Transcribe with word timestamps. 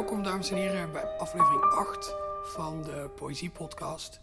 Welkom 0.00 0.22
dames 0.22 0.50
en 0.50 0.56
heren 0.56 0.92
bij 0.92 1.04
aflevering 1.18 1.62
8 1.62 2.14
van 2.42 2.82
de 2.82 3.10
Poëzie 3.16 3.50
Podcast. 3.50 4.20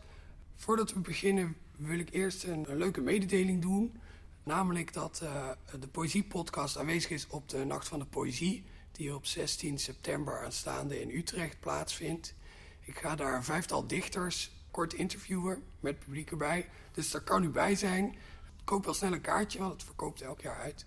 Voordat 0.56 0.94
we 0.94 1.00
beginnen 1.00 1.58
wil 1.76 2.00
ik 2.00 2.14
eerst 2.14 2.44
een, 2.44 2.78
leuke 2.78 3.02
mededeling 3.02 3.62
doen. 3.62 4.00
Namelijk 4.44 4.94
dat 4.94 5.22
uh, 5.24 5.50
de 5.80 5.88
Poëzie 5.88 6.24
Podcast 6.24 6.78
aanwezig 6.78 7.10
is 7.10 7.28
op 7.28 7.50
de 7.50 7.66
Nacht 7.66 7.88
van 7.88 8.00
de 8.00 8.06
Poëzie, 8.06 8.66
die 8.92 9.16
op 9.16 9.26
16 9.26 9.80
september 9.80 10.44
aanstaande 10.44 11.02
in 11.02 11.18
Utrecht 11.18 11.60
plaatsvindt. 11.60 12.36
Ik 12.80 12.98
ga 12.98 13.16
daar 13.16 13.36
een 13.36 13.44
vijftal 13.44 13.88
dichters 13.88 14.52
kort 14.72 14.94
interviewen 14.94 15.64
met 15.80 16.00
publiek 16.00 16.32
erbij. 16.32 16.70
Dus 16.92 17.12
daar 17.12 17.24
kan 17.24 17.44
u 17.44 17.50
bij 17.50 17.76
zijn. 17.76 18.16
Koop 18.64 18.86
wel 18.86 18.94
snel 18.94 19.14
een 19.14 19.22
kaartje, 19.22 19.60
want 19.60 19.74
het 19.74 19.84
verkoopt 19.84 20.22
elk 20.22 20.42
jaar 20.42 20.60
uit. 20.60 20.86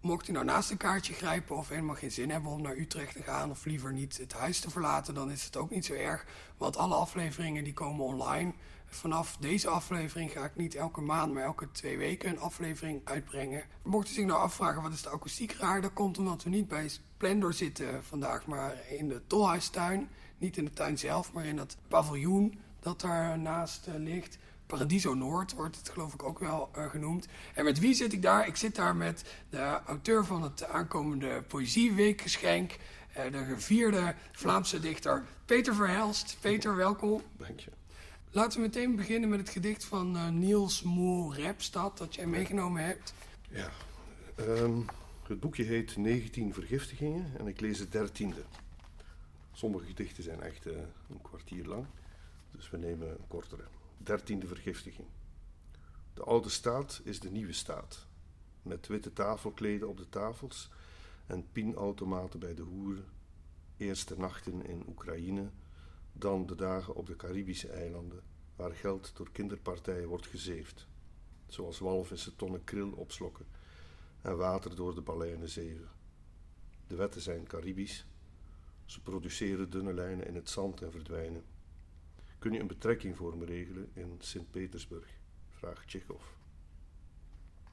Mocht 0.00 0.28
u 0.28 0.32
nou 0.32 0.44
naast 0.44 0.70
een 0.70 0.76
kaartje 0.76 1.12
grijpen 1.12 1.56
of 1.56 1.68
helemaal 1.68 1.94
geen 1.94 2.10
zin 2.10 2.30
hebben 2.30 2.50
om 2.50 2.62
naar 2.62 2.76
Utrecht 2.76 3.12
te 3.12 3.22
gaan 3.22 3.50
of 3.50 3.64
liever 3.64 3.92
niet 3.92 4.18
het 4.18 4.32
huis 4.32 4.60
te 4.60 4.70
verlaten, 4.70 5.14
dan 5.14 5.30
is 5.30 5.44
het 5.44 5.56
ook 5.56 5.70
niet 5.70 5.84
zo 5.84 5.92
erg. 5.92 6.26
Want 6.56 6.76
alle 6.76 6.94
afleveringen 6.94 7.64
die 7.64 7.72
komen 7.72 8.04
online. 8.04 8.52
Vanaf 8.86 9.36
deze 9.36 9.68
aflevering 9.68 10.30
ga 10.30 10.44
ik 10.44 10.56
niet 10.56 10.74
elke 10.74 11.00
maand, 11.00 11.32
maar 11.32 11.42
elke 11.42 11.70
twee 11.72 11.98
weken 11.98 12.30
een 12.30 12.40
aflevering 12.40 13.00
uitbrengen. 13.04 13.64
Mocht 13.82 14.08
u 14.08 14.12
zich 14.12 14.24
nou 14.26 14.40
afvragen 14.40 14.82
wat 14.82 14.92
is 14.92 15.02
de 15.02 15.08
akoestiek 15.08 15.52
raar, 15.52 15.80
dat 15.80 15.92
komt 15.92 16.18
omdat 16.18 16.42
we 16.42 16.50
niet 16.50 16.68
bij 16.68 16.88
Splendor 16.88 17.52
zitten 17.52 18.04
vandaag, 18.04 18.46
maar 18.46 18.74
in 18.88 19.08
de 19.08 19.22
tolhuistuin. 19.26 20.08
Niet 20.38 20.56
in 20.56 20.64
de 20.64 20.72
tuin 20.72 20.98
zelf, 20.98 21.32
maar 21.32 21.44
in 21.44 21.56
dat 21.56 21.76
paviljoen 21.88 22.60
dat 22.80 23.00
daar 23.00 23.38
naast 23.38 23.86
uh, 23.88 23.94
ligt. 23.94 24.38
Paradiso 24.70 25.14
Noord 25.14 25.52
wordt 25.52 25.76
het 25.76 25.88
geloof 25.88 26.14
ik 26.14 26.22
ook 26.22 26.38
wel 26.38 26.70
uh, 26.76 26.90
genoemd. 26.90 27.26
En 27.54 27.64
met 27.64 27.78
wie 27.78 27.94
zit 27.94 28.12
ik 28.12 28.22
daar? 28.22 28.46
Ik 28.46 28.56
zit 28.56 28.74
daar 28.74 28.96
met 28.96 29.24
de 29.48 29.80
auteur 29.86 30.24
van 30.24 30.42
het 30.42 30.64
aankomende 30.64 31.42
Poëzieweekgeschenk. 31.42 32.76
Uh, 33.16 33.32
de 33.32 33.44
gevierde 33.44 34.14
Vlaamse 34.32 34.80
dichter 34.80 35.24
Peter 35.44 35.74
Verhelst. 35.74 36.36
Peter, 36.40 36.76
welkom. 36.76 37.22
Dank 37.36 37.60
je. 37.60 37.70
Laten 38.30 38.60
we 38.60 38.66
meteen 38.66 38.96
beginnen 38.96 39.28
met 39.28 39.38
het 39.38 39.48
gedicht 39.48 39.84
van 39.84 40.16
uh, 40.16 40.28
Niels 40.28 40.82
Moel 40.82 41.34
Repstad 41.34 41.98
dat 41.98 42.14
jij 42.14 42.26
meegenomen 42.26 42.84
hebt. 42.84 43.14
Ja, 43.48 43.70
um, 44.38 44.84
het 45.26 45.40
boekje 45.40 45.64
heet 45.64 45.96
19 45.96 46.54
vergiftigingen 46.54 47.26
en 47.38 47.46
ik 47.46 47.60
lees 47.60 47.78
het 47.78 47.92
dertiende. 47.92 48.42
Sommige 49.52 49.86
gedichten 49.86 50.22
zijn 50.22 50.40
echt 50.40 50.64
een 50.64 51.22
kwartier 51.22 51.64
lang, 51.64 51.86
dus 52.50 52.70
we 52.70 52.76
nemen 52.76 53.08
een 53.08 53.26
kortere 53.28 53.62
dertiende 54.02 54.46
vergiftiging. 54.46 55.08
De 56.14 56.22
oude 56.22 56.48
staat 56.48 57.00
is 57.04 57.20
de 57.20 57.30
nieuwe 57.30 57.52
staat, 57.52 58.06
met 58.62 58.86
witte 58.86 59.12
tafelkleden 59.12 59.88
op 59.88 59.96
de 59.96 60.08
tafels 60.08 60.70
en 61.26 61.46
pinautomaten 61.52 62.40
bij 62.40 62.54
de 62.54 62.62
hoeren, 62.62 63.04
eerste 63.76 64.18
nachten 64.18 64.66
in 64.66 64.84
Oekraïne, 64.88 65.50
dan 66.12 66.46
de 66.46 66.54
dagen 66.54 66.94
op 66.94 67.06
de 67.06 67.16
Caribische 67.16 67.68
eilanden, 67.68 68.22
waar 68.56 68.74
geld 68.74 69.12
door 69.16 69.30
kinderpartijen 69.32 70.08
wordt 70.08 70.26
gezeefd, 70.26 70.86
zoals 71.46 71.78
walvissen 71.78 72.36
tonnen 72.36 72.64
kril 72.64 72.90
opslokken 72.90 73.46
en 74.22 74.36
water 74.36 74.76
door 74.76 74.94
de 74.94 75.00
baleinen 75.00 75.48
zeven. 75.48 75.88
De 76.86 76.96
wetten 76.96 77.20
zijn 77.20 77.46
Caribisch, 77.46 78.06
ze 78.84 79.02
produceren 79.02 79.70
dunne 79.70 79.92
lijnen 79.92 80.26
in 80.26 80.34
het 80.34 80.50
zand 80.50 80.82
en 80.82 80.90
verdwijnen. 80.90 81.44
Kun 82.40 82.52
je 82.52 82.58
een 82.60 82.66
betrekking 82.66 83.16
voor 83.16 83.36
me 83.36 83.44
regelen 83.44 83.90
in 83.92 84.16
Sint-Petersburg? 84.18 85.18
vraagt 85.50 85.88
Tsjechov. 85.88 86.22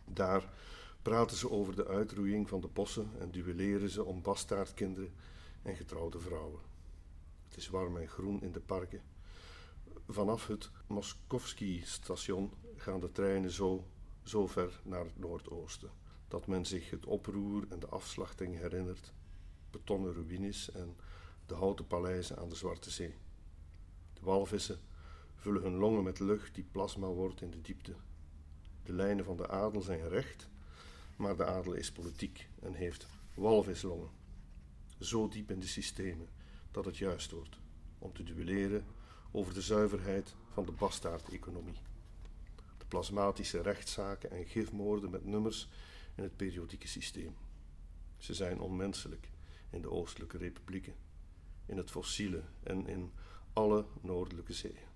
Daar 0.05 0.53
praten 1.01 1.37
ze 1.37 1.49
over 1.49 1.75
de 1.75 1.87
uitroeiing 1.87 2.49
van 2.49 2.61
de 2.61 2.67
bossen 2.67 3.11
en 3.19 3.31
duelleren 3.31 3.89
ze 3.89 4.03
om 4.03 4.21
bastaardkinderen 4.21 5.13
en 5.61 5.75
getrouwde 5.75 6.19
vrouwen. 6.19 6.61
Het 7.47 7.57
is 7.57 7.69
warm 7.69 7.97
en 7.97 8.07
groen 8.07 8.41
in 8.41 8.51
de 8.51 8.59
parken. 8.59 9.01
Vanaf 10.07 10.47
het 10.47 10.69
Moskovski-station 10.87 12.53
gaan 12.75 12.99
de 12.99 13.11
treinen 13.11 13.51
zo, 13.51 13.87
zo 14.23 14.47
ver 14.47 14.79
naar 14.83 15.03
het 15.03 15.19
noordoosten 15.19 15.91
dat 16.27 16.47
men 16.47 16.65
zich 16.65 16.89
het 16.89 17.05
oproer 17.05 17.65
en 17.69 17.79
de 17.79 17.87
afslachting 17.87 18.57
herinnert, 18.57 19.13
betonnen 19.71 20.13
ruïnes 20.13 20.71
en 20.71 20.95
de 21.45 21.53
houten 21.53 21.87
paleizen 21.87 22.37
aan 22.37 22.49
de 22.49 22.55
Zwarte 22.55 22.91
Zee. 22.91 23.15
De 24.19 24.25
walvissen 24.25 24.79
vullen 25.35 25.61
hun 25.61 25.75
longen 25.75 26.03
met 26.03 26.19
lucht 26.19 26.55
die 26.55 26.67
plasma 26.71 27.07
wordt 27.07 27.41
in 27.41 27.51
de 27.51 27.61
diepte. 27.61 27.93
De 28.83 28.93
lijnen 28.93 29.25
van 29.25 29.37
de 29.37 29.47
adel 29.47 29.81
zijn 29.81 30.09
recht, 30.09 30.49
maar 31.15 31.37
de 31.37 31.45
adel 31.45 31.73
is 31.73 31.91
politiek 31.91 32.47
en 32.61 32.73
heeft 32.73 33.07
walvislongen. 33.33 34.09
Zo 34.99 35.27
diep 35.27 35.51
in 35.51 35.59
de 35.59 35.67
systemen 35.67 36.27
dat 36.71 36.85
het 36.85 36.97
juist 36.97 37.31
wordt 37.31 37.59
om 37.99 38.13
te 38.13 38.23
duelleren 38.23 38.85
over 39.31 39.53
de 39.53 39.61
zuiverheid 39.61 40.35
van 40.53 40.65
de 40.65 40.71
bastaardeconomie. 40.71 41.79
De 42.77 42.85
plasmatische 42.87 43.61
rechtszaken 43.61 44.31
en 44.31 44.45
gifmoorden 44.45 45.09
met 45.09 45.25
nummers 45.25 45.69
in 46.15 46.23
het 46.23 46.35
periodieke 46.35 46.87
systeem. 46.87 47.35
Ze 48.17 48.33
zijn 48.33 48.59
onmenselijk 48.59 49.29
in 49.69 49.81
de 49.81 49.91
Oostelijke 49.91 50.37
Republieken, 50.37 50.95
in 51.65 51.77
het 51.77 51.91
fossiele 51.91 52.43
en 52.63 52.87
in 52.87 53.11
alle 53.57 53.85
noordelijke 54.01 54.53
zeeën. 54.53 54.87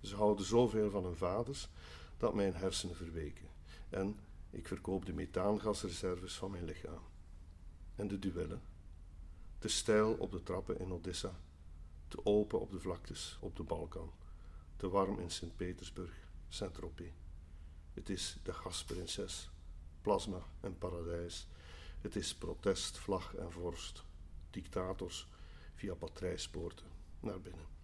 Ze 0.00 0.16
houden 0.16 0.46
zoveel 0.46 0.90
van 0.90 1.04
hun 1.04 1.16
vaders 1.16 1.68
dat 2.16 2.34
mijn 2.34 2.54
hersenen 2.54 2.96
verweken. 2.96 3.48
En 3.88 4.18
ik 4.50 4.66
verkoop 4.66 5.06
de 5.06 5.12
methaangasreserves 5.12 6.34
van 6.34 6.50
mijn 6.50 6.64
lichaam. 6.64 7.02
En 7.94 8.08
de 8.08 8.18
duellen. 8.18 8.62
Te 9.58 9.68
steil 9.68 10.12
op 10.12 10.30
de 10.30 10.42
trappen 10.42 10.78
in 10.78 10.92
Odessa. 10.92 11.40
Te 12.08 12.24
open 12.24 12.60
op 12.60 12.70
de 12.70 12.80
vlaktes 12.80 13.36
op 13.40 13.56
de 13.56 13.62
Balkan. 13.62 14.12
Te 14.76 14.88
warm 14.88 15.18
in 15.18 15.30
Sint-Petersburg, 15.30 16.28
Saint-Tropez. 16.48 17.12
Het 17.94 18.08
is 18.08 18.38
de 18.42 18.52
gasprinses, 18.52 19.50
plasma 20.02 20.42
en 20.60 20.78
paradijs. 20.78 21.46
Het 22.00 22.16
is 22.16 22.34
protest, 22.34 22.98
vlag 22.98 23.34
en 23.34 23.52
vorst. 23.52 24.04
Dictators 24.50 25.28
via 25.74 25.94
patrijspoorten 25.94 26.86
naar 27.20 27.40
binnen. 27.40 27.75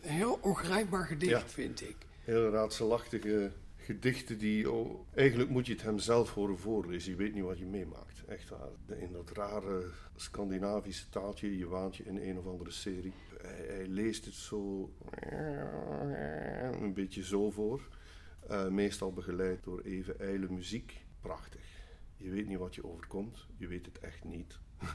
Heel 0.00 0.38
ongrijpbaar 0.42 1.06
gedicht, 1.06 1.52
vind 1.52 1.80
ik. 1.80 1.96
Heel 2.24 2.50
raadselachtige 2.50 3.52
gedichten 3.76 4.38
die... 4.38 4.70
Oh, 4.70 5.06
eigenlijk 5.14 5.50
moet 5.50 5.66
je 5.66 5.72
het 5.72 5.82
hem 5.82 5.98
zelf 5.98 6.34
horen 6.34 6.58
voorlezen. 6.58 7.10
Je 7.10 7.16
weet 7.16 7.34
niet 7.34 7.44
wat 7.44 7.58
je 7.58 7.66
meemaakt. 7.66 8.24
Echt 8.28 8.48
waar. 8.48 8.98
In 8.98 9.12
dat 9.12 9.30
rare 9.30 9.90
Scandinavische 10.16 11.08
taaltje. 11.08 11.58
Je 11.58 11.68
waant 11.68 11.96
je 11.96 12.04
in 12.04 12.16
een 12.16 12.38
of 12.38 12.46
andere 12.46 12.70
serie. 12.70 13.12
Hij, 13.42 13.86
leest 13.86 14.24
het 14.24 14.34
zo... 14.34 14.90
Een 16.80 16.94
beetje 16.94 17.24
zo 17.24 17.50
voor. 17.50 17.88
Uh, 18.50 18.68
meestal 18.68 19.12
begeleid 19.12 19.64
door 19.64 19.80
even 19.80 20.20
ijle 20.20 20.46
muziek. 20.50 21.04
Prachtig. 21.20 21.59
Je 22.20 22.30
weet 22.30 22.48
niet 22.48 22.58
wat 22.58 22.74
je 22.74 22.84
overkomt. 22.84 23.46
Je 23.56 23.66
weet 23.66 23.86
het 23.86 23.98
echt 23.98 24.24
niet. 24.24 24.58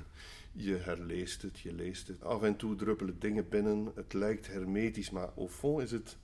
Je 0.52 0.76
herleest 0.76 1.42
het, 1.42 1.60
je 1.60 1.74
leest 1.74 2.08
het. 2.08 2.24
Af 2.24 2.44
en 2.44 2.56
toe 2.56 2.76
druppelen 2.76 3.20
dingen 3.20 3.50
binnen. 3.50 3.92
Het 3.96 4.14
lijkt 4.14 4.48
hermetisch, 4.48 5.10
maar 5.10 5.32
au 5.36 5.48
fond 5.48 5.82
is 5.82 5.92
het 5.92 6.18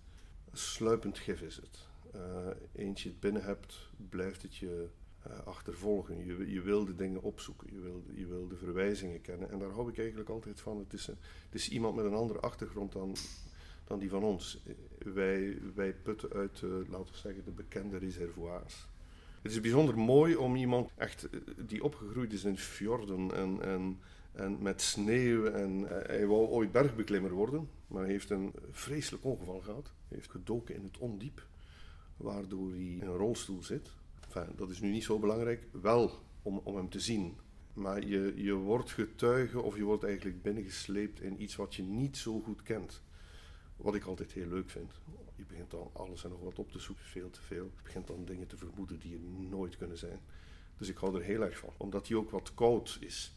sluipend 0.54 1.18
gif. 1.18 1.42
Is 1.42 1.56
het. 1.56 1.88
Uh, 2.16 2.48
eens 2.76 3.04
je 3.04 3.10
het 3.10 3.20
binnen 3.20 3.44
hebt, 3.44 3.90
blijft 4.10 4.42
het 4.42 4.56
je 4.56 4.88
uh, 5.28 5.40
achtervolgen. 5.46 6.26
Je, 6.26 6.52
je 6.52 6.62
wil 6.62 6.86
de 6.86 6.96
dingen 6.96 7.22
opzoeken, 7.22 7.74
je 7.74 7.80
wil, 7.80 8.04
je 8.14 8.48
de 8.50 8.58
verwijzingen 8.58 9.22
kennen. 9.22 9.50
En 9.50 9.60
daar 9.60 9.70
hou 9.70 9.90
ik 9.90 9.98
eigenlijk 9.98 10.30
altijd 10.30 10.62
van. 10.62 10.80
Het 10.80 10.94
is, 10.94 11.06
het 11.06 11.18
is 11.52 11.70
iemand 11.70 11.96
met 11.96 12.06
een 12.06 12.14
andere 12.14 12.40
achtergrond 12.40 12.92
dan, 12.92 13.16
dan 13.84 14.00
die 14.00 14.10
van 14.10 14.24
ons. 14.24 14.64
Wij, 14.98 15.58
wij 15.76 15.94
putten 15.94 16.32
uit, 16.34 16.62
laten 16.62 17.12
we 17.12 17.18
zeggen, 17.18 17.44
de 17.44 17.52
bekende 17.52 17.98
reservoirs. 17.98 18.88
Het 19.42 19.52
is 19.52 19.62
bijzonder 19.62 19.98
mooi 19.98 20.36
om 20.36 20.56
iemand 20.56 20.90
echt 20.96 21.30
die 21.68 21.84
opgegroeid 21.84 22.34
is 22.34 22.44
in 22.44 22.58
fjorden 22.58 23.36
en, 23.36 23.62
en 23.62 24.00
en 24.32 24.62
met 24.62 24.82
sneeuw. 24.82 25.46
En 25.46 25.90
eh, 25.90 26.08
hij 26.08 26.28
wou 26.28 26.48
ooit 26.48 26.72
bergbeklimmer 26.72 27.32
worden, 27.32 27.70
maar 27.88 28.02
hij 28.02 28.12
heeft 28.12 28.30
een 28.30 28.54
vreselijk 28.72 29.24
ongeval 29.24 29.60
gehad. 29.60 29.86
Hij 30.08 30.18
heeft 30.18 30.32
gedoken 30.32 30.76
in 30.76 30.84
het 30.84 30.98
ondiep, 30.98 31.48
waardoor 32.18 32.70
hij 32.70 32.80
in 32.80 33.02
een 33.02 33.18
rolstoel 33.18 33.64
zit. 33.64 33.90
Dat 34.56 34.70
is 34.70 34.80
nu 34.80 34.92
niet 34.92 35.04
zo 35.04 35.20
belangrijk, 35.20 35.68
wel 35.82 36.12
om, 36.42 36.62
om 36.64 36.76
hem 36.76 36.90
te 36.90 37.00
zien. 37.00 37.38
Maar 37.74 38.06
je, 38.06 38.34
je 38.36 38.54
wordt 38.54 38.92
getuige 38.92 39.62
of 39.62 39.76
je 39.76 39.84
wordt 39.84 40.04
eigenlijk 40.04 40.42
binnengesleept 40.42 41.22
in 41.22 41.42
iets 41.42 41.56
wat 41.56 41.76
je 41.76 41.84
niet 41.84 42.18
zo 42.18 42.40
goed 42.40 42.64
kent. 42.64 43.02
Wat 43.76 43.96
ik 43.96 44.04
altijd 44.04 44.32
heel 44.32 44.48
leuk 44.48 44.70
vind. 44.70 44.92
Je 45.42 45.48
begint 45.48 45.72
dan 45.72 45.90
alles 45.94 46.24
en 46.24 46.30
nog 46.30 46.42
wat 46.42 46.60
op 46.60 46.72
te 46.72 46.80
zoeken, 46.80 47.06
veel 47.06 47.30
te 47.30 47.42
veel. 47.42 47.64
Je 47.64 47.84
begint 47.84 48.08
dan 48.08 48.26
dingen 48.26 48.48
te 48.48 48.58
vermoeden 48.58 49.00
die 49.00 49.14
er 49.14 49.22
nooit 49.50 49.78
kunnen 49.78 49.98
zijn. 49.98 50.20
Dus 50.78 50.90
ik 50.90 50.98
hou 50.98 51.16
er 51.16 51.22
heel 51.22 51.42
erg 51.42 51.58
van. 51.58 51.74
Omdat 51.78 52.08
hij 52.08 52.18
ook 52.18 52.30
wat 52.30 52.54
koud 52.54 52.98
is 53.00 53.36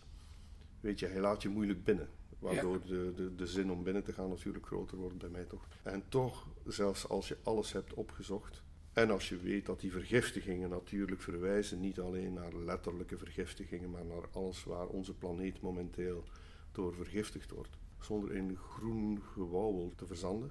weet 0.85 0.99
je, 0.99 1.07
hij 1.07 1.21
laat 1.21 1.43
je 1.43 1.49
moeilijk 1.49 1.85
binnen. 1.85 2.09
Waardoor 2.39 2.81
de, 2.87 3.13
de, 3.17 3.35
de 3.35 3.47
zin 3.47 3.71
om 3.71 3.83
binnen 3.83 4.05
te 4.05 4.13
gaan 4.13 4.29
natuurlijk 4.29 4.67
groter 4.67 4.97
wordt 4.97 5.19
bij 5.19 5.29
mij 5.29 5.45
toch. 5.45 5.67
En 5.83 6.05
toch, 6.09 6.47
zelfs 6.67 7.09
als 7.09 7.29
je 7.29 7.37
alles 7.43 7.73
hebt 7.73 7.95
opgezocht. 7.95 8.63
En 8.93 9.11
als 9.11 9.29
je 9.29 9.37
weet 9.37 9.67
dat 9.67 9.81
die 9.81 9.93
vergiftigingen 9.93 10.71
natuurlijk 10.71 11.21
verwijzen 11.21 11.81
niet 11.81 12.01
alleen 12.01 12.33
naar 12.33 12.55
letterlijke 12.55 13.19
vergiftigingen, 13.19 13.91
maar 13.91 14.05
naar 14.05 14.29
alles 14.33 14.65
waar 14.65 14.87
onze 14.87 15.15
planeet 15.15 15.61
momenteel 15.61 16.25
door 16.73 16.95
vergiftigd 16.95 17.51
wordt, 17.51 17.77
zonder 18.01 18.35
in 18.35 18.57
groen 18.57 19.23
gewauwel 19.33 19.93
te 19.97 20.07
verzanden, 20.07 20.51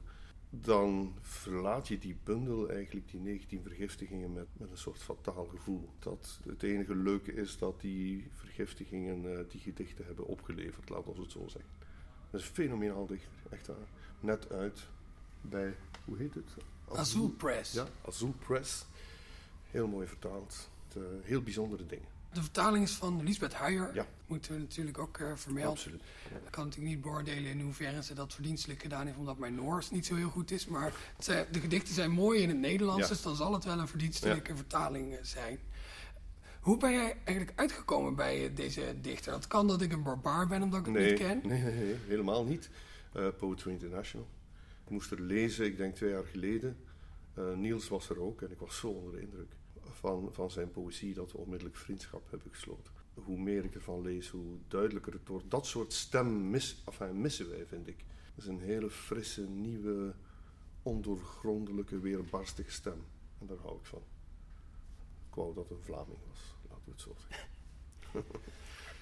dan 0.61 1.13
verlaat 1.21 1.87
je 1.87 1.97
die 1.97 2.17
bundel, 2.23 2.69
eigenlijk 2.69 3.11
die 3.11 3.19
19 3.19 3.61
vergiftigingen, 3.61 4.33
met, 4.33 4.47
met 4.53 4.71
een 4.71 4.77
soort 4.77 5.03
fataal 5.03 5.45
gevoel. 5.45 5.89
Dat 5.99 6.39
het 6.47 6.63
enige 6.63 6.95
leuke 6.95 7.33
is 7.33 7.57
dat 7.57 7.81
die 7.81 8.27
vergiftigingen 8.33 9.23
uh, 9.23 9.39
die 9.49 9.59
gedichten 9.59 10.05
hebben 10.05 10.25
opgeleverd, 10.25 10.89
laten 10.89 11.13
we 11.13 11.21
het 11.21 11.31
zo 11.31 11.47
zeggen. 11.47 11.71
Dat 12.29 12.41
is 12.41 12.47
fenomenaal 12.47 13.05
dichter, 13.05 13.31
echt 13.49 13.67
waar. 13.67 13.77
Net 14.19 14.51
uit 14.51 14.87
bij, 15.41 15.75
hoe 16.05 16.17
heet 16.17 16.33
het? 16.33 16.55
Azul 16.87 17.29
Press. 17.29 17.73
Ja, 17.73 17.87
Azul 18.05 18.33
Press. 18.45 18.85
Heel 19.71 19.87
mooi 19.87 20.07
vertaald. 20.07 20.69
Uh, 20.97 21.03
heel 21.21 21.41
bijzondere 21.41 21.85
dingen. 21.85 22.07
De 22.33 22.41
vertaling 22.41 22.83
is 22.83 22.91
van 22.91 23.23
Lisbeth 23.23 23.53
Huijer. 23.53 23.95
Ja. 23.95 24.05
Moeten 24.27 24.51
we 24.53 24.59
natuurlijk 24.59 24.97
ook 24.97 25.17
uh, 25.17 25.31
vermelden. 25.35 25.71
Absoluut. 25.71 26.01
Ja. 26.31 26.35
Ik 26.37 26.51
kan 26.51 26.63
natuurlijk 26.65 26.93
niet 26.93 27.01
beoordelen 27.03 27.51
in 27.51 27.61
hoeverre 27.61 28.03
ze 28.03 28.13
dat 28.13 28.33
verdienstelijk 28.33 28.81
gedaan 28.81 29.05
heeft, 29.05 29.17
omdat 29.17 29.37
mijn 29.37 29.55
Noors 29.55 29.91
niet 29.91 30.05
zo 30.05 30.15
heel 30.15 30.29
goed 30.29 30.51
is. 30.51 30.65
Maar 30.65 30.93
het, 31.17 31.53
de 31.53 31.59
gedichten 31.59 31.93
zijn 31.93 32.11
mooi 32.11 32.41
in 32.41 32.49
het 32.49 32.57
Nederlands, 32.57 33.01
Ja. 33.01 33.07
dus 33.07 33.21
dan 33.21 33.35
zal 33.35 33.53
het 33.53 33.63
wel 33.63 33.79
een 33.79 33.87
verdienstelijke 33.87 34.55
vertaling 34.55 35.13
eh, 35.13 35.19
zijn. 35.23 35.59
Hoe 36.59 36.77
ben 36.77 36.91
jij 36.91 37.17
eigenlijk 37.23 37.59
uitgekomen 37.59 38.15
bij 38.15 38.45
eh, 38.49 38.55
deze 38.55 38.95
dichter? 39.01 39.31
Dat 39.31 39.47
kan 39.47 39.67
dat 39.67 39.81
ik 39.81 39.91
een 39.91 40.03
barbaar 40.03 40.47
ben 40.47 40.61
omdat 40.61 40.79
ik 40.79 40.85
het 40.85 40.95
Nee, 40.95 41.09
niet 41.09 41.19
ken. 41.19 41.41
nee, 41.43 41.61
nee, 41.61 41.73
nee, 41.73 41.95
helemaal 42.07 42.45
niet. 42.45 42.69
Eh, 43.13 43.27
Poetry 43.37 43.71
International. 43.71 44.27
Ik 44.85 44.89
moest 44.89 45.11
er 45.11 45.21
lezen, 45.21 45.65
ik 45.65 45.77
denk 45.77 45.95
twee 45.95 46.09
jaar 46.11 46.25
geleden. 46.25 46.77
Eh, 47.33 47.53
Niels 47.55 47.87
was 47.87 48.09
er 48.09 48.19
ook 48.21 48.41
en 48.41 48.51
ik 48.51 48.59
was 48.59 48.77
zo 48.77 48.87
onder 48.87 49.11
de 49.11 49.21
indruk 49.21 49.51
van, 49.93 50.29
van 50.31 50.51
zijn 50.51 50.71
poëzie 50.71 51.13
dat 51.13 51.31
we 51.31 51.37
onmiddellijk 51.37 51.77
vriendschap 51.77 52.29
hebben 52.29 52.51
gesloten. 52.51 52.93
Hoe 53.13 53.37
meer 53.37 53.63
ik 53.63 53.75
ervan 53.75 54.01
lees, 54.01 54.29
hoe 54.29 54.57
duidelijker 54.67 55.13
het 55.13 55.27
wordt. 55.27 55.51
Dat 55.51 55.67
soort 55.67 55.93
stem 55.93 56.49
mis, 56.49 56.81
enfin, 56.85 57.21
missen 57.21 57.49
wij, 57.49 57.65
vind 57.65 57.87
ik. 57.87 57.97
Dat 58.35 58.43
is 58.43 58.49
een 58.49 58.59
hele 58.59 58.89
frisse, 58.89 59.41
nieuwe, 59.41 60.13
ondoorgrondelijke, 60.83 61.99
weerbarstige 61.99 62.71
stem. 62.71 63.03
En 63.39 63.47
daar 63.47 63.57
hou 63.57 63.77
ik 63.77 63.85
van. 63.85 64.01
Ik 65.29 65.35
wou 65.35 65.53
dat 65.53 65.69
het 65.69 65.77
een 65.77 65.83
Vlaming 65.83 66.17
was, 66.27 66.55
laten 66.69 66.83
we 66.85 66.91
het 66.91 67.01
zo 67.01 67.15
zeggen. 67.17 67.49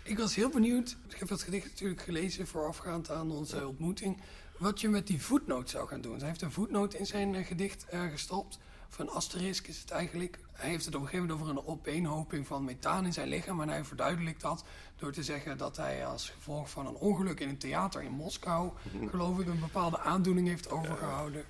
Ik 0.03 0.17
was 0.17 0.35
heel 0.35 0.49
benieuwd, 0.49 0.97
ik 1.09 1.19
heb 1.19 1.27
dat 1.27 1.41
gedicht 1.41 1.69
natuurlijk 1.69 2.01
gelezen 2.01 2.47
voorafgaand 2.47 3.11
aan 3.11 3.31
onze 3.31 3.67
ontmoeting, 3.67 4.21
wat 4.57 4.81
je 4.81 4.89
met 4.89 5.07
die 5.07 5.21
voetnoot 5.21 5.69
zou 5.69 5.87
gaan 5.87 6.01
doen. 6.01 6.17
Hij 6.17 6.27
heeft 6.27 6.41
een 6.41 6.51
voetnoot 6.51 6.93
in 6.93 7.05
zijn 7.05 7.35
eh, 7.35 7.45
gedicht 7.45 7.85
eh, 7.85 8.05
gestopt, 8.05 8.59
een 8.99 9.09
asterisk 9.09 9.67
is 9.67 9.79
het 9.79 9.91
eigenlijk. 9.91 10.39
Hij 10.51 10.69
heeft 10.69 10.85
het 10.85 10.95
op 10.95 11.01
een 11.01 11.07
gegeven 11.07 11.27
moment 11.27 11.47
over 11.49 11.57
een 11.57 11.67
opeenhoping 11.67 12.47
van 12.47 12.63
methaan 12.63 13.05
in 13.05 13.13
zijn 13.13 13.27
lichaam 13.27 13.61
en 13.61 13.69
hij 13.69 13.83
verduidelijkt 13.83 14.41
dat 14.41 14.63
door 14.95 15.11
te 15.11 15.23
zeggen 15.23 15.57
dat 15.57 15.77
hij 15.77 16.05
als 16.05 16.29
gevolg 16.29 16.69
van 16.69 16.87
een 16.87 16.95
ongeluk 16.95 17.39
in 17.39 17.49
een 17.49 17.57
theater 17.57 18.01
in 18.01 18.11
Moskou, 18.11 18.71
geloof 19.09 19.39
ik, 19.39 19.47
een 19.47 19.59
bepaalde 19.59 19.99
aandoening 19.99 20.47
heeft 20.47 20.69
overgehouden. 20.69 21.43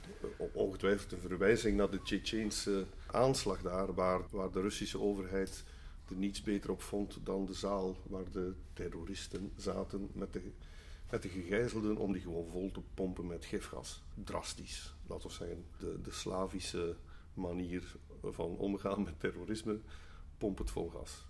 Ongetwijfeld 0.53 1.11
een 1.11 1.19
verwijzing 1.19 1.77
naar 1.77 1.89
de 1.89 2.01
Tsjetsjeense 2.01 2.85
aanslag 3.11 3.61
daar, 3.61 3.93
waar, 3.93 4.21
waar 4.29 4.51
de 4.51 4.61
Russische 4.61 4.99
overheid 4.99 5.63
er 6.09 6.15
niets 6.15 6.41
beter 6.41 6.71
op 6.71 6.81
vond 6.81 7.17
dan 7.23 7.45
de 7.45 7.53
zaal 7.53 7.97
waar 8.03 8.31
de 8.31 8.53
terroristen 8.73 9.51
zaten 9.57 10.09
met 10.13 10.33
de, 10.33 10.51
met 11.09 11.21
de 11.21 11.29
gegijzelden 11.29 11.97
om 11.97 12.11
die 12.11 12.21
gewoon 12.21 12.47
vol 12.51 12.71
te 12.71 12.81
pompen 12.93 13.27
met 13.27 13.45
gifgas. 13.45 14.03
Drastisch, 14.23 14.93
laten 15.07 15.27
we 15.27 15.33
zeggen. 15.33 15.65
De, 15.77 16.01
de 16.03 16.11
Slavische 16.11 16.95
manier 17.41 17.95
van 18.23 18.57
omgaan 18.57 19.03
met 19.03 19.19
terrorisme, 19.19 19.79
pomp 20.37 20.57
het 20.57 20.71
vol 20.71 20.89
gas. 20.89 21.25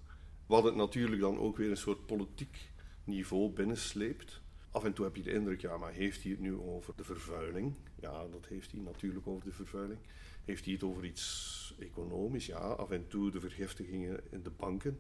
Wat 0.46 0.64
het 0.64 0.76
natuurlijk 0.76 1.22
dan 1.22 1.38
ook 1.38 1.58
weer 1.58 1.70
een 1.70 1.78
soort 1.78 2.06
politiek 2.06 2.72
niveau 3.04 3.52
binnensleept. 3.52 4.42
Af 4.72 4.84
en 4.84 4.94
toe 4.94 5.06
heb 5.06 5.16
je 5.16 5.24
de 5.24 5.34
indruk, 5.34 5.62
ja, 5.62 5.78
maar 5.78 5.92
heeft 5.92 6.24
hij 6.24 6.32
het 6.32 6.40
nu 6.40 6.56
over 6.56 6.94
de 6.96 7.04
vervuiling? 7.04 7.74
Ja, 8.00 8.28
dat 8.28 8.46
heeft 8.48 8.72
hij 8.72 8.82
natuurlijk 8.82 9.28
over 9.28 9.46
de 9.46 9.52
vervuiling. 9.52 10.00
Heeft 10.46 10.66
hij 10.66 10.74
het 10.74 10.84
over 10.84 11.06
iets 11.06 11.76
economisch? 11.80 12.46
Ja, 12.46 12.58
af 12.58 12.92
en 12.92 13.08
toe 13.08 13.32
de 13.32 13.40
vergiftigingen 13.40 14.20
in 14.30 14.44
de 14.44 14.50
banken. 14.50 15.00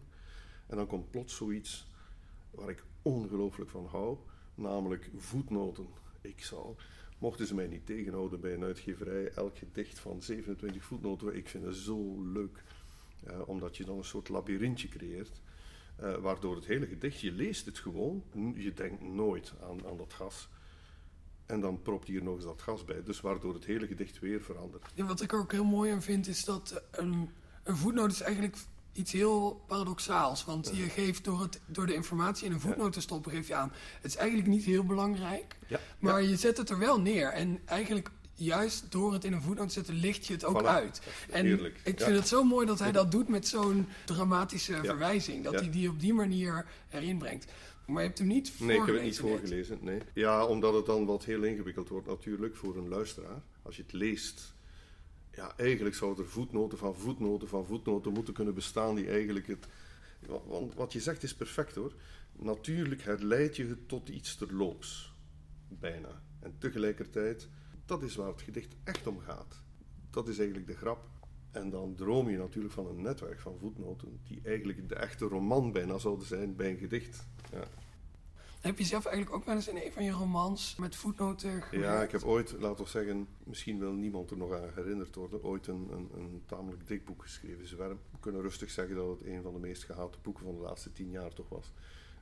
En 0.68 0.78
dan 0.78 0.88
komt 0.88 1.12
plots 1.12 1.36
zoiets 1.36 1.88
waar 2.52 2.69
ik 2.69 2.84
ongelooflijk 3.02 3.69
van 3.69 3.86
hou, 3.86 4.18
namelijk 4.56 5.10
voetnoten. 5.18 5.88
Ik 6.22 6.44
zou, 6.44 6.75
mochten 7.21 7.47
ze 7.47 7.56
mij 7.56 7.68
niet 7.68 7.85
tegenhouden 7.85 8.39
bij 8.39 8.53
een 8.53 8.63
uitgeverij, 8.63 9.29
elk 9.31 9.57
gedicht 9.57 10.00
van 10.00 10.21
27 10.21 10.83
voetnoten, 10.83 11.35
ik 11.35 11.50
vind 11.50 11.65
het 11.65 11.75
zo 11.75 12.21
leuk. 12.23 12.63
eh, 13.25 13.39
omdat 13.45 13.77
je 13.77 13.85
dan 13.85 13.97
een 13.97 14.03
soort 14.03 14.29
labyrintje 14.29 14.88
creëert. 14.88 15.41
eh, 15.95 16.15
waardoor 16.15 16.56
het 16.56 16.65
hele 16.65 16.88
gedicht, 16.88 17.19
je 17.19 17.31
leest 17.31 17.65
het 17.65 17.77
gewoon, 17.79 18.23
je 18.56 18.73
denkt 18.73 19.01
nooit 19.01 19.53
aan, 19.62 19.85
aan 19.88 19.97
dat 19.97 20.13
gas. 20.13 20.50
En 21.45 21.59
dan 21.62 21.81
propt 21.81 22.07
hier 22.07 22.23
nog 22.23 22.35
eens 22.35 22.44
dat 22.44 22.62
gas 22.62 22.85
bij, 22.85 23.03
dus 23.03 23.21
waardoor 23.21 23.53
het 23.53 23.65
hele 23.65 23.88
gedicht 23.88 24.19
weer 24.19 24.41
verandert. 24.41 24.85
Ja, 24.95 25.06
wat 25.06 25.21
ik 25.21 25.33
ook 25.33 25.51
heel 25.51 25.63
mooi 25.63 25.91
aan 25.91 26.01
vind 26.01 26.27
is 26.27 26.45
dat 26.45 26.71
eh, 26.91 27.03
een 27.03 27.29
voetnoot 27.77 28.12
is 28.12 28.21
eigenlijk 28.21 28.57
iets 28.93 29.11
heel 29.11 29.63
paradoxaals. 29.67 30.45
Want 30.45 30.71
je 30.73 30.83
geeft 30.89 31.23
door, 31.23 31.41
het, 31.41 31.59
door 31.65 31.85
de 31.85 31.93
informatie 31.93 32.45
in 32.45 32.51
een 32.51 32.59
voetnoot 32.59 32.93
te 32.93 33.01
stoppen, 33.01 33.31
geef 33.31 33.47
je 33.47 33.55
aan. 33.55 33.71
Het 34.01 34.11
is 34.11 34.15
eigenlijk 34.17 34.49
niet 34.49 34.63
heel 34.63 34.83
belangrijk, 34.85 35.57
Ja, 35.67 35.79
maar 35.99 36.23
je 36.23 36.35
zet 36.35 36.57
het 36.57 36.69
er 36.69 36.79
wel 36.79 37.01
neer. 37.01 37.27
En 37.29 37.59
eigenlijk 37.65 38.09
juist 38.33 38.91
door 38.91 39.13
het 39.13 39.23
in 39.25 39.33
een 39.33 39.41
voetnoot 39.41 39.67
te 39.67 39.73
zetten, 39.73 39.93
licht 39.95 40.25
je 40.27 40.33
het 40.33 40.43
ook 40.45 40.61
Voilà. 40.61 40.65
uit. 40.65 41.01
En 41.29 41.45
Heerlijk. 41.45 41.79
ik 41.83 41.99
Ja. 41.99 42.05
vind 42.05 42.17
het 42.17 42.27
zo 42.27 42.43
mooi 42.43 42.65
dat 42.65 42.79
hij 42.79 42.91
dat 42.91 43.11
doet 43.11 43.27
met 43.27 43.47
zo'n 43.47 43.88
dramatische 44.05 44.79
verwijzing. 44.83 45.43
Dat 45.43 45.53
hij 45.59 45.69
die 45.69 45.89
op 45.89 45.99
die 45.99 46.13
manier 46.13 46.65
erin 46.89 47.17
brengt. 47.17 47.51
Maar 47.85 48.01
je 48.01 48.07
hebt 48.07 48.19
hem 48.19 48.27
niet 48.27 48.51
Nee, 48.59 48.77
ik 48.79 48.85
heb 48.85 48.95
het 48.95 49.03
niet 49.03 49.19
voorgelezen 49.19 49.65
voorgelezen. 49.67 49.77
Nee. 49.81 49.99
Ja, 50.13 50.45
omdat 50.45 50.73
het 50.73 50.85
dan 50.85 51.05
wat 51.05 51.25
heel 51.25 51.43
ingewikkeld 51.43 51.89
wordt 51.89 52.07
natuurlijk 52.07 52.55
voor 52.55 52.77
een 52.77 52.88
luisteraar. 52.88 53.41
Als 53.61 53.75
je 53.75 53.81
het 53.81 53.93
leest, 53.93 54.53
ja, 55.31 55.57
eigenlijk 55.57 55.95
zouden 55.95 56.24
er 56.25 56.30
voetnoten 56.31 56.78
van 56.78 56.95
voetnoten 56.95 57.48
van 57.48 57.66
voetnoten 57.66 58.13
moeten 58.13 58.33
kunnen 58.33 58.54
bestaan 58.54 58.95
die 58.95 59.07
eigenlijk 59.07 59.48
het... 59.48 59.68
wa- 60.28 60.44
Want 60.45 60.74
wat 60.74 60.94
je 60.94 61.00
zegt 61.00 61.24
is 61.24 61.36
perfect 61.36 61.75
hoor. 61.75 61.94
Natuurlijk 62.31 63.01
herleid 63.04 63.56
je 63.56 63.66
het 63.66 63.88
tot 63.88 64.10
iets 64.10 64.36
terloops. 64.36 65.13
Bijna. 65.68 66.22
En 66.39 66.56
tegelijkertijd, 66.57 67.50
dat 67.86 68.04
is 68.04 68.16
waar 68.16 68.28
het 68.28 68.42
gedicht 68.42 68.75
echt 68.83 69.07
om 69.07 69.19
gaat. 69.19 69.62
Dat 70.10 70.28
is 70.28 70.38
eigenlijk 70.38 70.68
de 70.68 70.75
grap. 70.75 71.10
En 71.51 71.70
dan 71.70 71.96
droom 71.96 72.29
je 72.29 72.38
natuurlijk 72.38 72.74
van 72.74 72.88
een 72.88 73.01
netwerk 73.01 73.39
van 73.39 73.58
voetnoten 73.60 74.20
die 74.24 74.39
eigenlijk 74.44 74.89
de 74.89 74.96
echte 74.96 75.25
roman 75.25 75.72
bijna 75.72 75.98
zouden 75.98 76.27
zijn 76.27 76.55
bij 76.55 76.70
een 76.72 76.77
gedicht. 76.77 77.27
Ja. 77.51 77.67
Heb 78.62 78.77
je 78.77 78.84
zelf 78.84 79.06
eigenlijk 79.06 79.36
ook 79.36 79.46
wel 79.46 79.56
eens 79.56 79.68
in 79.68 79.75
een 79.75 79.91
van 79.91 80.03
je 80.03 80.12
romans 80.12 80.75
met 80.75 80.96
voetnoten? 80.96 81.63
Ja, 81.72 82.01
ik 82.01 82.12
heb 82.12 82.24
ooit, 82.24 82.56
laten 82.60 82.84
we 82.84 82.89
zeggen, 82.89 83.27
misschien 83.44 83.80
wil 83.80 83.94
niemand 83.94 84.32
er 84.32 84.38
nog 84.38 84.53
aan 84.53 84.70
herinnerd 84.75 85.15
worden, 85.15 85.44
ooit 85.44 85.68
een, 85.68 85.88
een, 85.91 86.10
een 86.13 86.44
tamelijk 86.46 86.88
dik 86.88 87.06
boek 87.06 87.22
geschreven, 87.22 87.68
Zwerm. 87.68 88.00
We 88.12 88.20
kunnen 88.20 88.41
rustig 88.41 88.70
zeggen 88.70 88.96
dat 88.96 89.10
het 89.10 89.27
een 89.27 89.41
van 89.41 89.53
de 89.53 89.60
meest 89.60 89.84
gehate 89.84 90.18
boeken 90.22 90.44
van 90.44 90.56
de 90.56 90.62
laatste 90.62 90.91
tien 90.91 91.10
jaar 91.10 91.34
toch 91.34 91.50
was. 91.50 91.72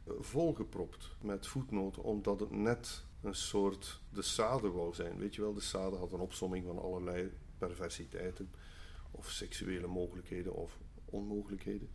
Eh, 0.03 0.13
volgepropt 0.19 1.15
met 1.21 1.47
voetnoten, 1.47 2.03
omdat 2.03 2.39
het 2.39 2.51
net 2.51 3.03
een 3.21 3.35
soort 3.35 4.01
de 4.09 4.21
sade 4.21 4.71
wou 4.71 4.93
zijn. 4.93 5.17
Weet 5.17 5.35
je 5.35 5.41
wel, 5.41 5.53
de 5.53 5.61
sade 5.61 5.95
had 5.95 6.11
een 6.11 6.19
opsomming 6.19 6.65
van 6.65 6.79
allerlei 6.79 7.31
perversiteiten, 7.57 8.51
of 9.11 9.29
seksuele 9.29 9.87
mogelijkheden 9.87 10.53
of 10.53 10.77
onmogelijkheden. 11.05 11.89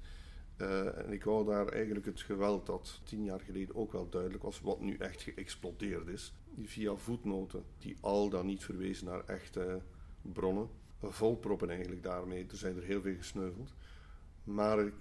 Eh, 0.57 0.99
en 0.99 1.13
ik 1.13 1.25
wou 1.25 1.45
daar 1.47 1.69
eigenlijk 1.69 2.07
het 2.07 2.21
geweld 2.21 2.67
dat 2.67 3.01
tien 3.05 3.25
jaar 3.25 3.41
geleden 3.41 3.75
ook 3.75 3.93
wel 3.93 4.09
duidelijk 4.09 4.43
was, 4.43 4.61
wat 4.61 4.81
nu 4.81 4.97
echt 4.97 5.23
geëxplodeerd 5.23 6.09
is, 6.09 6.35
via 6.63 6.95
voetnoten, 6.95 7.65
die 7.79 7.97
al 8.01 8.29
dan 8.29 8.47
niet 8.47 8.65
verwezen 8.65 9.07
naar 9.07 9.25
echte 9.25 9.81
bronnen, 10.23 10.69
volproppen 11.01 11.71
eigenlijk 11.71 12.03
daarmee. 12.03 12.47
Er 12.51 12.57
zijn 12.57 12.77
er 12.77 12.83
heel 12.83 13.01
veel 13.01 13.17
gesneuveld. 13.17 13.75
Maar 14.45 14.93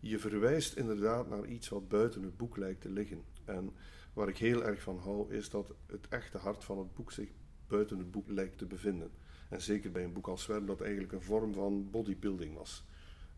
je 0.00 0.18
verwijst 0.18 0.76
inderdaad 0.76 1.28
naar 1.28 1.46
iets 1.46 1.68
wat 1.68 1.88
buiten 1.88 2.22
het 2.22 2.36
boek 2.36 2.56
lijkt 2.56 2.80
te 2.80 2.90
liggen. 2.90 3.24
En 3.44 3.72
waar 4.12 4.28
ik 4.28 4.38
heel 4.38 4.64
erg 4.64 4.82
van 4.82 4.98
hou, 4.98 5.34
is 5.34 5.50
dat 5.50 5.74
het 5.86 6.08
echte 6.08 6.38
hart 6.38 6.64
van 6.64 6.78
het 6.78 6.94
boek 6.94 7.12
zich 7.12 7.28
buiten 7.66 7.98
het 7.98 8.10
boek 8.10 8.30
lijkt 8.30 8.58
te 8.58 8.66
bevinden. 8.66 9.10
En 9.48 9.60
zeker 9.60 9.90
bij 9.90 10.04
een 10.04 10.12
boek 10.12 10.28
als 10.28 10.42
Zwerm, 10.42 10.66
dat 10.66 10.80
eigenlijk 10.80 11.12
een 11.12 11.22
vorm 11.22 11.54
van 11.54 11.90
bodybuilding 11.90 12.54
was 12.54 12.84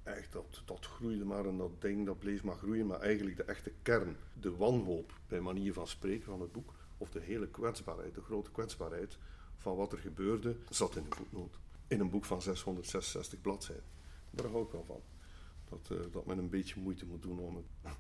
echt, 0.03 0.33
dat, 0.33 0.63
dat 0.65 0.87
groeide 0.87 1.25
maar 1.25 1.47
en 1.47 1.57
dat 1.57 1.81
ding 1.81 2.07
dat 2.07 2.19
bleef 2.19 2.43
maar 2.43 2.57
groeien. 2.57 2.87
Maar 2.87 3.01
eigenlijk 3.01 3.37
de 3.37 3.45
echte 3.45 3.73
kern, 3.83 4.17
de 4.41 4.57
wanhoop 4.57 5.13
bij 5.29 5.41
manier 5.41 5.73
van 5.73 5.87
spreken 5.87 6.25
van 6.25 6.41
het 6.41 6.53
boek, 6.53 6.75
of 6.99 7.11
de 7.11 7.21
hele 7.21 7.49
kwetsbaarheid, 7.49 8.15
de 8.15 8.23
grote 8.23 8.51
kwetsbaarheid 8.51 9.19
van 9.57 9.77
wat 9.77 9.93
er 9.93 9.99
gebeurde, 9.99 10.57
zat 10.69 10.97
in 10.97 11.05
een 11.05 11.15
voetnoot. 11.15 11.59
In 11.87 12.01
een 12.01 12.11
boek 12.11 12.25
van 12.25 12.43
666 12.43 13.41
bladzijden. 13.41 13.85
Daar 14.31 14.51
hou 14.51 14.65
ik 14.65 14.71
wel 14.71 14.85
van. 14.85 15.01
Dat, 15.69 15.99
eh, 15.99 16.13
dat 16.13 16.27
men 16.27 16.39
een 16.39 16.51
beetje 16.51 16.81
moeite 16.81 17.07
moet 17.07 17.23
doen 17.23 17.39
om 17.39 17.57
het, 17.57 17.67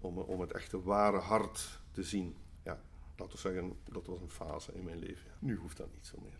om, 0.00 0.18
om 0.18 0.40
het 0.40 0.52
echte 0.52 0.82
ware 0.82 1.18
hart 1.18 1.80
te 1.92 2.02
zien. 2.02 2.36
Ja, 2.64 2.80
laten 3.16 3.34
we 3.34 3.40
zeggen, 3.40 3.78
dat 3.92 4.06
was 4.06 4.20
een 4.20 4.30
fase 4.30 4.72
in 4.72 4.84
mijn 4.84 4.98
leven. 4.98 5.26
Ja. 5.26 5.36
Nu 5.38 5.56
hoeft 5.56 5.76
dat 5.76 5.92
niet 5.92 6.06
zo 6.06 6.18
meer. 6.22 6.38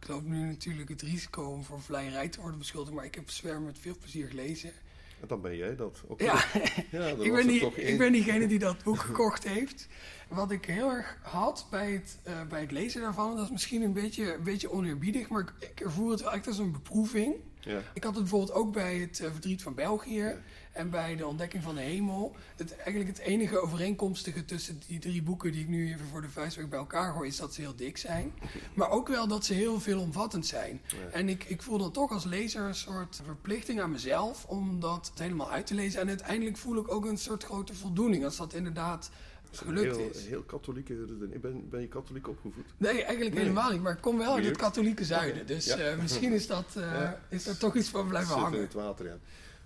Ik 0.00 0.08
loop 0.08 0.24
nu 0.24 0.46
natuurlijk 0.46 0.88
het 0.88 1.02
risico 1.02 1.42
om 1.42 1.64
voor 1.64 1.82
vleierij 1.82 2.28
te 2.28 2.40
worden 2.40 2.58
beschuldigd, 2.58 2.94
maar 2.94 3.04
ik 3.04 3.14
heb 3.14 3.30
Zwerm 3.30 3.64
met 3.64 3.78
veel 3.78 3.96
plezier 4.00 4.28
gelezen. 4.28 4.72
En 5.20 5.28
dan 5.28 5.40
ben 5.40 5.56
jij 5.56 5.76
dat. 5.76 6.02
Oké. 6.06 6.24
Ja, 6.24 6.44
Ja, 6.90 7.06
ik, 7.06 7.32
ben 7.32 7.46
die, 7.46 7.60
toch 7.60 7.76
ik 7.76 7.98
ben 7.98 8.12
diegene 8.12 8.46
die 8.46 8.58
dat 8.58 8.82
boek 8.82 8.98
gekocht 9.08 9.48
heeft. 9.48 9.88
Wat 10.28 10.50
ik 10.50 10.64
heel 10.64 10.90
erg 10.90 11.18
had 11.22 11.66
bij 11.70 11.92
het, 11.92 12.18
eh, 12.22 12.42
bij 12.48 12.60
het 12.60 12.70
lezen 12.70 13.00
daarvan, 13.00 13.36
dat 13.36 13.44
is 13.44 13.50
misschien 13.50 13.82
een 13.82 13.92
beetje, 13.92 14.34
een 14.34 14.42
beetje 14.42 14.70
oneerbiedig, 14.70 15.28
maar 15.28 15.40
ik, 15.40 15.68
ik 15.70 15.80
ervoer 15.80 16.10
het 16.10 16.20
wel 16.20 16.32
echt 16.32 16.46
als 16.46 16.58
een 16.58 16.72
beproeving. 16.72 17.34
Ja. 17.66 17.82
Ik 17.94 18.04
had 18.04 18.14
het 18.14 18.22
bijvoorbeeld 18.22 18.52
ook 18.52 18.72
bij 18.72 18.96
het 18.98 19.20
eh, 19.20 19.30
verdriet 19.30 19.62
van 19.62 19.74
België 19.74 20.34
en 20.72 20.90
bij 20.90 21.16
de 21.16 21.26
ontdekking 21.26 21.62
van 21.62 21.74
de 21.74 21.80
hemel. 21.80 22.36
Het, 22.56 22.76
eigenlijk 22.76 23.08
het 23.08 23.26
enige 23.26 23.58
overeenkomstige 23.58 24.44
tussen 24.44 24.80
die 24.86 24.98
drie 24.98 25.22
boeken 25.22 25.52
die 25.52 25.60
ik 25.60 25.68
nu 25.68 25.92
even 25.92 26.06
voor 26.06 26.20
de 26.20 26.28
vuistweg 26.28 26.68
bij 26.68 26.78
elkaar 26.78 27.12
gooi, 27.12 27.28
is 27.28 27.36
dat 27.36 27.54
ze 27.54 27.60
heel 27.60 27.76
dik 27.76 27.96
zijn. 27.96 28.32
Maar 28.74 28.90
ook 28.90 29.08
wel 29.08 29.28
dat 29.28 29.44
ze 29.44 29.54
heel 29.54 29.80
veelomvattend 29.80 30.46
zijn. 30.46 30.80
Ja. 30.86 31.12
En 31.12 31.28
ik, 31.28 31.44
ik 31.44 31.62
voel 31.62 31.78
dan 31.78 31.92
toch 31.92 32.10
als 32.10 32.24
lezer 32.24 32.62
een 32.62 32.74
soort 32.74 33.20
verplichting 33.24 33.80
aan 33.80 33.90
mezelf 33.90 34.44
om 34.44 34.80
dat 34.80 35.12
helemaal 35.14 35.50
uit 35.50 35.66
te 35.66 35.74
lezen. 35.74 36.00
En 36.00 36.08
uiteindelijk 36.08 36.56
voel 36.56 36.76
ik 36.76 36.92
ook 36.92 37.04
een 37.04 37.18
soort 37.18 37.44
grote 37.44 37.74
voldoening 37.74 38.24
als 38.24 38.36
dat 38.36 38.54
inderdaad 38.54 39.10
is 39.52 39.58
gelukt 39.58 39.96
heel, 39.96 40.10
is. 40.10 40.26
heel 40.26 40.42
katholieke. 40.42 40.94
Ben, 41.40 41.68
ben 41.68 41.80
je 41.80 41.88
katholiek 41.88 42.28
opgevoed? 42.28 42.64
Nee, 42.76 43.02
eigenlijk 43.02 43.34
Nee. 43.34 43.42
helemaal 43.42 43.70
niet. 43.72 43.82
Maar 43.82 43.92
ik 43.92 44.00
kom 44.00 44.18
wel 44.18 44.34
uit 44.34 44.44
het 44.44 44.56
katholieke 44.56 45.04
zuiden. 45.04 45.46
Dus 45.46 45.64
ja. 45.66 45.76
eh, 45.76 45.98
misschien 46.00 46.32
is, 46.32 46.46
dat, 46.46 46.76
eh, 46.76 46.82
Ja. 46.82 47.20
is 47.28 47.46
er 47.46 47.58
toch 47.58 47.76
iets 47.76 47.88
van 47.88 48.08
blijven 48.08 48.28
Zit 48.28 48.36
in 48.38 48.42
hangen. 48.44 48.60
het 48.60 48.72
water, 48.72 49.06
ja. 49.06 49.18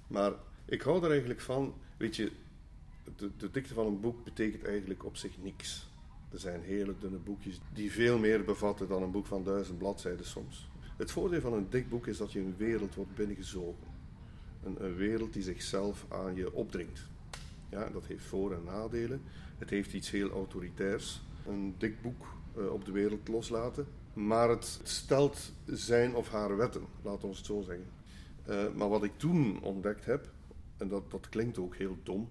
Maar 0.07 0.33
ik 0.65 0.83
hou 0.83 1.05
er 1.05 1.11
eigenlijk 1.11 1.41
van, 1.41 1.75
weet 1.97 2.17
je, 2.17 2.33
de, 3.17 3.31
de 3.37 3.51
dikte 3.51 3.75
van 3.75 3.87
een 3.87 4.01
boek 4.01 4.25
betekent 4.25 4.65
eigenlijk 4.65 5.05
op 5.05 5.17
zich 5.17 5.33
niks. 5.43 5.89
Er 6.33 6.39
zijn 6.39 6.63
hele 6.63 6.95
dunne 7.01 7.19
boekjes 7.19 7.61
die 7.75 7.93
veel 7.93 8.19
meer 8.19 8.45
bevatten 8.45 8.89
dan 8.89 9.03
een 9.03 9.11
boek 9.11 9.27
van 9.27 9.45
duizend 9.45 9.79
bladzijden 9.79 10.27
soms. 10.27 10.69
Het 10.97 11.11
voordeel 11.11 11.41
van 11.41 11.53
een 11.53 11.67
dik 11.71 11.89
boek 11.89 12.07
is 12.07 12.17
dat 12.17 12.33
je 12.33 12.39
een 12.39 12.55
wereld 12.57 12.95
wordt 12.95 13.15
binnengezogen. 13.15 13.89
Een, 14.65 14.85
een 14.85 14.95
wereld 14.97 15.33
die 15.33 15.43
zichzelf 15.43 16.07
aan 16.09 16.35
je 16.35 16.53
opdringt. 16.53 17.01
Ja, 17.71 17.89
dat 17.91 18.05
heeft 18.07 18.25
voor- 18.25 18.53
en 18.53 18.65
nadelen. 18.65 19.23
Het 19.61 19.71
heeft 19.71 19.93
iets 19.93 20.11
heel 20.11 20.31
autoritairs. 20.31 21.23
Een 21.47 21.75
dik 21.79 22.02
boek 22.02 22.26
eh, 22.57 22.73
op 22.73 22.85
de 22.85 22.93
wereld 22.93 23.29
loslaten. 23.29 23.87
Maar 24.12 24.49
het 24.49 24.81
stelt 24.83 25.52
zijn 25.67 26.14
of 26.14 26.29
haar 26.29 26.57
wetten, 26.57 26.83
laten 27.02 27.29
we 27.29 27.35
het 27.35 27.47
zo 27.47 27.62
zeggen. 27.62 27.87
Eh, 28.45 28.73
maar 28.75 28.88
wat 28.88 29.05
ik 29.05 29.12
toen 29.17 29.62
ontdekt 29.62 30.05
heb, 30.05 30.31
en 30.76 30.88
dat, 30.88 31.11
dat 31.11 31.29
klinkt 31.29 31.59
ook 31.59 31.76
heel 31.76 31.97
dom, 32.02 32.29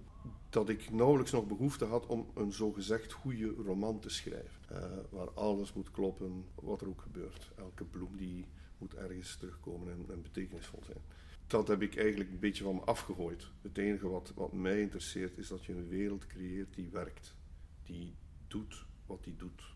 dat 0.50 0.69
ik 0.69 0.91
nauwelijks 0.91 1.31
nog 1.31 1.48
behoefte 1.48 1.86
had 1.86 2.05
om 2.05 2.25
een 2.36 2.51
zogezegd 2.51 3.12
goede 3.12 3.53
roman 3.65 4.00
te 4.00 4.09
schrijven. 4.09 4.59
Eh, 4.67 4.81
waar 5.09 5.29
alles 5.29 5.74
moet 5.74 5.91
kloppen, 5.91 6.45
wat 6.55 6.81
er 6.81 6.88
ook 6.88 7.01
gebeurt. 7.01 7.51
Elke 7.57 7.83
bloem 7.83 8.17
die 8.17 8.45
moet 8.77 8.95
ergens 8.95 9.36
terugkomen 9.36 9.91
en, 9.91 10.05
en 10.13 10.21
betekenisvol 10.21 10.83
zijn. 10.86 11.01
Dat 11.50 11.68
heb 11.68 11.82
ik 11.82 11.98
eigenlijk 11.98 12.32
een 12.32 12.39
beetje 12.39 12.63
van 12.63 12.75
me 12.75 12.82
afgegooid. 12.82 13.48
Het 13.62 13.77
enige 13.77 14.08
wat, 14.08 14.32
wat 14.36 14.53
mij 14.53 14.82
interesseert 14.82 15.38
is 15.38 15.48
dat 15.48 15.65
je 15.65 15.74
een 15.74 15.88
wereld 15.88 16.27
creëert 16.27 16.74
die 16.74 16.89
werkt. 16.89 17.36
Die 17.84 18.15
doet 18.48 18.86
wat 19.06 19.24
die 19.24 19.36
doet. 19.36 19.75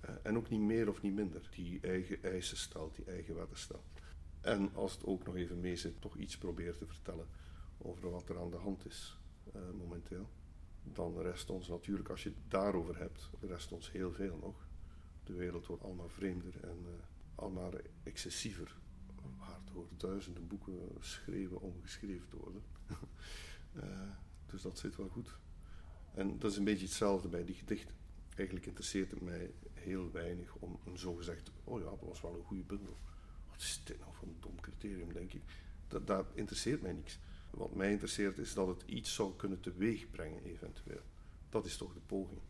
Eh, 0.00 0.14
en 0.22 0.36
ook 0.36 0.48
niet 0.48 0.60
meer 0.60 0.88
of 0.88 1.02
niet 1.02 1.14
minder. 1.14 1.48
Die 1.50 1.80
eigen 1.80 2.22
eisen 2.22 2.56
stelt, 2.56 2.94
die 2.94 3.04
eigen 3.04 3.34
wetten 3.34 3.58
stelt. 3.58 3.86
En 4.40 4.74
als 4.74 4.92
het 4.92 5.04
ook 5.04 5.24
nog 5.24 5.36
even 5.36 5.60
mee 5.60 5.76
zit, 5.76 6.00
toch 6.00 6.16
iets 6.16 6.38
probeert 6.38 6.78
te 6.78 6.86
vertellen 6.86 7.26
over 7.78 8.10
wat 8.10 8.28
er 8.28 8.38
aan 8.38 8.50
de 8.50 8.56
hand 8.56 8.86
is 8.86 9.18
eh, 9.52 9.60
momenteel. 9.78 10.28
Dan 10.82 11.20
rest 11.20 11.50
ons 11.50 11.68
natuurlijk, 11.68 12.08
als 12.08 12.22
je 12.22 12.28
het 12.28 12.50
daarover 12.50 12.98
hebt, 12.98 13.30
rest 13.40 13.72
ons 13.72 13.92
heel 13.92 14.12
veel 14.12 14.38
nog. 14.42 14.66
De 15.24 15.32
wereld 15.32 15.66
wordt 15.66 15.82
allemaal 15.82 16.08
vreemder 16.08 16.54
en 16.62 16.78
eh, 16.84 16.92
allemaal 17.34 17.72
excessiever. 18.02 18.76
Waardoor 19.76 20.10
duizenden 20.10 20.46
boeken 20.46 20.78
geschreven 21.80 22.28
te 22.28 22.36
worden. 22.36 22.62
Eh, 23.76 24.10
dus 24.46 24.62
dat 24.62 24.78
zit 24.78 24.96
wel 24.96 25.08
goed. 25.08 25.38
En 26.14 26.38
dat 26.38 26.50
is 26.50 26.56
een 26.56 26.64
beetje 26.64 26.86
hetzelfde 26.86 27.28
bij 27.28 27.44
die 27.44 27.54
gedichten. 27.54 27.94
Eigenlijk 28.34 28.66
interesseert 28.66 29.10
het 29.10 29.20
mij 29.20 29.50
heel 29.72 30.10
weinig 30.10 30.54
om 30.54 30.78
een 30.84 30.98
zogezegd, 30.98 31.50
oh 31.64 31.80
ja, 31.80 31.84
dat 31.84 32.00
was 32.00 32.20
wel 32.20 32.34
een 32.34 32.44
goede 32.44 32.62
bundel. 32.62 32.96
Wat 33.50 33.60
is 33.60 33.80
dit 33.84 33.98
nou 33.98 34.14
voor 34.14 34.28
een 34.28 34.36
dom 34.40 34.60
criterium, 34.60 35.12
denk 35.12 35.32
ik. 35.32 35.42
Dat, 35.88 36.06
dat 36.06 36.26
interesseert 36.34 36.82
mij 36.82 36.92
niks. 36.92 37.18
Wat 37.50 37.74
mij 37.74 37.90
interesseert 37.90 38.38
is 38.38 38.54
dat 38.54 38.66
het 38.66 38.82
iets 38.86 39.14
zou 39.14 39.36
kunnen 39.36 39.60
teweegbrengen, 39.60 40.42
eventueel. 40.42 41.02
Dat 41.48 41.66
is 41.66 41.76
toch 41.76 41.92
de 41.92 42.00
poging. 42.06 42.40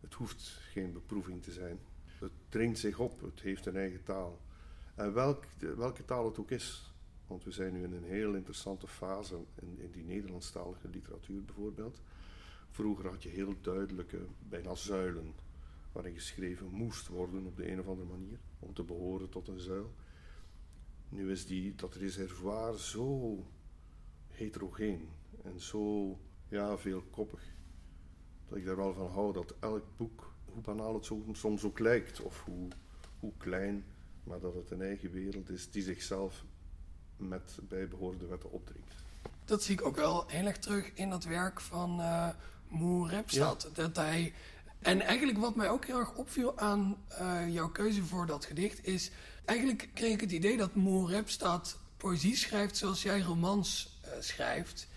Het 0.00 0.14
hoeft 0.14 0.42
geen 0.42 0.92
beproeving 0.92 1.42
te 1.42 1.52
zijn. 1.52 1.78
Het 2.18 2.32
dringt 2.48 2.78
zich 2.78 2.98
op, 2.98 3.20
het 3.20 3.40
heeft 3.40 3.66
een 3.66 3.76
eigen 3.76 4.02
taal. 4.02 4.40
En 4.98 5.12
welk, 5.12 5.44
welke 5.76 6.04
taal 6.04 6.24
het 6.24 6.38
ook 6.38 6.50
is. 6.50 6.92
Want 7.26 7.44
we 7.44 7.50
zijn 7.50 7.72
nu 7.72 7.82
in 7.82 7.92
een 7.92 8.04
heel 8.04 8.34
interessante 8.34 8.86
fase 8.86 9.36
in, 9.54 9.78
in 9.78 9.90
die 9.90 10.04
Nederlandstalige 10.04 10.88
literatuur 10.88 11.44
bijvoorbeeld. 11.44 12.00
Vroeger 12.70 13.08
had 13.08 13.22
je 13.22 13.28
heel 13.28 13.54
duidelijke, 13.60 14.18
bijna 14.48 14.74
zuilen, 14.74 15.34
waarin 15.92 16.14
geschreven 16.14 16.66
moest 16.70 17.08
worden 17.08 17.46
op 17.46 17.56
de 17.56 17.70
een 17.70 17.80
of 17.80 17.88
andere 17.88 18.08
manier, 18.08 18.38
om 18.58 18.74
te 18.74 18.82
behoren 18.82 19.28
tot 19.28 19.48
een 19.48 19.60
zuil. 19.60 19.94
Nu 21.08 21.30
is 21.30 21.46
die, 21.46 21.74
dat 21.74 21.94
reservoir 21.94 22.78
zo 22.78 23.44
heterogeen 24.28 25.08
en 25.42 25.60
zo 25.60 26.16
ja, 26.48 26.78
veelkoppig, 26.78 27.42
dat 28.48 28.58
ik 28.58 28.64
daar 28.64 28.76
wel 28.76 28.94
van 28.94 29.10
hou 29.10 29.32
dat 29.32 29.54
elk 29.60 29.84
boek, 29.96 30.32
hoe 30.44 30.62
banaal 30.62 30.94
het 30.94 31.12
soms 31.32 31.64
ook 31.64 31.78
lijkt, 31.78 32.20
of 32.20 32.44
hoe, 32.44 32.68
hoe 33.18 33.32
klein, 33.36 33.84
maar 34.28 34.40
dat 34.40 34.54
het 34.54 34.70
een 34.70 34.82
eigen 34.82 35.10
wereld 35.10 35.50
is 35.50 35.70
die 35.70 35.82
zichzelf 35.82 36.44
met 37.16 37.58
bijbehorende 37.68 38.26
wetten 38.26 38.50
opdringt. 38.50 38.94
Dat 39.44 39.62
zie 39.62 39.74
ik 39.74 39.86
ook 39.86 39.96
wel 39.96 40.24
heel 40.26 40.46
erg 40.46 40.58
terug 40.58 40.90
in 40.94 41.10
dat 41.10 41.24
werk 41.24 41.60
van 41.60 42.00
eh 42.00 42.28
Moe 42.68 43.08
Repstad. 43.08 43.70
Dat 43.72 43.96
hij, 43.96 44.32
en 44.78 45.00
eigenlijk 45.00 45.38
wat 45.38 45.56
mij 45.56 45.68
ook 45.68 45.84
heel 45.84 45.98
erg 45.98 46.14
opviel 46.14 46.58
aan 46.58 46.96
eh, 47.08 47.48
jouw 47.48 47.68
keuze 47.68 48.04
voor 48.04 48.26
dat 48.26 48.44
gedicht 48.44 48.86
is... 48.86 49.10
Eigenlijk 49.44 49.88
kreeg 49.94 50.12
ik 50.12 50.20
het 50.20 50.32
idee 50.32 50.56
dat 50.56 50.74
Moe 50.74 51.08
Repstad 51.08 51.78
poëzie 51.96 52.36
schrijft 52.36 52.76
zoals 52.76 53.02
jij 53.02 53.20
romans 53.20 53.98
eh, 54.00 54.10
schrijft. 54.20 54.88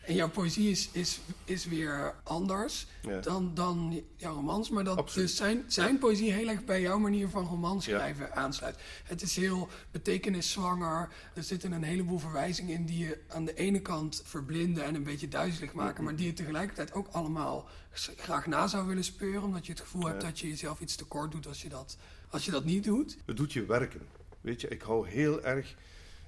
En 0.00 0.14
jouw 0.14 0.28
poëzie 0.30 0.70
is, 0.70 0.88
is, 0.92 1.20
is 1.44 1.64
weer 1.66 2.14
anders 2.22 2.86
Ja. 3.02 3.20
dan, 3.20 3.54
dan 3.54 4.02
jouw 4.16 4.34
romans. 4.34 4.70
Maar 4.70 4.84
dat 4.84 4.96
Absoluut. 4.96 5.26
dus 5.28 5.36
zijn, 5.36 5.64
zijn 5.66 5.98
poëzie 5.98 6.32
heel 6.32 6.48
erg 6.48 6.64
bij 6.64 6.80
jouw 6.80 6.98
manier 6.98 7.28
van 7.28 7.46
romans 7.46 7.84
schrijven 7.84 8.34
aansluit. 8.36 8.78
Het 9.04 9.22
is 9.22 9.36
heel 9.36 9.68
betekenniszwanger. 9.90 11.08
Er 11.34 11.42
zitten 11.42 11.72
een 11.72 11.82
heleboel 11.82 12.18
verwijzingen 12.18 12.74
in 12.74 12.84
die 12.86 12.98
je 13.06 13.18
aan 13.28 13.44
de 13.44 13.54
ene 13.54 13.80
kant 13.80 14.22
verblinden 14.24 14.84
en 14.84 14.94
een 14.94 15.02
beetje 15.02 15.28
duizelig 15.28 15.72
maken. 15.72 16.04
Maar 16.04 16.16
die 16.16 16.26
je 16.26 16.32
tegelijkertijd 16.32 16.92
ook 16.92 17.08
allemaal 17.10 17.68
graag 18.16 18.46
na 18.46 18.66
zou 18.66 18.86
willen 18.86 19.04
speuren. 19.04 19.42
Omdat 19.42 19.66
je 19.66 19.72
het 19.72 19.80
gevoel 19.80 20.06
hebt 20.06 20.20
dat 20.20 20.38
je 20.38 20.48
jezelf 20.48 20.80
iets 20.80 20.96
tekort 20.96 21.32
doet 21.32 21.46
als 21.46 21.62
je 21.62 21.68
dat, 21.68 21.96
als 22.30 22.44
je 22.44 22.50
dat 22.50 22.64
niet 22.64 22.84
doet. 22.84 23.16
Het 23.24 23.36
doet 23.36 23.52
je 23.52 23.64
werken. 23.64 24.00
Weet 24.40 24.60
je, 24.60 24.68
ik 24.68 24.82
hou 24.82 25.08
heel 25.08 25.42
erg. 25.42 25.74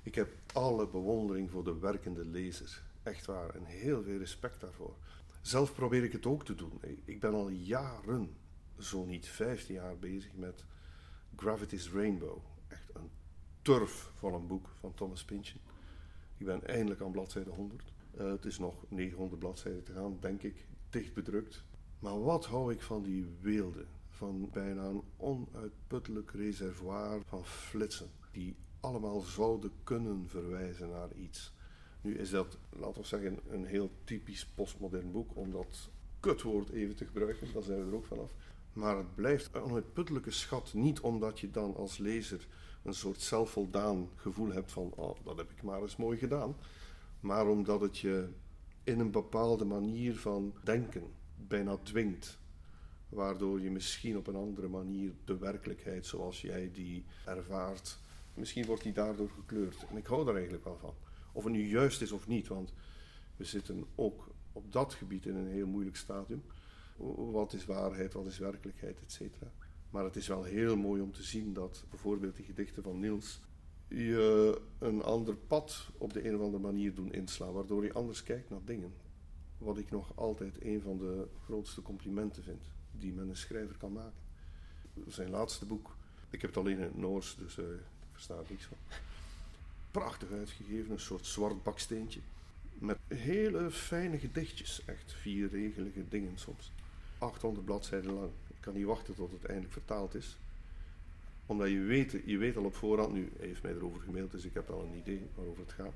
Ik 0.03 0.15
heb 0.15 0.29
alle 0.53 0.87
bewondering 0.87 1.51
voor 1.51 1.65
de 1.65 1.79
werkende 1.79 2.25
lezer. 2.25 2.83
Echt 3.03 3.27
waar. 3.27 3.55
En 3.55 3.65
heel 3.65 4.03
veel 4.03 4.19
respect 4.19 4.61
daarvoor. 4.61 4.97
Zelf 5.41 5.75
probeer 5.75 6.05
ik 6.05 6.13
het 6.13 6.27
ook 6.27 6.45
te 6.45 6.55
doen. 6.55 6.81
Ik- 7.05 7.21
ben 7.21 7.35
al 7.35 7.49
jaren, 7.49 8.37
zo 8.79 9.05
niet 9.05 9.27
15 9.29 9.75
jaar 9.75 9.99
bezig 9.99 10.35
met 10.35 10.65
Gravity's 11.37 11.91
Rainbow. 11.93 12.39
Echt 12.69 12.91
een 12.95 13.11
turf 13.63 14.11
van 14.15 14.35
een 14.35 14.47
boek 14.47 14.69
van 14.79 14.95
Thomas 14.95 15.25
Pynchon. 15.25 15.61
Ik 16.37 16.47
ben 16.47 16.67
eindelijk 16.67 17.01
aan 17.01 17.11
bladzijde 17.13 17.51
100. 17.51 17.93
Eh, 18.17 18.27
het 18.31 18.45
is 18.45 18.59
nog 18.59 18.85
900 18.89 19.39
bladzijden 19.41 19.83
te 19.85 19.93
gaan, 19.93 20.17
denk 20.21 20.43
ik. 20.43 20.67
Dicht 20.91 21.15
bedrukt. 21.15 21.65
Maar 21.99 22.23
wat 22.23 22.47
hou 22.47 22.73
ik 22.73 22.83
van 22.83 23.03
die 23.03 23.27
weelde? 23.41 23.85
Van 24.09 24.49
bijna 24.53 24.85
een 24.85 25.03
onuitputtelijk 25.17 26.31
reservoir 26.31 27.23
van 27.25 27.45
flitsen. 27.45 28.11
Die 28.31 28.57
allemaal 28.81 29.21
zouden 29.21 29.73
kunnen 29.85 30.29
verwijzen 30.29 30.89
naar 30.89 31.13
iets. 31.15 31.53
Nu 32.03 32.19
is 32.19 32.31
dat, 32.31 32.59
laten 32.71 33.01
we 33.01 33.07
zeggen, 33.07 33.39
een 33.51 33.65
heel 33.65 33.91
typisch 34.05 34.47
postmodern 34.47 35.13
boek. 35.13 35.37
Om 35.37 35.51
dat 35.51 35.91
kutwoord 36.21 36.71
even 36.71 36.97
te 36.97 37.05
gebruiken. 37.05 37.53
Daar 37.53 37.63
zijn 37.63 37.79
we 37.79 37.91
er 37.91 37.97
ook 37.97 38.07
vanaf. 38.07 38.31
Maar 38.73 38.97
het 38.97 39.15
blijft 39.15 39.55
een 39.55 39.63
onuitputtelijke 39.63 40.31
schat. 40.31 40.75
Niet 40.75 41.01
omdat 41.01 41.41
je 41.41 41.51
dan 41.51 41.77
als 41.77 41.99
lezer 41.99 42.47
een 42.83 42.95
soort 42.95 43.21
zelfvoldaan 43.21 44.09
gevoel 44.17 44.53
hebt 44.53 44.73
van... 44.73 44.93
Oh, 44.95 45.17
dat 45.25 45.37
heb 45.37 45.51
ik 45.51 45.63
maar 45.63 45.83
eens 45.83 45.97
mooi 45.97 46.19
gedaan. 46.19 46.57
Maar 47.21 47.49
omdat 47.49 47.81
het 47.81 47.99
je 47.99 48.29
in 48.85 49.01
een 49.01 49.11
bepaalde 49.11 49.65
manier 49.65 50.17
van 50.17 50.55
denken 50.65 51.05
bijna 51.37 51.77
dwingt. 51.83 52.39
Waardoor 53.09 53.61
je 53.61 53.71
misschien 53.71 54.17
op 54.17 54.27
een 54.27 54.37
andere 54.37 54.69
manier 54.69 55.13
de 55.25 55.39
werkelijkheid 55.39 56.07
zoals 56.07 56.41
jij 56.41 56.71
die 56.73 57.05
ervaart, 57.25 57.99
misschien 58.35 58.67
wordt 58.67 58.83
die 58.83 58.93
daardoor 58.93 59.31
gekleurd. 59.31 59.87
En 59.91 59.97
ik 59.97 60.07
hou 60.07 60.25
daar 60.25 60.35
eigenlijk 60.35 60.65
wel 60.65 60.79
van. 60.81 60.95
Of 61.33 61.45
het 61.45 61.53
nu 61.53 61.69
juist 61.69 62.03
is 62.03 62.13
of 62.13 62.27
niet, 62.27 62.49
want 62.49 62.73
we 63.37 63.45
zitten 63.45 63.85
ook 63.95 64.35
op 64.53 64.73
dat 64.73 64.95
gebied 64.95 65.27
in 65.27 65.37
een 65.37 65.49
heel 65.49 65.67
moeilijk 65.67 65.97
stadium. 65.97 66.43
Wat 67.17 67.53
is 67.53 67.65
waarheid, 67.65 68.13
wat 68.13 68.27
is 68.27 68.39
werkelijkheid, 68.39 69.01
et 69.01 69.13
cetera. 69.13 69.53
Maar 69.91 70.05
het 70.05 70.17
is 70.17 70.29
wel 70.29 70.43
heel 70.43 70.77
mooi 70.77 71.03
om 71.03 71.13
te 71.13 71.23
zien 71.23 71.53
dat 71.53 71.85
bijvoorbeeld 71.91 72.37
die 72.37 72.45
gedichten 72.45 72.83
van 72.83 73.01
Niels 73.01 73.41
je 73.89 74.61
een 74.79 75.03
ander 75.03 75.37
pad 75.37 75.91
op 75.99 76.13
de 76.13 76.29
een 76.29 76.35
of 76.35 76.41
andere 76.41 76.63
manier 76.63 76.95
doen 76.95 77.13
inslaan, 77.13 77.53
waardoor 77.53 77.85
je 77.85 77.93
anders 77.93 78.23
kijkt 78.23 78.51
naar 78.51 78.65
dingen. 78.65 78.93
Wat 79.59 79.79
ik 79.79 79.91
nog 79.91 80.17
altijd 80.17 80.65
een 80.65 80.81
van 80.81 80.99
de 80.99 81.29
grootste 81.45 81.83
complimenten 81.83 82.43
vind 82.43 82.71
die 82.91 83.13
men 83.13 83.29
een 83.29 83.37
schrijver 83.37 83.77
kan 83.77 83.93
maken. 83.93 84.21
Zijn 85.07 85.31
laatste 85.31 85.67
boek, 85.67 85.97
ik 86.31 86.41
heb 86.41 86.51
het 86.51 86.59
alleen 86.59 86.77
in 86.77 86.83
het 86.83 86.97
Noors, 86.97 87.37
dus 87.37 87.59
uh, 87.59 87.65
ik 87.65 88.09
versta 88.11 88.37
er 88.37 88.47
niks 88.49 88.65
van. 88.65 88.77
Prachtig 89.93 90.31
uitgegeven, 90.31 90.91
een 90.91 91.01
soort 91.01 91.27
zwart 91.27 91.63
baksteentje. 91.63 92.21
Met 92.75 92.99
hele 93.09 93.71
fijne 93.71 94.19
gedichtjes, 94.19 94.83
echt 94.85 95.13
vierregelige 95.13 96.09
dingen 96.09 96.39
soms. 96.39 96.73
800 97.19 97.65
bladzijden 97.65 98.13
lang. 98.13 98.31
Ik 98.49 98.61
kan 98.61 98.75
niet 98.75 98.85
wachten 98.85 99.15
tot 99.15 99.33
het 99.33 99.45
eindelijk 99.45 99.73
vertaald 99.73 100.15
is 100.15 100.37
omdat 101.53 101.69
je 101.69 101.81
weet, 101.81 102.17
je 102.25 102.37
weet 102.37 102.57
al 102.57 102.65
op 102.65 102.75
voorhand, 102.75 103.13
nu 103.13 103.33
hij 103.39 103.47
heeft 103.47 103.63
mij 103.63 103.73
erover 103.73 104.01
gemaild, 104.01 104.31
dus 104.31 104.45
ik 104.45 104.55
heb 104.55 104.71
al 104.71 104.83
een 104.83 104.99
idee 104.99 105.27
waarover 105.35 105.63
het 105.63 105.73
gaat. 105.73 105.95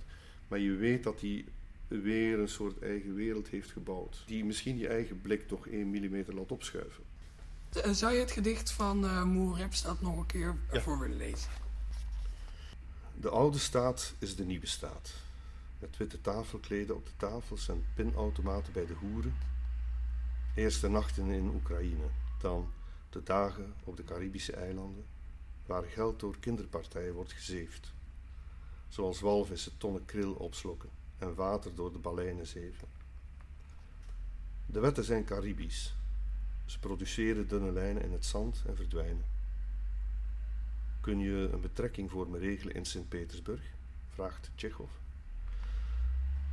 Maar 0.49 0.59
je 0.59 0.73
weet 0.73 1.03
dat 1.03 1.21
hij 1.21 1.45
weer 1.89 2.39
een 2.39 2.49
soort 2.49 2.83
eigen 2.83 3.15
wereld 3.15 3.49
heeft 3.49 3.71
gebouwd. 3.71 4.23
Die 4.27 4.45
misschien 4.45 4.79
je 4.79 4.89
eigen 4.89 5.21
blik 5.21 5.49
toch 5.49 5.69
1 5.69 5.87
mm 5.89 6.25
laat 6.27 6.53
opschuiven. 6.53 7.05
Eh, 7.73 7.91
zou 7.91 8.13
je 8.13 8.21
het 8.21 8.31
gedicht 8.31 8.71
van 8.71 9.05
uh, 9.05 9.25
Moer 9.25 9.57
Repstad 9.57 10.01
nog 10.01 10.19
een 10.19 10.27
keer 10.27 10.57
ja. 10.73 10.81
voor 10.81 10.99
willen 10.99 11.17
lezen? 11.17 11.51
De 13.21 13.31
oude 13.31 13.59
staat 13.59 14.15
is 14.19 14.37
de 14.37 14.45
nieuwe 14.45 14.67
staat. 14.67 15.15
Met 15.79 15.97
witte 15.97 16.21
tafelkleden 16.21 16.97
op 16.97 17.07
de 17.07 17.13
tafels 17.17 17.69
en 17.69 17.85
pinautomaten 17.95 18.73
bij 18.73 18.87
de 18.87 18.95
hoeren. 18.95 19.35
Eerste 20.55 20.89
nachten 20.89 21.31
in 21.31 21.49
Oekraïne, 21.55 22.07
dan 22.41 22.73
de 23.11 23.23
dagen 23.23 23.75
op 23.85 23.97
de 23.97 24.05
Caribische 24.05 24.53
eilanden 24.53 25.05
waar 25.67 25.85
geld 25.85 26.21
door 26.21 26.39
kinderpartijen 26.39 27.15
wordt 27.15 27.33
gezeefd, 27.33 27.93
zoals 28.89 29.21
walvissen 29.21 29.77
tonnen 29.77 30.05
kril 30.05 30.33
opslokken 30.33 30.91
en 31.19 31.35
water 31.35 31.75
door 31.75 31.93
de 31.93 31.99
baleinen 31.99 32.47
zeven. 32.47 32.89
De 34.67 34.81
wetten 34.81 35.05
zijn 35.05 35.25
Caribisch. 35.25 35.95
Ze 36.65 36.79
produceren 36.79 37.49
dunne 37.49 37.73
lijnen 37.73 38.03
in 38.03 38.13
het 38.13 38.25
zand 38.25 38.63
en 38.67 38.77
verdwijnen. 38.77 39.36
Kun 41.07 41.19
je 41.19 41.49
een 41.53 41.61
betrekking 41.61 42.11
voor 42.11 42.31
me 42.31 42.39
regelen 42.39 42.75
in 42.75 42.85
Sint-Petersburg? 42.85 43.75
vraagt 44.09 44.51
Tsjechov. 44.55 44.91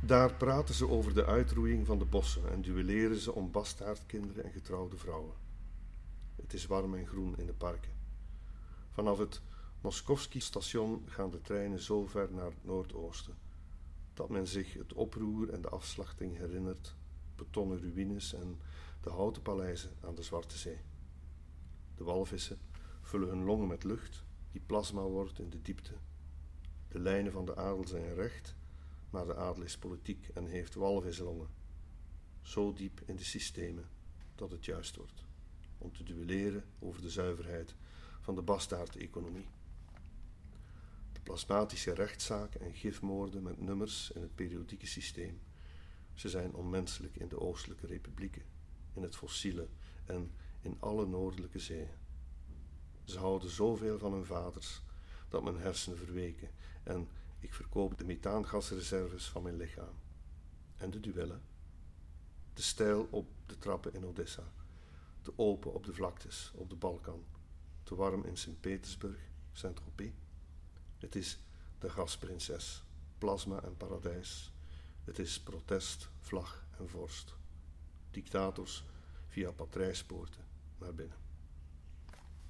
Daar 0.02 0.34
praten 0.34 0.74
ze 0.74 0.88
over 0.88 1.14
de 1.14 1.26
uitroeiing 1.26 1.86
van 1.86 1.98
de 1.98 2.04
bossen 2.04 2.50
en 2.50 2.62
duelleren 2.62 3.16
ze 3.16 3.32
om 3.32 3.50
bastaardkinderen 3.50 4.44
en 4.44 4.50
getrouwde 4.50 4.96
vrouwen. 4.96 5.34
Het 6.36 6.52
is 6.52 6.66
warm 6.66 6.94
en 6.94 7.06
groen 7.06 7.36
in 7.36 7.46
de 7.46 7.52
parken. 7.52 7.92
Vanaf 8.90 9.18
het 9.18 9.40
Moskovski-station 9.80 11.02
gaan 11.06 11.30
de 11.30 11.40
treinen 11.40 11.80
zo 11.80 12.06
ver 12.06 12.32
naar 12.32 12.50
het 12.50 12.64
noordoosten 12.64 13.34
dat 14.12 14.28
men 14.28 14.46
zich 14.46 14.72
het 14.72 14.92
oproer 14.92 15.50
en 15.50 15.62
de 15.62 15.68
afslachting 15.68 16.36
herinnert, 16.36 16.94
betonnen 17.36 17.80
ruïnes 17.80 18.34
en 18.34 18.60
de 19.00 19.10
houten 19.10 19.42
paleizen 19.42 19.90
aan 20.00 20.14
de 20.14 20.22
Zwarte 20.22 20.58
Zee. 20.58 20.80
De 21.96 22.04
walvissen 22.04 22.58
vullen 23.02 23.28
hun 23.28 23.44
longen 23.44 23.68
met 23.68 23.84
lucht 23.84 24.23
die 24.54 24.62
plasma 24.66 25.02
wordt 25.02 25.38
in 25.38 25.50
de 25.50 25.62
diepte. 25.62 25.92
De 26.88 26.98
lijnen 26.98 27.32
van 27.32 27.44
de 27.44 27.56
adel 27.56 27.86
zijn 27.86 28.14
recht, 28.14 28.54
maar 29.10 29.26
de 29.26 29.36
adel 29.36 29.62
is 29.62 29.78
politiek 29.78 30.28
en 30.34 30.46
heeft 30.46 30.74
walvislongen. 30.74 31.48
Zo 32.42 32.72
diep 32.72 33.00
in 33.04 33.16
de 33.16 33.24
systemen 33.24 33.88
dat 34.34 34.50
het 34.50 34.64
juist 34.64 34.96
wordt 34.96 35.24
om 35.78 35.92
te 35.92 36.02
duelleren 36.02 36.64
over 36.78 37.02
de 37.02 37.10
zuiverheid 37.10 37.74
van 38.20 38.34
de 38.34 38.42
bastaardeconomie. 38.42 39.46
De 41.12 41.20
plasmatische 41.22 41.94
rechtszaken 41.94 42.60
en 42.60 42.74
gifmoorden 42.74 43.42
met 43.42 43.60
nummers 43.60 44.10
in 44.10 44.22
het 44.22 44.34
periodieke 44.34 44.86
systeem. 44.86 45.40
Ze 46.12 46.28
zijn 46.28 46.54
onmenselijk 46.54 47.16
in 47.16 47.28
de 47.28 47.40
Oostelijke 47.40 47.86
Republieken, 47.86 48.42
in 48.92 49.02
het 49.02 49.16
fossiele 49.16 49.68
en 50.04 50.30
in 50.60 50.76
alle 50.80 51.06
noordelijke 51.06 51.58
zeeën. 51.58 52.02
Ze 53.04 53.18
houden 53.18 53.50
zoveel 53.50 53.98
van 53.98 54.12
hun 54.12 54.24
vaders 54.24 54.82
dat 55.28 55.42
mijn 55.42 55.58
hersenen 55.58 55.98
verweken 55.98 56.50
en 56.82 57.08
ik 57.38 57.54
verkoop 57.54 57.98
de 57.98 58.04
methaangasreserves 58.04 59.28
van 59.28 59.42
mijn 59.42 59.56
lichaam. 59.56 59.94
En 60.76 60.90
de 60.90 61.00
duellen. 61.00 61.42
De 62.54 62.62
stijl 62.62 63.08
op 63.10 63.28
de 63.46 63.58
trappen 63.58 63.94
in 63.94 64.06
Odessa, 64.06 64.52
te 65.22 65.32
open 65.36 65.74
op 65.74 65.84
de 65.84 65.94
vlaktes, 65.94 66.52
op 66.54 66.70
de 66.70 66.76
Balkan, 66.76 67.24
te 67.82 67.94
warm 67.94 68.24
in 68.24 68.36
Sint-Petersburg, 68.36 69.18
Saint-Tropez. 69.52 70.12
Het 70.98 71.14
is 71.14 71.38
de 71.78 71.90
gasprinses, 71.90 72.84
plasma 73.18 73.62
en 73.62 73.76
paradijs. 73.76 74.52
Het 75.04 75.18
is 75.18 75.40
protest, 75.40 76.08
vlag 76.20 76.66
en 76.78 76.88
vorst. 76.88 77.34
Dictators 78.10 78.84
via 79.28 79.50
patrijspoorten 79.50 80.44
naar 80.78 80.94
binnen. 80.94 81.23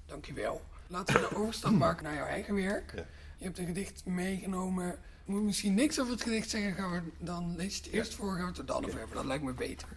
Dankjewel. 0.05 0.61
Laten 0.87 1.13
we 1.13 1.27
de 1.29 1.35
overstap 1.35 1.71
maken 1.71 2.03
naar 2.03 2.15
jouw 2.15 2.25
eigen 2.25 2.55
werk. 2.55 2.91
Ja. 2.95 3.05
Je 3.37 3.43
hebt 3.43 3.57
een 3.57 3.65
gedicht 3.65 4.05
meegenomen. 4.05 4.85
Je 5.25 5.31
moet 5.31 5.43
misschien 5.43 5.73
niks 5.73 5.99
over 5.99 6.13
het 6.13 6.21
gedicht 6.21 6.49
zeggen. 6.49 6.73
Gaan 6.73 6.91
we, 6.91 7.01
dan 7.19 7.55
lees 7.55 7.77
je 7.77 7.83
het 7.83 7.91
eerst 7.91 8.13
voor, 8.13 8.35
gaan 8.35 8.41
we 8.41 8.47
het 8.47 8.57
er 8.57 8.65
dan 8.65 8.85
over 8.85 8.97
hebben. 8.97 9.15
Dat 9.15 9.25
lijkt 9.25 9.43
me 9.43 9.53
beter. 9.53 9.87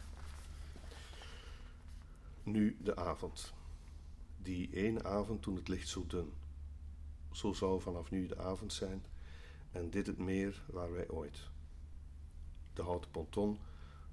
Nu 2.43 2.77
de 2.81 2.97
avond 2.97 3.53
die 4.43 4.69
ene 4.73 5.05
avond 5.05 5.43
toen 5.43 5.57
het 5.57 5.69
licht 5.69 5.89
zo 5.89 6.07
dun. 6.07 6.33
Zo 7.33 7.53
zou 7.53 7.81
vanaf 7.81 8.11
nu 8.11 8.27
de 8.27 8.39
avond 8.39 8.73
zijn 8.73 9.05
en 9.73 9.91
dit 9.91 10.07
het 10.07 10.19
meer 10.19 10.63
waar 10.67 10.93
wij 10.93 11.09
ooit. 11.09 11.51
De 12.73 12.83
houten 12.83 13.11
ponton 13.11 13.59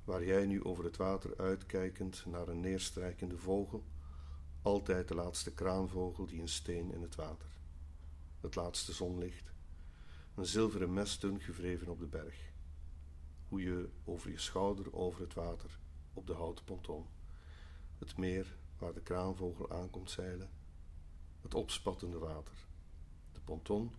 waar 0.03 0.25
jij 0.25 0.45
nu 0.45 0.63
over 0.63 0.84
het 0.84 0.97
water 0.97 1.38
uitkijkend 1.38 2.23
naar 2.25 2.47
een 2.47 2.60
neerstrijkende 2.60 3.38
vogel, 3.38 3.84
altijd 4.65 5.08
de 5.08 5.15
laatste 5.15 5.54
kraanvogel 5.54 6.25
die 6.25 6.41
een 6.41 6.47
steen 6.47 6.91
in 6.91 7.01
het 7.01 7.15
water. 7.15 7.49
Het 8.41 8.56
laatste 8.56 8.93
zonlicht, 8.93 9.54
een 10.36 10.45
zilveren 10.45 10.93
mes 10.93 11.19
dun 11.19 11.41
gevreven 11.41 11.88
op 11.88 11.99
de 11.99 12.08
berg. 12.08 12.51
Hoe 13.47 13.62
je 13.62 13.89
over 14.04 14.32
je 14.32 14.39
schouder 14.39 14.93
over 14.95 15.21
het 15.21 15.34
water 15.34 15.80
op 16.13 16.28
de 16.28 16.34
houten 16.34 16.65
ponton. 16.65 17.06
Het 17.97 18.17
meer 18.17 18.58
waar 18.78 18.93
de 18.93 19.01
kraanvogel 19.01 19.71
aankomt 19.71 20.12
zeilen, 20.12 20.49
het 21.41 21.54
opspattende 21.54 22.17
water, 22.17 22.67
de 23.32 23.39
ponton 23.39 23.91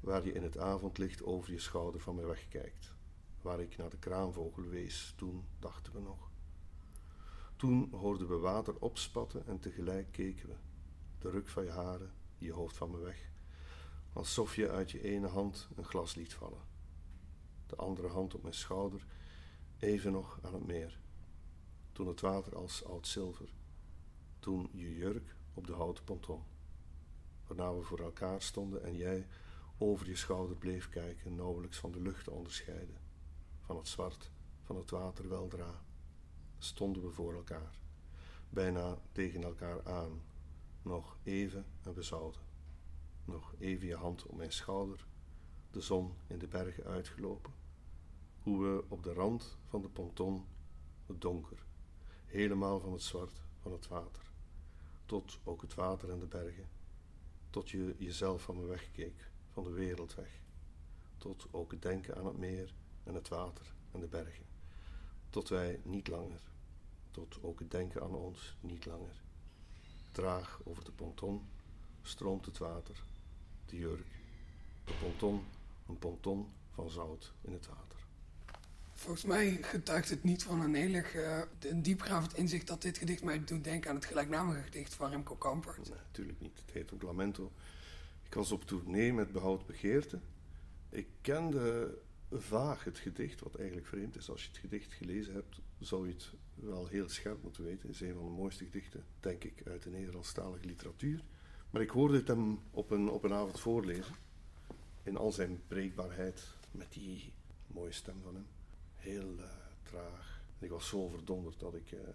waar 0.00 0.24
je 0.24 0.32
in 0.32 0.42
het 0.42 0.58
avondlicht 0.58 1.22
over 1.22 1.52
je 1.52 1.58
schouder 1.58 2.00
van 2.00 2.14
mij 2.14 2.26
wegkijkt, 2.26 2.92
waar 3.42 3.60
ik 3.60 3.76
naar 3.76 3.90
de 3.90 3.98
kraanvogel 3.98 4.62
wees, 4.62 5.14
toen 5.16 5.44
dachten 5.58 5.92
we 5.92 6.00
nog. 6.00 6.34
Toen 7.56 7.90
hoorden 7.90 8.28
we 8.28 8.36
water 8.36 8.74
opspatten 8.78 9.46
en 9.46 9.58
tegelijk 9.58 10.12
keken 10.12 10.48
we, 10.48 10.54
de 11.18 11.30
ruk 11.30 11.48
van 11.48 11.64
je 11.64 11.70
haren, 11.70 12.12
je 12.38 12.52
hoofd 12.52 12.76
van 12.76 12.90
me 12.90 12.98
weg, 12.98 13.30
alsof 14.12 14.56
je 14.56 14.70
uit 14.70 14.90
je 14.90 15.02
ene 15.02 15.26
hand 15.26 15.68
een 15.76 15.84
glas 15.84 16.14
liet 16.14 16.34
vallen, 16.34 16.62
de 17.66 17.76
andere 17.76 18.08
hand 18.08 18.34
op 18.34 18.42
mijn 18.42 18.54
schouder, 18.54 19.06
even 19.78 20.12
nog 20.12 20.38
aan 20.42 20.54
het 20.54 20.66
meer, 20.66 20.98
toen 21.92 22.06
het 22.06 22.20
water 22.20 22.56
als 22.56 22.84
oud 22.84 23.06
zilver. 23.06 23.48
Toen 24.38 24.68
je 24.72 24.96
jurk 24.96 25.34
op 25.54 25.66
de 25.66 25.72
houten 25.72 26.04
ponton. 26.04 26.42
Waarna 27.46 27.74
we 27.74 27.82
voor 27.82 28.00
elkaar 28.00 28.42
stonden 28.42 28.84
en 28.84 28.96
jij 28.96 29.26
over 29.78 30.08
je 30.08 30.16
schouder 30.16 30.56
bleef 30.56 30.88
kijken, 30.88 31.34
nauwelijks 31.34 31.78
van 31.78 31.92
de 31.92 32.00
lucht 32.00 32.24
te 32.24 32.30
onderscheiden. 32.30 32.96
Van 33.60 33.76
het 33.76 33.88
zwart, 33.88 34.30
van 34.62 34.76
het 34.76 34.90
water 34.90 35.28
weldra, 35.28 35.84
stonden 36.58 37.02
we 37.02 37.10
voor 37.10 37.34
elkaar, 37.34 37.78
bijna 38.48 38.98
tegen 39.12 39.42
elkaar 39.42 39.84
aan, 39.84 40.22
nog 40.82 41.16
even 41.22 41.66
en 41.82 41.94
we 41.94 42.02
zouden. 42.02 42.40
Nog 43.24 43.54
even 43.58 43.86
je 43.86 43.96
hand 43.96 44.26
op 44.26 44.36
mijn 44.36 44.52
schouder, 44.52 45.06
de 45.70 45.80
zon 45.80 46.14
in 46.26 46.38
de 46.38 46.48
bergen 46.48 46.84
uitgelopen. 46.84 47.52
Hoe 48.42 48.62
we 48.62 48.84
op 48.88 49.02
de 49.02 49.12
rand 49.12 49.58
van 49.64 49.82
de 49.82 49.88
ponton, 49.88 50.44
het 51.06 51.20
donker, 51.20 51.64
helemaal 52.26 52.80
van 52.80 52.92
het 52.92 53.02
zwart 53.02 53.42
van 53.60 53.72
het 53.72 53.88
water. 53.88 54.22
Tot 55.06 55.38
ook 55.44 55.62
het 55.62 55.74
water 55.74 56.10
en 56.10 56.18
de 56.18 56.26
bergen, 56.26 56.68
tot 57.50 57.70
je 57.70 57.94
jezelf 57.98 58.42
van 58.42 58.56
me 58.56 58.66
wegkeek, 58.66 59.30
van 59.50 59.64
de 59.64 59.70
wereld 59.70 60.14
weg, 60.14 60.40
tot 61.18 61.46
ook 61.50 61.70
het 61.70 61.82
denken 61.82 62.16
aan 62.16 62.26
het 62.26 62.38
meer 62.38 62.74
en 63.04 63.14
het 63.14 63.28
water 63.28 63.74
en 63.92 64.00
de 64.00 64.06
bergen, 64.06 64.44
tot 65.36 65.48
wij 65.48 65.80
niet 65.82 66.08
langer, 66.08 66.40
tot 67.10 67.38
ook 67.42 67.58
het 67.58 67.70
denken 67.70 68.02
aan 68.02 68.14
ons 68.14 68.56
niet 68.60 68.86
langer. 68.86 69.22
Traag 70.12 70.60
over 70.64 70.84
de 70.84 70.90
ponton 70.90 71.42
stroomt 72.02 72.46
het 72.46 72.58
water, 72.58 73.02
de 73.66 73.76
jurk, 73.76 74.06
de 74.84 74.92
ponton, 75.00 75.44
een 75.88 75.98
ponton 75.98 76.46
van 76.70 76.90
zout 76.90 77.32
in 77.40 77.52
het 77.52 77.66
water. 77.66 77.98
Volgens 78.92 79.24
mij 79.24 79.58
getuigt 79.62 80.10
het 80.10 80.24
niet 80.24 80.42
van 80.42 80.60
een 80.60 80.74
heel 80.74 81.02
uh, 81.14 81.42
een 81.58 81.82
diepgravend 81.82 82.36
inzicht 82.36 82.66
dat 82.66 82.82
dit 82.82 82.98
gedicht 82.98 83.22
mij 83.22 83.44
doet 83.44 83.64
denken 83.64 83.90
aan 83.90 83.96
het 83.96 84.04
gelijknamige 84.04 84.62
gedicht 84.62 84.94
van 84.94 85.10
Remco 85.10 85.34
Kampert. 85.34 85.88
Nee, 85.88 85.98
natuurlijk 86.06 86.40
niet. 86.40 86.58
Het 86.66 86.74
heet 86.74 86.92
ook 86.92 87.02
Lamento. 87.02 87.52
Ik 88.22 88.34
was 88.34 88.52
op 88.52 88.64
tournee 88.64 89.12
met 89.12 89.32
Behoud 89.32 89.66
Begeerte. 89.66 90.18
Ik 90.88 91.06
kende 91.20 91.98
vaag 92.32 92.84
het 92.84 92.98
gedicht, 92.98 93.40
wat 93.40 93.54
eigenlijk 93.54 93.86
vreemd 93.86 94.16
is. 94.16 94.30
Als 94.30 94.42
je 94.42 94.48
het 94.48 94.58
gedicht 94.58 94.92
gelezen 94.92 95.34
hebt, 95.34 95.60
zou 95.78 96.06
je 96.06 96.12
het 96.12 96.32
wel 96.54 96.86
heel 96.86 97.08
scherp 97.08 97.42
moeten 97.42 97.64
weten. 97.64 97.86
Het 97.86 97.94
is 97.94 98.00
een 98.00 98.14
van 98.14 98.24
de 98.24 98.30
mooiste 98.30 98.64
gedichten, 98.64 99.04
denk 99.20 99.44
ik, 99.44 99.62
uit 99.66 99.82
de 99.82 99.90
Nederlandstalige 99.90 100.66
literatuur. 100.66 101.24
Maar 101.70 101.82
ik 101.82 101.90
hoorde 101.90 102.16
het 102.16 102.28
hem 102.28 102.60
op 102.70 102.90
een, 102.90 103.08
op 103.10 103.24
een 103.24 103.32
avond 103.32 103.60
voorlezen. 103.60 104.14
In 105.02 105.16
al 105.16 105.32
zijn 105.32 105.62
breekbaarheid, 105.66 106.44
met 106.70 106.92
die 106.92 107.32
mooie 107.66 107.92
stem 107.92 108.20
van 108.22 108.34
hem. 108.34 108.46
Heel 108.94 109.34
uh, 109.38 109.44
traag. 109.82 110.40
En 110.58 110.64
ik 110.64 110.70
was 110.70 110.88
zo 110.88 111.08
verdonderd 111.08 111.60
dat 111.60 111.74
ik 111.74 111.92
uh, 111.92 112.00
uh, 112.00 112.08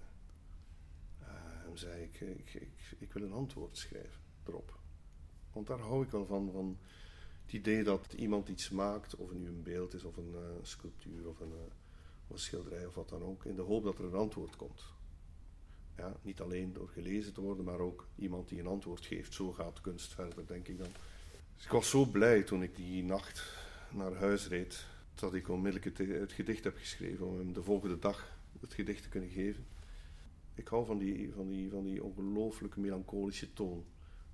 hem 1.64 1.78
zei: 1.78 2.04
ik, 2.04 2.22
ik, 2.22 2.54
ik, 2.54 2.96
ik, 2.98 3.14
wil 3.14 3.24
een 3.24 3.32
antwoord 3.32 3.78
schrijven 3.78 4.22
erop. 4.46 4.80
Want 5.54 5.68
daar 5.68 5.80
hou 5.80 6.04
ik 6.04 6.12
wel 6.12 6.26
van, 6.26 6.52
van 6.52 6.78
het 7.52 7.60
idee 7.60 7.84
dat 7.84 8.14
iemand 8.14 8.50
iets 8.50 8.70
maakt, 8.70 9.16
of 9.16 9.30
het 9.30 9.40
nu 9.40 9.48
een 9.48 9.64
beeld 9.64 9.94
is, 9.94 10.04
of 10.04 10.18
een 10.18 10.36
sculptuur, 10.62 11.28
of 11.28 11.40
een, 11.40 11.54
of 12.28 12.30
een 12.30 12.40
schilderij, 12.40 12.86
of 12.86 12.96
wat 12.96 13.10
dan 13.10 13.24
ook, 13.24 13.46
in 13.46 13.56
de 13.56 13.62
hoop 13.62 13.84
dat 13.84 13.98
er 13.98 14.06
een 14.06 14.14
antwoord 14.14 14.56
komt. 14.56 14.84
Ja, 15.98 16.16
niet 16.22 16.42
alleen 16.42 16.74
door 16.74 16.90
gelezen 16.90 17.34
te 17.34 17.42
worden, 17.42 17.66
maar 17.66 17.80
ook 17.80 18.08
iemand 18.16 18.50
die 18.50 18.60
een 18.60 18.68
antwoord 18.68 19.06
geeft. 19.06 19.34
Zo 19.34 19.52
gaat 19.52 19.82
kunst 19.82 20.14
verder, 20.14 20.48
denk 20.48 20.68
ik 20.68 20.78
dan. 20.78 20.88
Dus 21.56 21.66
ik 21.66 21.72
was 21.72 21.90
zo 21.90 22.06
blij 22.06 22.44
toen 22.44 22.64
ik 22.64 22.76
die 22.76 23.04
nacht 23.04 23.54
naar 23.90 24.14
huis 24.14 24.48
reed, 24.48 24.86
dat 25.16 25.34
ik 25.34 25.50
onmiddellijk 25.50 25.98
het, 25.98 26.08
het, 26.08 26.32
gedicht 26.32 26.64
heb 26.64 26.78
geschreven 26.78 27.28
om 27.28 27.38
hem 27.38 27.54
de 27.54 27.64
volgende 27.64 28.00
dag 28.00 28.38
het 28.60 28.74
gedicht 28.74 29.04
te 29.04 29.10
kunnen 29.10 29.30
geven. 29.30 29.66
Ik 30.56 30.68
hou 30.68 30.86
van 30.86 30.98
die, 30.98 31.32
van 31.34 31.48
die, 31.48 31.70
van 31.70 31.84
die 31.84 32.04
ongelooflijk 32.04 32.76
melancholische 32.76 33.54
toon 33.54 33.86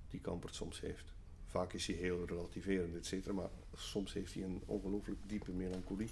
die 0.08 0.20
Kampert 0.20 0.54
soms 0.54 0.80
heeft. 0.80 1.16
Vaak 1.48 1.72
is 1.72 1.86
hij 1.86 1.96
heel 1.96 2.26
relativerend, 2.26 2.94
et 2.94 3.06
cetera, 3.06 3.32
maar 3.34 3.50
soms 3.74 4.12
heeft 4.12 4.34
hij 4.34 4.42
een 4.42 4.62
ongelooflijk 4.66 5.18
diepe 5.26 5.52
melancholie. 5.52 6.10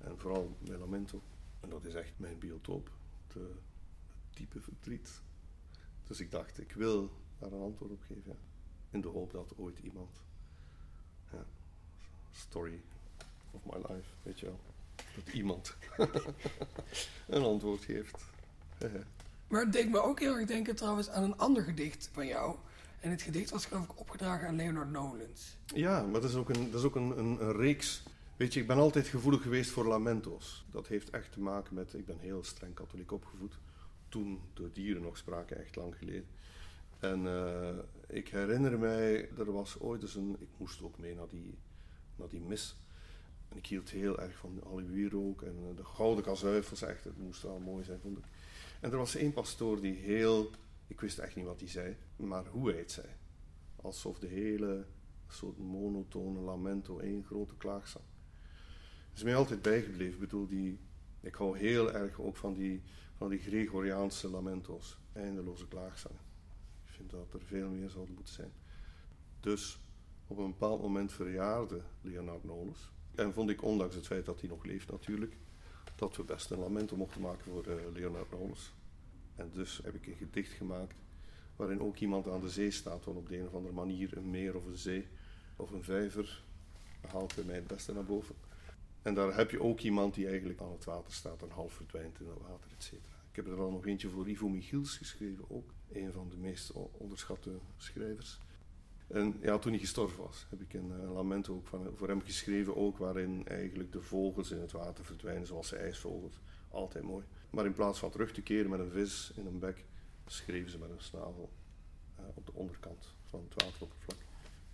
En 0.00 0.18
vooral 0.18 0.56
Melamento. 0.58 1.22
En 1.60 1.68
dat 1.68 1.84
is 1.84 1.94
echt 1.94 2.12
mijn 2.16 2.38
biotoop. 2.38 2.90
De, 3.32 3.50
diepe 4.34 4.60
verdriet. 4.60 5.20
Dus 6.06 6.20
ik 6.20 6.30
dacht, 6.30 6.60
ik 6.60 6.72
wil 6.72 7.10
daar 7.38 7.52
een 7.52 7.60
antwoord 7.60 7.90
op 7.90 8.02
geven. 8.02 8.36
In 8.90 9.00
de 9.00 9.08
hoop 9.08 9.32
dat 9.32 9.52
ooit 9.56 9.78
iemand. 9.78 10.22
Story 12.30 12.80
of 13.50 13.64
my 13.64 13.76
life, 13.76 14.08
weet 14.22 14.40
je 14.40 14.46
wel. 14.46 14.60
Dat 15.14 15.34
iemand 15.34 15.76
een 17.26 17.42
antwoord 17.42 17.84
geeft. 17.84 18.24
maar 19.48 19.60
het 19.60 19.72
deed 19.72 19.90
me 19.90 20.02
ook 20.02 20.20
heel 20.20 20.34
erg 20.34 20.46
denken 20.46 20.76
trouwens 20.76 21.08
aan 21.08 21.22
een 21.22 21.38
ander 21.38 21.62
gedicht 21.62 22.10
van 22.12 22.26
jou. 22.26 22.56
En 23.04 23.10
het 23.10 23.22
gedicht 23.22 23.50
was 23.50 23.66
geloof 23.66 23.84
ik 23.84 24.00
opgedragen 24.00 24.48
aan 24.48 24.56
Leonard 24.56 24.90
Nolens. 24.90 25.56
Ja, 25.74 26.02
maar 26.02 26.20
dat 26.20 26.30
is 26.30 26.36
ook 26.36 26.48
een, 26.48 26.70
dat 26.70 26.80
is 26.80 26.86
ook 26.86 26.94
een, 26.94 27.18
een, 27.18 27.52
reeks 27.52 28.02
Weet 28.36 28.54
je, 28.54 28.60
ik 28.60 28.66
ben 28.66 28.76
altijd 28.76 29.06
gevoelig 29.06 29.42
geweest 29.42 29.70
voor 29.70 29.86
lamento's. 29.86 30.64
Dat 30.70 30.86
heeft 30.86 31.10
echt 31.10 31.32
te 31.32 31.40
maken 31.40 31.74
met, 31.74 31.94
ik 31.94 32.06
ben 32.06 32.18
heel 32.18 32.44
streng 32.44 32.74
katholiek 32.74 33.12
opgevoed 33.12 33.58
toen 34.08 34.40
de 34.54 34.72
dieren 34.72 35.02
nog 35.02 35.16
spraken, 35.16 35.58
echt 35.58 35.76
lang 35.76 35.94
geleden. 35.96 36.26
En 36.98 37.24
uh, 37.24 37.68
ik 38.06 38.28
herinner 38.28 38.78
mij, 38.78 39.28
er 39.38 39.52
was 39.52 39.80
ooit 39.80 40.02
eens 40.02 40.14
een, 40.14 40.36
ik 40.38 40.48
moest 40.56 40.82
ook 40.82 40.98
mee 40.98 41.14
naar 41.14 41.28
die, 41.28 41.58
naar 42.16 42.28
die 42.28 42.40
mis. 42.40 42.76
En 43.48 43.56
ik 43.56 43.66
hield 43.66 43.90
heel 43.90 44.20
erg 44.20 44.36
van 44.36 44.62
ook 45.12 45.42
en 45.42 45.56
eh, 45.68 45.76
de 45.76 45.84
gouden 45.84 46.24
kazuifels, 46.24 46.82
echt, 46.82 47.04
het 47.04 47.18
moest 47.18 47.42
wel 47.42 47.58
mooi 47.58 47.84
zijn, 47.84 48.00
vond 48.00 48.18
ik. 48.18 48.24
En 48.80 48.90
er 48.90 48.96
was 48.96 49.14
één 49.14 49.32
pastoor 49.32 49.80
die 49.80 49.94
heel, 49.94 50.50
ik 50.86 51.00
wist 51.00 51.18
echt 51.18 51.36
niet 51.36 51.44
wat 51.44 51.60
hij 51.60 51.68
zei, 51.68 51.96
maar 52.16 52.46
hoe 52.46 52.70
hij 52.70 52.78
het 52.78 52.92
zei. 52.92 53.06
Alsof 53.76 54.18
de 54.18 54.26
hele 54.26 54.86
soort 55.28 55.58
monotone 55.58 56.40
lamento 56.40 56.98
één 56.98 57.24
grote 57.24 57.56
klaagzang. 57.56 58.04
Dat 59.08 59.16
is 59.16 59.22
mij 59.22 59.36
altijd 59.36 59.62
bijgebleven. 59.62 60.14
Ik 60.14 60.20
bedoel, 60.20 60.46
die, 60.46 60.80
ik 61.20 61.34
hou 61.34 61.58
heel 61.58 61.92
erg 61.92 62.20
ook 62.20 62.36
van 62.36 62.54
die 62.54 62.82
van 63.16 63.28
die 63.28 63.38
Gregoriaanse 63.38 64.30
lamentos, 64.30 64.98
eindeloze 65.12 65.68
klaagzangen. 65.68 66.20
Ik 66.84 66.92
vind 66.92 67.10
dat 67.10 67.32
er 67.32 67.42
veel 67.42 67.68
meer 67.68 67.90
zouden 67.90 68.14
moeten 68.14 68.34
zijn. 68.34 68.52
Dus 69.40 69.80
op 70.26 70.38
een 70.38 70.50
bepaald 70.50 70.82
moment 70.82 71.12
verjaarde 71.12 71.80
Leonard 72.00 72.44
Nolens. 72.44 72.92
En 73.14 73.32
vond 73.32 73.50
ik, 73.50 73.62
ondanks 73.62 73.94
het 73.94 74.06
feit 74.06 74.24
dat 74.24 74.40
hij 74.40 74.48
nog 74.48 74.64
leeft 74.64 74.90
natuurlijk, 74.90 75.36
dat 75.96 76.16
we 76.16 76.24
best 76.24 76.50
een 76.50 76.58
lamento 76.58 76.96
mochten 76.96 77.20
maken 77.20 77.44
voor 77.44 77.66
uh, 77.66 77.74
Leonard 77.92 78.30
Nolens. 78.30 78.74
En 79.36 79.50
dus 79.52 79.80
heb 79.82 79.94
ik 79.94 80.06
een 80.06 80.16
gedicht 80.16 80.52
gemaakt 80.52 80.96
waarin 81.56 81.80
ook 81.80 81.96
iemand 81.96 82.28
aan 82.28 82.40
de 82.40 82.48
zee 82.48 82.70
staat, 82.70 83.04
want 83.04 83.18
op 83.18 83.28
de 83.28 83.38
een 83.38 83.46
of 83.46 83.54
andere 83.54 83.74
manier 83.74 84.16
een 84.16 84.30
meer 84.30 84.56
of 84.56 84.64
een 84.64 84.76
zee 84.76 85.06
of 85.56 85.70
een 85.70 85.82
vijver 85.82 86.42
haalt 87.10 87.34
bij 87.34 87.44
mij 87.44 87.54
het 87.54 87.66
beste 87.66 87.92
naar 87.92 88.04
boven. 88.04 88.34
En 89.02 89.14
daar 89.14 89.36
heb 89.36 89.50
je 89.50 89.62
ook 89.62 89.80
iemand 89.80 90.14
die 90.14 90.28
eigenlijk 90.28 90.60
aan 90.60 90.72
het 90.72 90.84
water 90.84 91.12
staat 91.12 91.42
en 91.42 91.50
half 91.50 91.72
verdwijnt 91.72 92.20
in 92.20 92.26
het 92.26 92.38
water, 92.38 92.70
et 92.76 92.82
cetera. 92.82 93.14
Ik 93.30 93.36
heb 93.36 93.46
er 93.46 93.60
al 93.60 93.70
nog 93.70 93.86
eentje 93.86 94.08
voor 94.08 94.28
Ivo 94.28 94.48
Michiels 94.48 94.96
geschreven, 94.96 95.44
ook 95.50 95.70
een 95.92 96.12
van 96.12 96.28
de 96.28 96.36
meest 96.36 96.72
onderschatte 96.72 97.58
schrijvers. 97.76 98.38
En 99.06 99.34
ja, 99.40 99.58
toen 99.58 99.72
hij 99.72 99.80
gestorven 99.80 100.22
was, 100.22 100.46
heb 100.50 100.60
ik 100.60 100.74
een, 100.74 100.90
een 100.90 101.12
lament 101.12 101.48
ook 101.48 101.66
van, 101.66 101.90
voor 101.94 102.08
hem 102.08 102.22
geschreven, 102.22 102.76
ook 102.76 102.98
waarin 102.98 103.46
eigenlijk 103.46 103.92
de 103.92 104.00
vogels 104.00 104.50
in 104.50 104.60
het 104.60 104.72
water 104.72 105.04
verdwijnen, 105.04 105.46
zoals 105.46 105.70
de 105.70 105.76
ijsvogels. 105.76 106.40
Altijd 106.74 107.04
mooi. 107.04 107.24
Maar 107.50 107.66
in 107.66 107.74
plaats 107.74 107.98
van 107.98 108.10
terug 108.10 108.32
te 108.32 108.42
keren 108.42 108.70
met 108.70 108.80
een 108.80 108.90
vis 108.90 109.32
in 109.34 109.46
een 109.46 109.58
bek, 109.58 109.84
schreven 110.26 110.70
ze 110.70 110.78
met 110.78 110.90
een 110.90 111.00
snavel 111.00 111.50
uh, 112.20 112.24
op 112.34 112.46
de 112.46 112.52
onderkant 112.52 113.14
van 113.24 113.46
het 113.48 113.64
wateroppervlak. 113.64 114.18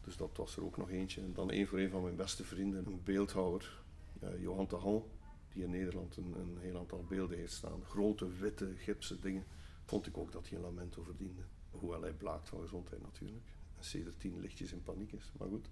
Dus 0.05 0.17
dat 0.17 0.37
was 0.37 0.57
er 0.57 0.65
ook 0.65 0.77
nog 0.77 0.91
eentje. 0.91 1.21
En 1.21 1.33
dan 1.35 1.53
een 1.53 1.67
voor 1.67 1.79
een 1.79 1.91
van 1.91 2.03
mijn 2.03 2.17
beste 2.17 2.45
vrienden, 2.45 2.87
een 2.87 3.01
beeldhouwer, 3.05 3.83
uh, 4.23 4.43
Johan 4.43 4.67
Tahan, 4.67 5.05
die 5.53 5.63
in 5.63 5.71
Nederland 5.71 6.17
een, 6.17 6.35
een, 6.39 6.57
heel 6.59 6.79
aantal 6.79 7.05
beelden 7.09 7.39
heeft 7.39 7.53
staan. 7.53 7.85
Grote, 7.85 8.29
witte, 8.29 8.73
gipsen 8.77 9.21
dingen. 9.21 9.45
Vond 9.85 10.07
ik 10.07 10.19
ook 10.19 10.33
dat 10.33 10.49
hij 10.49 10.59
een 10.59 10.65
lamento 10.65 11.03
verdiende. 11.03 11.43
Hoewel 11.71 12.03
hij 12.03 12.13
blaakt 12.13 12.49
van 12.49 12.61
gezondheid 12.61 13.03
natuurlijk. 13.03 13.47
En 13.77 13.85
ceder 13.85 14.17
tien 14.17 14.41
lichtjes 14.41 14.73
in 14.73 14.83
paniek 14.83 15.13
is. 15.13 15.33
Maar 15.39 15.49
goed. 15.49 15.69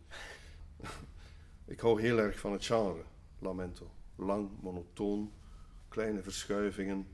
ik 1.75 1.81
hou 1.81 2.01
heel 2.01 2.19
erg 2.19 2.39
van 2.39 2.53
het 2.53 2.65
genre, 2.65 3.03
lamento. 3.39 3.91
Lang, 4.15 4.51
monotoon, 4.61 5.33
kleine 5.89 6.23
verschuivingen. 6.23 7.07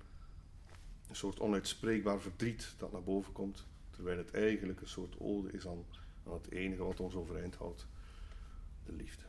Een 1.09 1.17
soort 1.17 1.41
onuitspreekbaar 1.41 2.21
verdriet 2.21 2.75
dat 2.79 2.93
naar 2.93 3.03
boven 3.03 3.33
komt. 3.33 3.67
Terwijl 3.91 4.19
het 4.19 4.31
eigenlijk 4.31 4.81
een 4.81 4.89
soort 4.89 5.15
ode 5.19 5.53
is 5.53 5.67
aan, 5.67 5.85
aan 6.27 6.33
het 6.33 6.51
enige 6.51 6.85
wat 6.85 7.01
ons 7.01 7.15
overeind 7.15 7.55
houdt. 7.55 7.87
De 8.85 8.93
liefde 8.93 9.25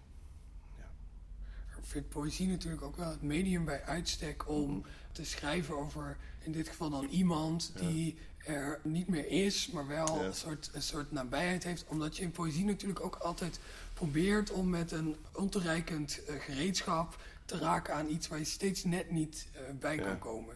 vind 1.85 2.09
poëzie 2.09 2.47
natuurlijk 2.47 2.83
ook 2.83 2.95
wel 2.95 3.09
het 3.09 3.21
medium 3.21 3.65
bij 3.65 3.83
uitstek 3.83 4.49
om 4.49 4.71
mhm. 4.71 4.87
te 5.11 5.25
schrijven 5.25 5.77
over, 5.77 6.17
in 6.39 6.51
dit 6.51 6.67
geval 6.67 6.89
dan 6.89 7.05
iemand 7.05 7.71
die 7.79 8.17
er 8.37 8.79
niet 8.83 9.07
meer 9.07 9.27
is, 9.27 9.69
maar 9.71 9.87
wel 9.87 10.23
een, 10.23 10.33
soort, 10.33 10.69
een 10.73 10.81
soort 10.81 11.11
nabijheid 11.11 11.63
heeft. 11.63 11.85
Omdat 11.87 12.17
je 12.17 12.23
in 12.23 12.31
poëzie 12.31 12.65
natuurlijk 12.65 13.05
ook 13.05 13.15
altijd 13.15 13.59
probeert 13.93 14.51
om 14.51 14.69
met 14.69 14.91
een 14.91 15.15
ontoereikend 15.33 16.19
uh, 16.29 16.35
gereedschap 16.39 17.21
te 17.45 17.57
raken 17.57 17.93
aan 17.93 18.09
iets 18.09 18.27
waar 18.27 18.39
je 18.39 18.45
steeds 18.45 18.83
net 18.83 19.11
niet 19.11 19.49
uh, 19.53 19.79
bij 19.79 19.97
kan 19.97 20.19
komen. 20.19 20.55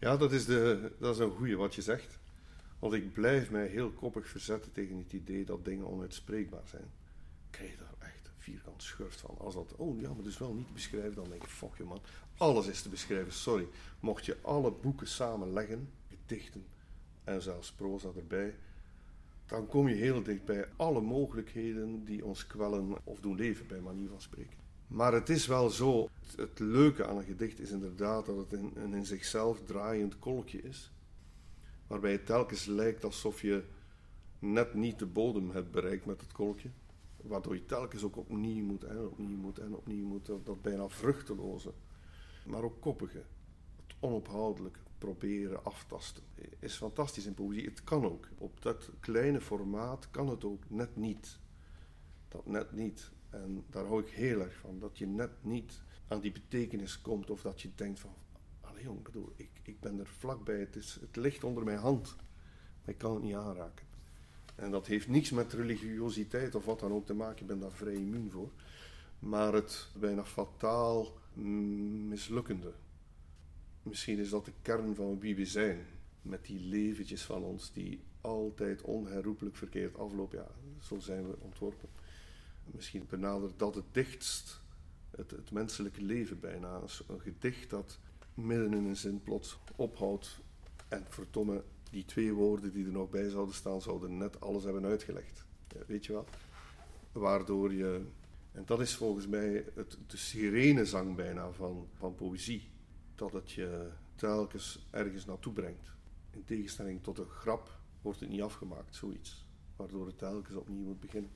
Ja, 0.00 0.16
dat 0.16 0.32
is, 0.32 0.44
de, 0.44 0.92
dat 0.98 1.14
is 1.14 1.20
een 1.20 1.30
goede 1.30 1.56
wat 1.56 1.74
je 1.74 1.82
zegt. 1.82 2.18
Want 2.78 2.94
ik 2.94 3.12
blijf 3.12 3.50
mij 3.50 3.66
heel 3.66 3.90
koppig 3.90 4.28
verzetten 4.28 4.72
tegen 4.72 4.96
het 4.96 5.12
idee 5.12 5.44
dat 5.44 5.64
dingen 5.64 5.86
onuitspreekbaar 5.86 6.68
zijn. 6.68 6.90
Krijg 7.50 7.70
je 7.70 7.76
daar 7.76 7.94
vierkant 8.44 8.82
schurft 8.82 9.20
van. 9.20 9.38
Als 9.38 9.54
dat, 9.54 9.74
oh 9.76 10.00
ja, 10.00 10.12
maar 10.12 10.22
dus 10.22 10.38
wel 10.38 10.54
niet 10.54 10.72
beschrijven, 10.72 11.14
dan 11.14 11.28
denk 11.28 11.42
ik, 11.42 11.48
fuck 11.48 11.76
je 11.76 11.84
man. 11.84 12.00
Alles 12.36 12.66
is 12.66 12.82
te 12.82 12.88
beschrijven, 12.88 13.32
sorry. 13.32 13.68
Mocht 14.00 14.24
je 14.24 14.36
alle 14.42 14.72
boeken 14.72 15.08
samenleggen, 15.08 15.90
gedichten 16.08 16.66
en 17.24 17.42
zelfs 17.42 17.72
proza 17.72 18.10
erbij, 18.16 18.54
dan 19.46 19.66
kom 19.66 19.88
je 19.88 19.94
heel 19.94 20.22
dicht 20.22 20.44
bij 20.44 20.68
alle 20.76 21.00
mogelijkheden 21.00 22.04
die 22.04 22.24
ons 22.24 22.46
kwellen 22.46 22.96
of 23.04 23.20
doen 23.20 23.36
leven, 23.36 23.66
bij 23.66 23.80
manier 23.80 24.08
van 24.08 24.20
spreken. 24.20 24.63
Maar 24.94 25.12
het 25.12 25.28
is 25.28 25.46
wel 25.46 25.70
zo, 25.70 26.08
het 26.36 26.58
leuke 26.58 27.06
aan 27.06 27.16
een 27.16 27.24
gedicht 27.24 27.60
is 27.60 27.70
inderdaad 27.70 28.26
dat 28.26 28.36
het 28.36 28.52
een, 28.52 28.94
in 28.94 29.06
zichzelf 29.06 29.62
draaiend 29.64 30.18
kolkje 30.18 30.62
is. 30.62 30.92
Waarbij 31.86 32.12
het 32.12 32.26
telkens 32.26 32.64
lijkt 32.64 33.04
alsof 33.04 33.40
je 33.40 33.64
net 34.38 34.74
niet 34.74 34.98
de 34.98 35.06
bodem 35.06 35.50
hebt 35.50 35.70
bereikt 35.70 36.06
met 36.06 36.20
het 36.20 36.32
kolkje. 36.32 36.68
Waardoor 37.16 37.54
je 37.54 37.66
telkens 37.66 38.02
ook 38.02 38.16
opnieuw 38.16 38.64
moet 38.64 38.84
en 38.84 39.06
opnieuw 39.06 39.36
moet 39.36 39.58
en 39.58 39.74
opnieuw 39.74 40.06
moet. 40.06 40.26
Dat, 40.26 40.46
dat 40.46 40.62
bijna 40.62 40.88
vruchteloze. 40.88 41.72
Maar 42.46 42.62
ook 42.62 42.80
koppige. 42.80 43.22
Het 43.86 43.96
onophoudelijke. 44.00 44.78
Proberen, 44.98 45.64
aftasten. 45.64 46.22
Is 46.58 46.76
fantastisch 46.76 47.26
in 47.26 47.34
poëzie. 47.34 47.64
Het 47.64 47.84
kan 47.84 48.04
ook. 48.04 48.28
Op 48.38 48.62
dat 48.62 48.90
kleine 49.00 49.40
formaat 49.40 50.10
kan 50.10 50.28
het 50.28 50.44
ook 50.44 50.62
net 50.70 50.96
niet. 50.96 51.38
Dat 52.28 52.46
net 52.46 52.72
niet. 52.72 53.12
En 53.42 53.64
daar 53.70 53.84
hou 53.84 54.00
ik 54.00 54.08
heel 54.08 54.40
erg 54.40 54.54
van. 54.54 54.78
Dat 54.78 54.98
je 54.98 55.06
net 55.06 55.30
niet 55.40 55.82
aan 56.08 56.20
die 56.20 56.32
betekenis 56.32 57.00
komt. 57.00 57.30
Of 57.30 57.42
dat 57.42 57.60
je 57.60 57.70
denkt 57.74 58.00
van... 58.00 58.14
Allee 58.60 58.82
jong, 58.82 59.02
bedoel, 59.02 59.32
ik, 59.36 59.50
ik 59.62 59.80
ben 59.80 59.98
er 59.98 60.06
vlakbij. 60.06 60.58
Het, 60.58 60.76
is, 60.76 60.98
het 61.00 61.16
ligt 61.16 61.44
onder 61.44 61.64
mijn 61.64 61.78
hand. 61.78 62.16
Maar 62.80 62.94
ik 62.94 62.98
kan 62.98 63.14
het 63.14 63.22
niet 63.22 63.34
aanraken. 63.34 63.86
En 64.54 64.70
dat 64.70 64.86
heeft 64.86 65.08
niets 65.08 65.30
met 65.30 65.52
religiositeit 65.52 66.54
of 66.54 66.64
wat 66.64 66.80
dan 66.80 66.92
ook 66.92 67.06
te 67.06 67.14
maken, 67.14 67.40
ik 67.40 67.46
ben 67.46 67.58
daar 67.58 67.72
vrij 67.72 67.94
immuun 67.94 68.30
voor. 68.30 68.50
Maar 69.18 69.52
het 69.52 69.88
bijna 69.98 70.24
fataal 70.24 71.18
mislukkende. 72.08 72.72
Misschien 73.82 74.18
is 74.18 74.30
dat 74.30 74.44
de 74.44 74.52
kern 74.62 74.94
van 74.94 75.20
wie 75.20 75.36
we 75.36 75.46
zijn. 75.46 75.86
Met 76.22 76.44
die 76.44 76.60
leventjes 76.60 77.22
van 77.22 77.42
ons 77.42 77.72
die 77.72 78.00
altijd 78.20 78.82
onherroepelijk 78.82 79.56
verkeerd 79.56 79.96
aflopen. 79.98 80.38
Ja, 80.38 80.46
zo 80.80 80.98
zijn 80.98 81.28
we 81.28 81.36
ontworpen. 81.40 81.88
Misschien 82.64 83.06
benadert 83.08 83.58
dat 83.58 83.74
het 83.74 83.84
dichtst 83.92 84.62
het, 85.16 85.30
het 85.30 85.50
menselijke 85.50 86.02
leven 86.02 86.40
bijna. 86.40 86.80
Een 87.08 87.20
gedicht 87.20 87.70
dat 87.70 87.98
midden 88.34 88.72
in 88.72 88.84
een 88.84 88.96
zin 88.96 89.22
plots 89.22 89.58
ophoudt. 89.76 90.40
En 90.88 91.06
verdomme, 91.08 91.62
die 91.90 92.04
twee 92.04 92.32
woorden 92.32 92.72
die 92.72 92.84
er 92.84 92.92
nog 92.92 93.10
bij 93.10 93.28
zouden 93.28 93.54
staan, 93.54 93.82
zouden 93.82 94.16
net 94.16 94.40
alles 94.40 94.64
hebben 94.64 94.84
uitgelegd. 94.84 95.44
weet 95.86 96.06
je 96.06 96.12
wat? 96.12 96.28
Waardoor 97.12 97.72
je. 97.72 98.00
En 98.52 98.62
dat 98.66 98.80
is 98.80 98.94
volgens 98.94 99.26
mij 99.26 99.64
het, 99.74 99.98
de 100.06 100.16
sirenezang 100.16 101.16
bijna 101.16 101.52
van, 101.52 101.88
van 101.94 102.14
poëzie. 102.14 102.70
Dat 103.14 103.32
het 103.32 103.50
je 103.52 103.90
telkens 104.14 104.86
ergens 104.90 105.24
naartoe 105.24 105.52
brengt. 105.52 105.92
In 106.30 106.44
tegenstelling 106.44 107.02
tot 107.02 107.18
een 107.18 107.28
grap 107.28 107.78
wordt 108.02 108.20
het 108.20 108.28
niet 108.28 108.42
afgemaakt, 108.42 108.94
zoiets. 108.94 109.46
Waardoor 109.76 110.06
het 110.06 110.18
telkens 110.18 110.56
opnieuw 110.56 110.84
moet 110.84 111.00
beginnen. 111.00 111.30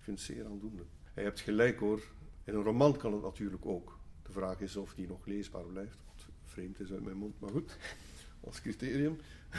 Ik 0.00 0.06
vind 0.06 0.18
het 0.18 0.26
zeer 0.26 0.46
aandoenlijk. 0.46 0.88
Je 1.14 1.20
hebt 1.20 1.40
gelijk 1.40 1.78
hoor, 1.78 2.02
in 2.44 2.54
een 2.54 2.62
roman 2.62 2.96
kan 2.96 3.12
het 3.12 3.22
natuurlijk 3.22 3.66
ook. 3.66 3.98
De 4.22 4.32
vraag 4.32 4.60
is 4.60 4.76
of 4.76 4.94
die 4.94 5.08
nog 5.08 5.26
leesbaar 5.26 5.64
blijft. 5.64 5.98
Wat 6.06 6.26
vreemd 6.44 6.80
is 6.80 6.92
uit 6.92 7.04
mijn 7.04 7.16
mond, 7.16 7.40
maar 7.40 7.50
goed, 7.50 7.78
als 8.46 8.60
criterium. 8.60 9.18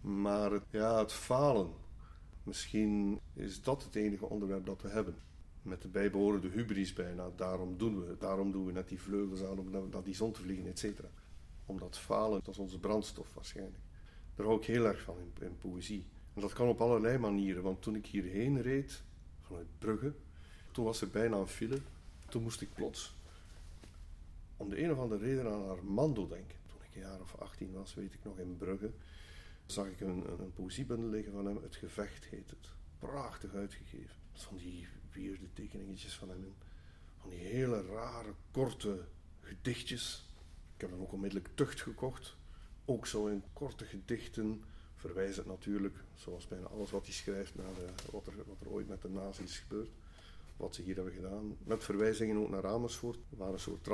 Maar 0.00 0.50
het, 0.50 0.62
ja, 0.70 0.98
het 0.98 1.12
falen, 1.12 1.70
misschien 2.42 3.20
is 3.32 3.62
dat 3.62 3.82
het 3.82 3.94
enige 3.94 4.26
onderwerp 4.28 4.66
dat 4.66 4.82
we 4.82 4.88
hebben. 4.88 5.14
Met 5.62 5.82
de 5.82 5.88
bijbehorende 5.88 6.48
hubris 6.48 6.92
bijna, 6.92 7.30
daarom 7.36 7.78
doen 7.78 8.06
we 8.06 8.16
Daarom 8.18 8.52
doen 8.52 8.66
we 8.66 8.72
net 8.72 8.88
die 8.88 9.00
vleugels 9.00 9.42
aan 9.42 9.58
om 9.58 9.70
naar 9.70 10.02
die 10.02 10.14
zon 10.14 10.32
te 10.32 10.40
vliegen, 10.40 10.66
et 10.66 10.78
cetera. 10.78 11.08
Omdat 11.66 11.98
falen, 11.98 12.40
dat 12.44 12.54
is 12.54 12.60
onze 12.60 12.80
brandstof 12.80 13.34
waarschijnlijk. 13.34 13.84
Daar 14.34 14.46
hou 14.46 14.58
ik 14.58 14.66
heel 14.66 14.84
erg 14.84 15.02
van 15.02 15.16
in, 15.18 15.46
in 15.46 15.56
poëzie. 15.58 16.06
En 16.34 16.40
dat 16.40 16.52
kan 16.52 16.68
op 16.68 16.80
allerlei 16.80 17.18
manieren, 17.18 17.62
want 17.62 17.82
toen 17.82 17.96
ik 17.96 18.06
hierheen 18.06 18.62
reed, 18.62 19.04
vanuit 19.46 19.78
Brugge, 19.78 20.12
toen 20.72 20.84
was 20.84 21.00
er 21.00 21.10
bijna 21.10 21.36
een 21.36 21.46
file. 21.46 21.80
Toen 22.28 22.42
moest 22.42 22.60
ik 22.60 22.74
plots, 22.74 23.16
om 24.56 24.68
de 24.68 24.82
een 24.82 24.92
of 24.92 24.98
andere 24.98 25.24
reden, 25.24 25.52
aan 25.52 25.68
Armando 25.68 26.28
denken. 26.28 26.56
Toen 26.66 26.78
ik 26.88 26.94
een 26.94 27.00
jaar 27.00 27.20
of 27.20 27.34
18 27.34 27.72
was, 27.72 27.94
weet 27.94 28.14
ik 28.14 28.24
nog, 28.24 28.38
in 28.38 28.56
Brugge, 28.56 28.90
zag 29.66 29.86
ik 29.86 30.00
een, 30.00 30.40
een, 30.40 30.52
poëziebundel 30.52 31.08
liggen 31.08 31.32
van 31.32 31.46
hem. 31.46 31.62
Het 31.62 31.76
Gevecht 31.76 32.24
heet 32.24 32.50
het. 32.50 32.68
Prachtig 32.98 33.54
uitgegeven. 33.54 34.16
Van 34.32 34.56
die 34.56 34.88
vierde 35.10 35.52
tekeningetjes 35.52 36.16
van 36.16 36.28
hem. 36.28 36.54
Van 37.20 37.30
die 37.30 37.38
hele 37.38 37.82
rare, 37.82 38.34
korte 38.50 39.04
gedichtjes. 39.40 40.26
Ik 40.74 40.80
heb 40.80 40.90
hem 40.90 41.00
ook 41.00 41.12
onmiddellijk 41.12 41.48
tucht 41.54 41.80
gekocht. 41.80 42.36
Ook 42.84 43.06
zo 43.06 43.26
in 43.26 43.42
korte 43.52 43.84
gedichten 43.84 44.64
verwijzend 45.06 45.46
natuurlijk, 45.46 45.96
zoals 46.14 46.48
bijna 46.48 46.66
alles 46.66 46.90
wat 46.90 47.04
hij 47.04 47.14
schrijft, 47.14 47.54
naar 47.54 47.66
wat, 48.10 48.26
er, 48.26 48.32
wat 48.36 48.60
er 48.60 48.68
ooit 48.68 48.88
met 48.88 49.02
de 49.02 49.08
nazi's 49.08 49.50
is 49.50 49.58
gebeurd 49.58 49.90
wat 50.56 50.74
ze 50.74 50.82
hier 50.82 50.94
hebben 50.94 51.12
gedaan. 51.12 51.56
Met 51.64 51.84
verwijzingen 51.84 52.36
ook 52.36 52.50
naar 52.50 52.66
Amersfoort, 52.66 53.18
waar 53.28 53.52
een 53.52 53.58
soort. 53.58 53.86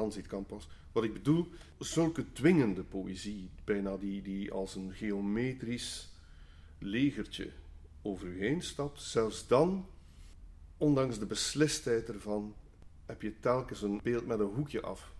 Wat 0.92 1.04
ik 1.04 1.12
bedoel, 1.12 1.48
zulke 1.78 2.32
dwingende 2.32 2.82
poëzie, 2.82 3.50
bijna 3.64 3.96
die, 3.96 4.22
die 4.22 4.52
als 4.52 4.74
een 4.74 4.92
geometrisch 4.92 6.10
legertje 6.78 7.50
over 8.02 8.26
u 8.26 8.38
heen 8.38 8.62
stapt, 8.62 9.00
zelfs 9.00 9.46
dan, 9.46 9.86
ondanks 10.76 11.18
de 11.18 11.26
beslistheid 11.26 12.08
ervan, 12.08 12.54
heb 13.06 13.22
je 13.22 13.38
telkens 13.40 13.82
een 13.82 14.00
beeld 14.02 14.26
met 14.26 14.38
een 14.38 14.54
hoekje 14.54 14.80
af. 14.80 15.14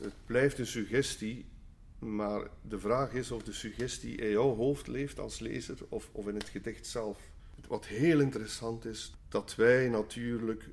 Het 0.00 0.14
blijft 0.26 0.58
een 0.58 0.66
suggestie, 0.66 1.46
maar 2.00 2.50
de 2.62 2.78
vraag 2.78 3.12
is 3.12 3.30
of 3.30 3.42
de 3.42 3.52
suggestie 3.52 4.16
in 4.16 4.30
jouw 4.30 4.54
hoofd 4.54 4.86
leeft 4.86 5.18
als 5.18 5.38
lezer 5.38 5.78
of, 5.88 6.08
of 6.12 6.28
in 6.28 6.34
het 6.34 6.48
gedicht 6.48 6.86
zelf. 6.86 7.30
Wat 7.68 7.86
heel 7.86 8.20
interessant 8.20 8.84
is, 8.84 9.14
dat 9.28 9.54
wij 9.54 9.88
natuurlijk 9.88 10.68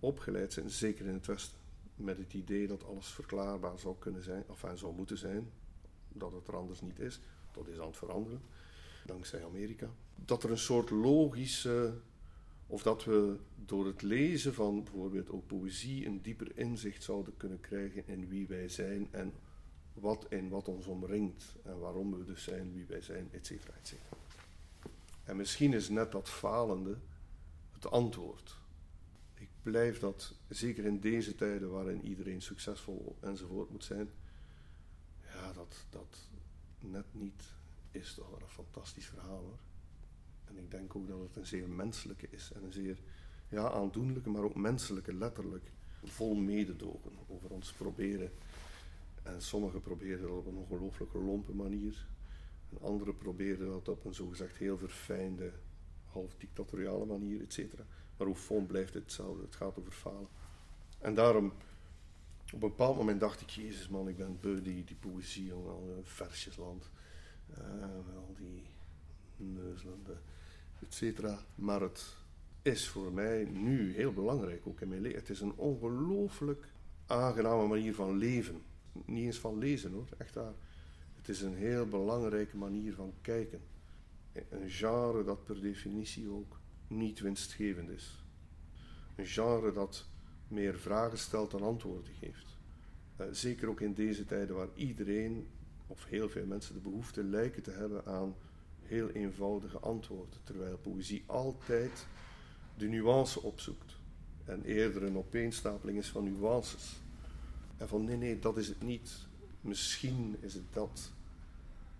opgeleid 0.00 0.52
zijn, 0.52 0.70
zeker 0.70 1.06
in 1.06 1.14
het 1.14 1.26
Westen, 1.26 1.58
met 1.94 2.18
het 2.18 2.34
idee 2.34 2.66
dat 2.66 2.84
alles 2.84 3.06
verklaarbaar 3.06 3.78
zou 3.78 3.94
kunnen 3.98 4.22
zijn, 4.22 4.44
of 4.46 4.62
enfin, 4.62 4.78
zou 4.78 4.94
moeten 4.94 5.18
zijn, 5.18 5.50
dat 6.08 6.32
het 6.32 6.48
er 6.48 6.56
anders 6.56 6.80
niet 6.80 6.98
is. 6.98 7.20
Dat 7.52 7.68
is 7.68 7.78
aan 7.78 7.86
het 7.86 7.96
veranderen, 7.96 8.40
dankzij 9.06 9.44
Amerika. 9.44 9.90
Dat 10.24 10.42
er 10.42 10.50
een 10.50 10.58
soort 10.58 10.90
logische, 10.90 11.94
of 12.66 12.82
dat 12.82 13.04
we 13.04 13.36
door 13.64 13.86
het 13.86 14.02
lezen 14.02 14.54
van 14.54 14.84
bijvoorbeeld 14.84 15.30
ook 15.30 15.46
poëzie 15.46 16.06
een 16.06 16.22
dieper 16.22 16.58
inzicht 16.58 17.02
zouden 17.02 17.36
kunnen 17.36 17.60
krijgen 17.60 18.02
in 18.06 18.28
wie 18.28 18.46
wij 18.46 18.68
zijn 18.68 19.08
en 19.10 19.32
wat 19.94 20.24
en 20.24 20.48
wat 20.48 20.68
ons 20.68 20.86
omringt 20.86 21.44
en 21.62 21.78
waarom 21.78 22.18
we 22.18 22.24
dus 22.24 22.42
zijn 22.42 22.72
wie 22.72 22.86
wij 22.86 23.00
zijn, 23.00 23.28
et 23.32 23.46
cetera, 23.46 23.72
et 23.80 23.86
cetera. 23.88 24.16
En 25.24 25.36
misschien 25.36 25.72
is 25.72 25.88
net 25.88 26.12
dat 26.12 26.28
falende 26.28 26.96
het 27.72 27.90
antwoord 27.90 28.60
blijf 29.62 29.98
dat, 29.98 30.34
zeker 30.48 30.84
in 30.84 31.00
deze 31.00 31.34
tijden 31.34 31.70
waarin 31.70 32.04
iedereen 32.04 32.42
succesvol 32.42 33.16
enzovoort 33.20 33.70
moet 33.70 33.84
zijn, 33.84 34.10
ja, 35.24 35.52
dat, 35.52 35.84
dat 35.90 36.18
net 36.78 37.06
niet 37.10 37.44
is 37.90 38.14
toch 38.14 38.30
wel 38.30 38.40
een 38.40 38.48
fantastisch 38.48 39.06
verhaal 39.06 39.42
hoor. 39.42 39.58
En 40.44 40.58
ik 40.58 40.70
denk 40.70 40.96
ook 40.96 41.08
dat 41.08 41.20
het 41.20 41.36
een 41.36 41.46
zeer 41.46 41.68
menselijke 41.68 42.26
is 42.30 42.52
en 42.52 42.64
een 42.64 42.72
zeer 42.72 42.98
ja, 43.48 43.70
aandoenlijke, 43.70 44.30
maar 44.30 44.42
ook 44.42 44.54
menselijke, 44.54 45.14
letterlijk, 45.14 45.72
vol 46.04 46.34
mededogen 46.34 47.12
over 47.28 47.50
ons 47.50 47.72
proberen. 47.72 48.32
En 49.22 49.42
sommigen 49.42 49.80
proberen 49.80 50.22
dat 50.22 50.30
op 50.30 50.46
een 50.46 50.56
ongelooflijke 50.56 51.18
lompe 51.18 51.52
manier. 51.52 52.06
En 52.70 52.86
anderen 52.86 53.16
proberen 53.16 53.68
dat 53.68 53.88
op 53.88 54.04
een 54.04 54.14
zogezegd 54.14 54.56
heel 54.56 54.78
verfijnde, 54.78 55.52
half 56.04 56.34
dictatoriale 56.38 57.04
manier, 57.04 57.40
et 57.40 57.52
cetera. 57.52 57.84
Maar 58.16 58.26
hoe 58.26 58.62
blijft 58.62 58.94
het 58.94 59.02
hetzelfde. 59.02 59.42
Het 59.42 59.54
gaat 59.54 59.78
over 59.78 59.92
falen. 59.92 60.28
En 60.98 61.14
daarom, 61.14 61.46
op 62.44 62.52
een 62.52 62.58
bepaald 62.58 62.96
moment 62.96 63.20
dacht 63.20 63.40
ik, 63.40 63.48
Jezus 63.48 63.88
man, 63.88 64.08
ik 64.08 64.16
ben 64.16 64.38
beu 64.40 64.62
die, 64.62 64.84
die 64.84 64.96
poëzie, 64.96 65.52
al 65.52 66.00
versjesland. 66.02 66.90
Uh, 67.58 68.16
al 68.16 68.34
die 68.36 68.62
neuzelende, 69.36 70.16
et 70.80 70.94
cetera. 70.94 71.44
Maar 71.54 71.80
het 71.80 72.16
is 72.62 72.88
voor 72.88 73.12
mij 73.12 73.44
nu 73.44 73.94
heel 73.94 74.12
belangrijk, 74.12 74.66
ook 74.66 74.80
in 74.80 74.88
mijn 74.88 75.00
leven. 75.00 75.18
Het 75.18 75.30
is 75.30 75.40
een 75.40 75.54
ongelooflijk 75.56 76.68
aangename 77.06 77.66
manier 77.66 77.94
van 77.94 78.16
leven. 78.16 78.62
Niet 78.92 79.24
eens 79.24 79.38
van 79.38 79.58
lezen 79.58 79.92
hoor, 79.92 80.08
echt 80.18 80.34
daar. 80.34 80.54
Het 81.16 81.28
is 81.28 81.40
een 81.40 81.54
heel 81.54 81.86
belangrijke 81.86 82.56
manier 82.56 82.94
van 82.94 83.12
kijken. 83.20 83.60
Een 84.32 84.70
genre 84.70 85.24
dat 85.24 85.44
per 85.44 85.60
definitie 85.60 86.28
ook 86.28 86.60
niet 86.86 87.20
winstgevend 87.20 87.88
is. 87.90 88.24
Een 89.16 89.26
genre 89.26 89.72
dat 89.72 90.08
meer 90.48 90.78
vragen 90.78 91.18
stelt 91.18 91.50
dan 91.50 91.62
antwoorden 91.62 92.14
geeft. 92.14 92.56
Uh, 93.20 93.26
zeker 93.30 93.68
ook 93.68 93.80
in 93.80 93.94
deze 93.94 94.24
tijden 94.24 94.56
waar 94.56 94.68
iedereen, 94.74 95.46
of 95.86 96.04
heel 96.04 96.28
veel 96.28 96.46
mensen, 96.46 96.74
de 96.74 96.80
behoefte 96.80 97.24
lijken 97.24 97.62
te 97.62 97.70
hebben 97.70 98.06
aan 98.06 98.34
heel 98.82 99.10
eenvoudige 99.10 99.78
antwoorden, 99.78 100.40
terwijl 100.44 100.76
poëzie 100.76 101.22
altijd 101.26 102.06
de 102.76 102.88
nuance 102.88 103.42
opzoekt 103.42 103.96
en 104.44 104.62
eerder 104.64 105.02
een 105.02 105.16
opeenstapeling 105.16 105.98
is 105.98 106.08
van 106.08 106.24
nuances. 106.24 107.01
En 107.76 107.88
van 107.88 108.04
nee, 108.04 108.16
nee, 108.16 108.38
dat 108.38 108.56
is 108.56 108.68
het 108.68 108.82
niet. 108.82 109.12
Misschien 109.60 110.36
is 110.40 110.54
het 110.54 110.72
dat. 110.72 111.12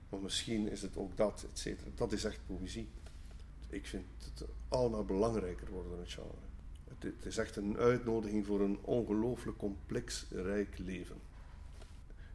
Of 0.09 0.21
misschien 0.21 0.69
is 0.69 0.83
het 0.83 0.97
ook 0.97 1.17
dat, 1.17 1.47
et 1.53 1.59
cetera. 1.59 1.91
Dat 1.95 2.13
is 2.13 2.25
echt 2.25 2.41
poëzie 2.47 2.89
ik 3.73 3.87
vind 3.87 4.07
het 4.25 4.49
allemaal 4.69 5.05
belangrijker 5.05 5.71
worden, 5.71 5.99
het 5.99 6.13
genre. 6.13 6.29
Het, 6.89 7.03
het 7.03 7.27
is 7.27 7.39
echt 7.39 7.57
een 7.57 7.77
uitnodiging 7.77 8.47
voor 8.47 8.61
een 8.61 8.79
ongelooflijk 8.83 9.59
complex, 9.59 10.27
rijk 10.31 10.79
leven. 10.79 11.17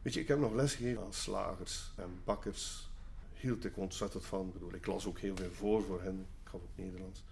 Weet 0.02 0.14
je, 0.14 0.20
ik 0.20 0.28
heb 0.28 0.38
nog 0.38 0.54
lesgegeven 0.54 1.02
aan 1.02 1.12
slagers 1.12 1.92
en 1.96 2.20
bakkers. 2.24 2.90
Hield 3.34 3.64
ik 3.64 3.76
ontzettend 3.76 4.24
van. 4.24 4.46
Ik, 4.46 4.52
bedoel, 4.52 4.74
ik 4.74 4.86
las 4.86 5.06
ook 5.06 5.18
heel 5.18 5.36
veel 5.36 5.50
voor 5.50 5.82
voor 5.82 6.02
hen. 6.02 6.26
Ik 6.42 6.48
gaf 6.48 6.60
ook 6.60 6.84
Nederlands. 6.84 7.22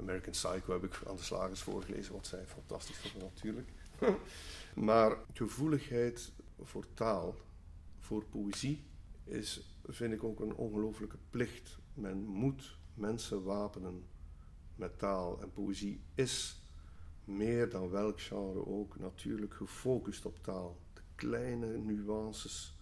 American 0.00 0.32
Psycho 0.32 0.72
heb 0.72 0.84
ik 0.84 1.00
aan 1.06 1.16
de 1.16 1.22
slagers 1.22 1.60
voorgelezen, 1.60 2.12
wat 2.12 2.26
zij 2.26 2.46
fantastisch 2.46 2.96
vonden 2.96 3.30
natuurlijk. 3.34 3.68
maar 4.78 5.16
gevoeligheid 5.32 6.32
voor 6.60 6.86
taal, 6.94 7.34
voor 7.98 8.24
poëzie, 8.24 8.84
is, 9.24 9.74
vind 9.86 10.12
ik 10.12 10.24
ook 10.24 10.40
een 10.40 10.54
ongelooflijke 10.54 11.18
plicht. 11.30 11.78
Men 11.94 12.26
moet 12.26 12.76
mensen 12.94 13.42
wapenen 13.42 14.04
met 14.76 14.98
taal. 14.98 15.40
En 15.40 15.52
poëzie 15.52 16.00
is 16.14 16.62
meer 17.24 17.70
dan 17.70 17.90
welk 17.90 18.20
genre 18.20 18.66
ook 18.66 18.98
natuurlijk 18.98 19.54
gefocust 19.54 20.26
op 20.26 20.42
taal. 20.42 20.78
De 20.92 21.00
kleine 21.14 21.78
nuances 21.78 22.76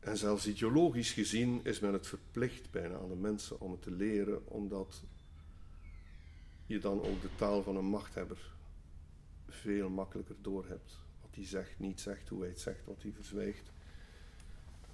En 0.00 0.16
zelfs 0.16 0.46
ideologisch 0.46 1.12
gezien 1.12 1.60
is 1.62 1.80
men 1.80 1.92
het 1.92 2.06
verplicht 2.06 2.70
bijna 2.70 2.98
aan 2.98 3.08
de 3.08 3.16
mensen 3.16 3.60
om 3.60 3.70
het 3.70 3.82
te 3.82 3.90
leren, 3.90 4.46
omdat 4.46 5.02
je 6.66 6.78
dan 6.78 7.02
ook 7.02 7.22
de 7.22 7.34
taal 7.36 7.62
van 7.62 7.76
een 7.76 7.84
machthebber 7.84 8.53
veel 9.54 9.88
makkelijker 9.88 10.36
doorhebt. 10.40 10.98
Wat 11.20 11.34
hij 11.34 11.44
zegt, 11.46 11.78
niet 11.78 12.00
zegt, 12.00 12.28
hoe 12.28 12.40
hij 12.40 12.48
het 12.48 12.60
zegt, 12.60 12.84
wat 12.84 13.02
hij 13.02 13.12
verzwijgt. 13.12 13.72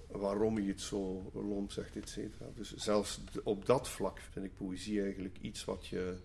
Waarom 0.07 0.55
hij 0.55 0.65
het 0.65 0.81
zo 0.81 1.31
lomp 1.33 1.71
zegt, 1.71 1.95
et 1.95 2.09
cetera. 2.09 2.45
Dus 2.55 2.75
zelfs 2.75 3.21
op 3.43 3.65
dat 3.65 3.89
vlak 3.89 4.19
vind 4.19 4.45
ik 4.45 4.55
poëzie 4.55 5.01
eigenlijk 5.01 5.37
iets 5.41 5.65
wat 5.65 5.87
je, 5.87 6.17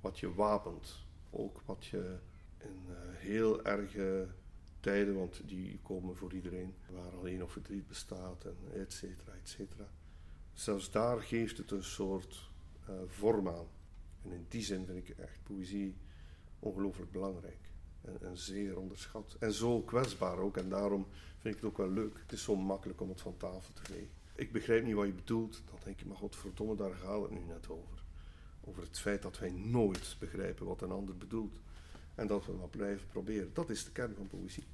wat 0.00 0.18
je 0.18 0.34
wapent. 0.34 1.02
Ook 1.30 1.62
wat 1.64 1.84
je 1.84 2.18
in 2.58 2.82
uh, 2.88 2.94
heel 3.16 3.64
erge 3.64 4.28
tijden, 4.80 5.14
want 5.14 5.48
die 5.48 5.78
komen 5.82 6.16
voor 6.16 6.32
iedereen, 6.32 6.74
waar 6.90 7.12
alleen 7.12 7.42
of 7.42 7.52
verdriet 7.52 7.86
bestaat, 7.86 8.44
en 8.44 8.56
et 8.80 8.92
cetera, 8.92 9.32
et 9.32 9.48
cetera. 9.48 9.88
Zelfs 10.52 10.90
daar 10.90 11.20
geeft 11.20 11.58
het 11.58 11.70
een 11.70 11.84
soort 11.84 12.50
uh, 12.88 12.94
vorm 13.06 13.48
aan. 13.48 13.66
En 14.22 14.32
in 14.32 14.46
die 14.48 14.62
zin 14.62 14.86
vind 14.86 15.08
ik 15.08 15.18
echt 15.18 15.42
poëzie 15.42 15.96
ongelooflijk 16.64 17.10
belangrijk. 17.10 17.72
En, 18.20 18.38
zeer 18.38 18.78
onderschat. 18.78 19.36
En 19.38 19.52
zo 19.52 19.82
kwetsbaar 19.82 20.38
ook. 20.38 20.56
En 20.56 20.68
daarom 20.68 21.06
vind 21.38 21.54
ik 21.54 21.60
het 21.60 21.70
ook 21.70 21.76
wel 21.76 21.90
leuk. 21.90 22.18
Het 22.18 22.32
is 22.32 22.42
zo 22.42 22.56
makkelijk 22.56 23.00
om 23.00 23.08
het 23.08 23.20
van 23.20 23.36
tafel 23.36 23.72
te 23.72 23.82
vegen. 23.84 24.08
Ik 24.34 24.52
begrijp 24.52 24.84
niet 24.84 24.94
wat 24.94 25.06
je 25.06 25.12
bedoelt. 25.12 25.62
Dan 25.70 25.78
denk 25.84 26.00
je, 26.00 26.06
maar 26.06 26.16
godverdomme, 26.16 26.76
daar 26.76 26.94
gaat 26.94 27.22
het 27.22 27.30
nu 27.30 27.40
net 27.40 27.68
over. 27.68 28.02
Over 28.60 28.82
het 28.82 28.98
feit 28.98 29.22
dat 29.22 29.38
wij 29.38 29.50
nooit 29.50 30.16
begrijpen 30.18 30.66
wat 30.66 30.82
een 30.82 30.90
ander 30.90 31.16
bedoelt. 31.16 31.60
En 32.14 32.26
dat 32.26 32.46
we 32.46 32.52
maar 32.52 32.68
blijven 32.68 33.06
proberen. 33.06 33.50
Dat 33.52 33.70
is 33.70 33.84
de 33.84 33.92
kern 33.92 34.14
van 34.14 34.26
poëzie. 34.26 34.64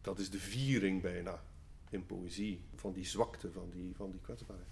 Dat 0.00 0.18
is 0.18 0.30
de 0.30 0.38
viering 0.38 1.02
bijna 1.02 1.42
in 1.90 2.06
poëzie. 2.06 2.60
Van 2.74 2.92
die 2.92 3.04
zwakte, 3.04 3.52
van 3.52 3.70
die, 3.70 3.94
van 3.96 4.10
die 4.10 4.20
kwetsbaarheid. 4.20 4.68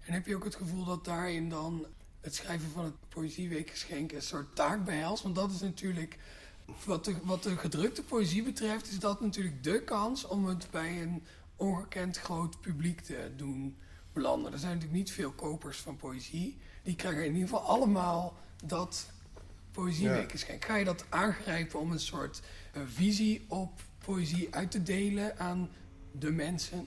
En 0.00 0.12
heb 0.12 0.26
je 0.26 0.36
ook 0.36 0.44
het 0.44 0.54
gevoel 0.54 0.84
dat 0.84 1.04
daarin 1.04 1.48
dan 1.48 1.86
het 2.22 2.34
schrijven 2.34 2.70
van 2.70 2.84
het 2.84 2.94
Poëzieweekgeschenk 3.08 4.12
een 4.12 4.22
soort 4.22 4.56
taak 4.56 4.84
behelst? 4.84 5.22
Want 5.22 5.34
dat 5.34 5.50
is 5.50 5.60
natuurlijk, 5.60 6.18
wat 6.84 7.04
de, 7.04 7.14
wat 7.22 7.42
de 7.42 7.56
gedrukte 7.56 8.02
poëzie 8.02 8.42
betreft, 8.42 8.88
is 8.88 8.98
dat 8.98 9.20
natuurlijk 9.20 9.62
de 9.62 9.82
kans 9.82 10.26
om 10.26 10.46
het 10.46 10.66
bij 10.70 11.02
een 11.02 11.22
ongekend 11.56 12.18
groot 12.18 12.60
publiek 12.60 13.00
te 13.00 13.30
doen 13.36 13.76
belanden. 14.12 14.52
Er 14.52 14.58
zijn 14.58 14.72
natuurlijk 14.72 14.98
niet 14.98 15.12
veel 15.12 15.30
kopers 15.30 15.78
van 15.78 15.96
poëzie. 15.96 16.58
Die 16.82 16.96
krijgen 16.96 17.24
in 17.24 17.34
ieder 17.34 17.48
geval 17.48 17.64
allemaal 17.64 18.36
dat 18.64 19.10
Poëzieweekgeschenk. 19.72 20.64
Ga 20.64 20.76
je 20.76 20.84
dat 20.84 21.04
aangrijpen 21.08 21.80
om 21.80 21.92
een 21.92 22.00
soort 22.00 22.42
uh, 22.76 22.82
visie 22.86 23.44
op 23.48 23.80
poëzie 24.04 24.54
uit 24.54 24.70
te 24.70 24.82
delen 24.82 25.38
aan 25.38 25.70
de 26.12 26.30
mensen? 26.30 26.86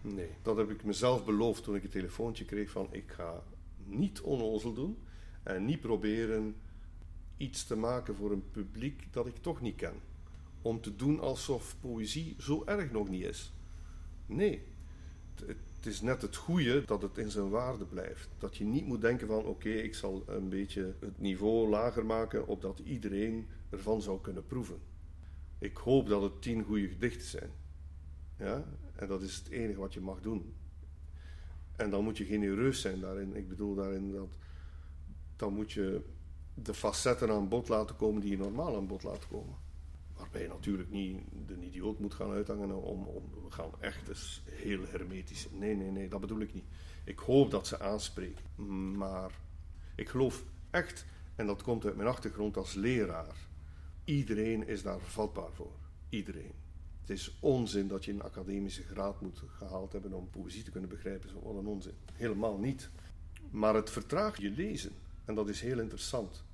Nee, 0.00 0.30
dat 0.42 0.56
heb 0.56 0.70
ik 0.70 0.84
mezelf 0.84 1.24
beloofd 1.24 1.62
toen 1.62 1.74
ik 1.74 1.82
het 1.82 1.90
telefoontje 1.90 2.44
kreeg 2.44 2.70
van 2.70 2.88
ik 2.90 3.04
ga 3.06 3.42
niet 3.86 4.20
onnozel 4.20 4.72
doen 4.72 4.98
en 5.42 5.64
niet 5.64 5.80
proberen 5.80 6.54
iets 7.36 7.64
te 7.64 7.76
maken 7.76 8.14
voor 8.14 8.32
een 8.32 8.50
publiek 8.50 9.12
dat 9.12 9.26
ik 9.26 9.36
toch 9.36 9.60
niet 9.60 9.76
ken. 9.76 9.94
Om 10.62 10.80
te 10.80 10.96
doen 10.96 11.20
alsof 11.20 11.76
poëzie 11.80 12.36
zo 12.38 12.62
erg 12.64 12.90
nog 12.90 13.08
niet 13.08 13.24
is. 13.24 13.52
Nee, 14.26 14.62
het 15.76 15.86
is 15.86 16.00
net 16.00 16.22
het 16.22 16.36
goede 16.36 16.84
dat 16.84 17.02
het 17.02 17.18
in 17.18 17.30
zijn 17.30 17.48
waarde 17.48 17.84
blijft. 17.84 18.28
Dat 18.38 18.56
je 18.56 18.64
niet 18.64 18.86
moet 18.86 19.00
denken 19.00 19.26
van 19.26 19.44
oké, 19.44 19.68
ik 19.68 19.94
zal 19.94 20.22
een 20.26 20.48
beetje 20.48 20.94
het 21.00 21.20
niveau 21.20 21.68
lager 21.68 22.06
maken 22.06 22.46
opdat 22.46 22.78
iedereen 22.78 23.46
ervan 23.70 24.02
zou 24.02 24.20
kunnen 24.20 24.46
proeven. 24.46 24.78
Ik 25.58 25.76
hoop 25.76 26.08
dat 26.08 26.22
het 26.22 26.42
tien 26.42 26.64
goede 26.64 26.88
gedichten 26.88 27.28
zijn. 27.28 27.50
Ja? 28.38 28.64
En 28.94 29.08
dat 29.08 29.22
is 29.22 29.36
het 29.36 29.48
enige 29.48 29.80
wat 29.80 29.94
je 29.94 30.00
mag 30.00 30.20
doen. 30.20 30.54
En 31.76 31.90
dan 31.90 32.04
moet 32.04 32.18
je 32.18 32.24
genereus 32.24 32.80
zijn 32.80 33.00
daarin. 33.00 33.36
Ik 33.36 33.48
bedoel 33.48 33.74
daarin 33.74 34.12
dat 34.12 34.36
dan 35.36 35.54
moet 35.54 35.72
je 35.72 36.00
de 36.54 36.74
facetten 36.74 37.30
aan 37.30 37.48
bod 37.48 37.68
laten 37.68 37.96
komen 37.96 38.20
die 38.20 38.30
je 38.30 38.36
normaal 38.36 38.76
aan 38.76 38.86
bod 38.86 39.02
laat 39.02 39.28
komen. 39.28 39.54
Waarbij 40.16 40.42
je 40.42 40.48
natuurlijk 40.48 40.90
niet 40.90 41.18
de 41.46 41.60
idioot 41.60 41.98
moet 41.98 42.14
gaan 42.14 42.30
uithangen 42.30 42.82
om, 42.82 43.06
om 43.06 43.30
we 43.44 43.50
gaan 43.50 43.70
echt 43.80 44.08
eens 44.08 44.42
heel 44.50 44.80
hermetisch. 44.86 45.48
Nee, 45.50 45.76
nee, 45.76 45.90
nee, 45.90 46.08
dat 46.08 46.20
bedoel 46.20 46.40
ik 46.40 46.54
niet. 46.54 46.64
Ik 47.04 47.18
hoop 47.18 47.50
dat 47.50 47.66
ze 47.66 47.80
aanspreken. 47.80 48.44
Maar 48.96 49.30
ik 49.94 50.08
geloof 50.08 50.44
echt, 50.70 51.04
en 51.36 51.46
dat 51.46 51.62
komt 51.62 51.84
uit 51.84 51.96
mijn 51.96 52.08
achtergrond 52.08 52.56
als 52.56 52.74
leraar, 52.74 53.36
iedereen 54.04 54.66
is 54.68 54.82
daar 54.82 55.00
vatbaar 55.00 55.52
voor. 55.52 55.72
Iedereen. 56.08 56.52
Het 57.02 57.10
is 57.10 57.36
onzin 57.40 57.88
dat 57.88 58.04
je 58.04 58.12
een 58.12 58.22
academische 58.22 58.82
graad 58.82 59.20
moet 59.20 59.42
gehaald 59.46 59.92
hebben 59.92 60.12
om 60.12 60.30
poëzie 60.30 60.62
te 60.62 60.70
kunnen 60.70 60.90
begrijpen. 60.90 61.30
Wat 61.42 61.56
een 61.56 61.66
onzin. 61.66 61.94
Helemaal 62.12 62.58
niet. 62.58 62.90
Maar 63.50 63.74
het 63.74 63.90
vertraagt 63.90 64.40
je 64.40 64.50
lezen. 64.50 64.92
En 65.24 65.34
dat 65.34 65.48
is 65.48 65.60
heel 65.60 65.78
interessant. 65.78 66.44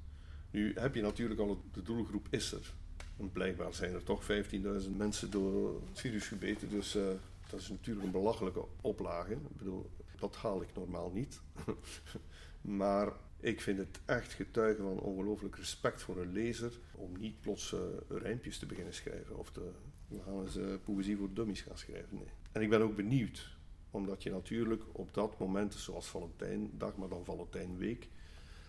Nu 0.51 0.73
heb 0.75 0.95
je 0.95 1.03
natuurlijk 1.03 1.41
al, 1.41 1.63
de 1.73 1.83
doelgroep 1.83 2.27
is 2.31 2.53
er. 2.53 2.75
En 3.17 3.33
blijkbaar 3.33 3.75
zijn 3.75 3.95
er 3.95 4.03
toch 4.03 4.23
15.000 4.23 4.97
mensen 4.97 5.31
door 5.31 5.83
het 5.89 6.01
virus 6.01 6.29
gebeten. 6.29 6.71
Dus 6.71 6.97
uh, 6.97 7.07
dat 7.51 7.61
is 7.61 7.69
natuurlijk 7.69 8.07
een 8.07 8.13
belachelijke 8.13 8.65
oplage. 8.81 9.33
Ik 9.33 9.57
bedoel, 9.57 9.91
dat 10.19 10.37
haal 10.37 10.63
ik 10.63 10.75
normaal 10.75 11.11
niet. 11.11 11.41
maar 12.61 13.13
ik 13.41 13.61
vind 13.61 13.79
het 13.79 14.01
echt 14.05 14.33
getuigen 14.33 14.85
van 14.85 14.99
ongelooflijk 14.99 15.57
respect 15.57 16.03
voor 16.03 16.17
een 16.17 16.33
lezer 16.33 16.73
om 16.95 17.19
niet 17.19 17.41
plots 17.41 17.73
uh, 17.73 17.81
rijmpjes 18.09 18.59
te 18.59 18.67
beginnen 18.67 18.95
schrijven 18.95 19.39
of 19.39 19.51
te, 19.51 19.71
we 20.09 20.21
gaan 20.21 20.41
eens 20.41 20.57
uh, 20.57 20.75
poëzie 20.85 21.17
voor 21.17 21.33
dummies 21.33 21.61
gaan 21.61 21.79
schrijven. 21.79 22.17
Nee. 22.17 22.29
En 22.53 22.63
ik 22.63 22.71
ben 22.71 22.81
ook 22.81 22.97
benieuwd, 22.97 23.57
omdat 23.91 24.23
je 24.23 24.31
natuurlijk 24.31 24.83
op 24.93 25.15
dat 25.15 25.39
moment, 25.39 25.75
zoals 25.75 26.07
Valentijndag, 26.07 26.97
maar 26.97 27.09
dan 27.09 27.25
Valentijnweek, 27.25 28.09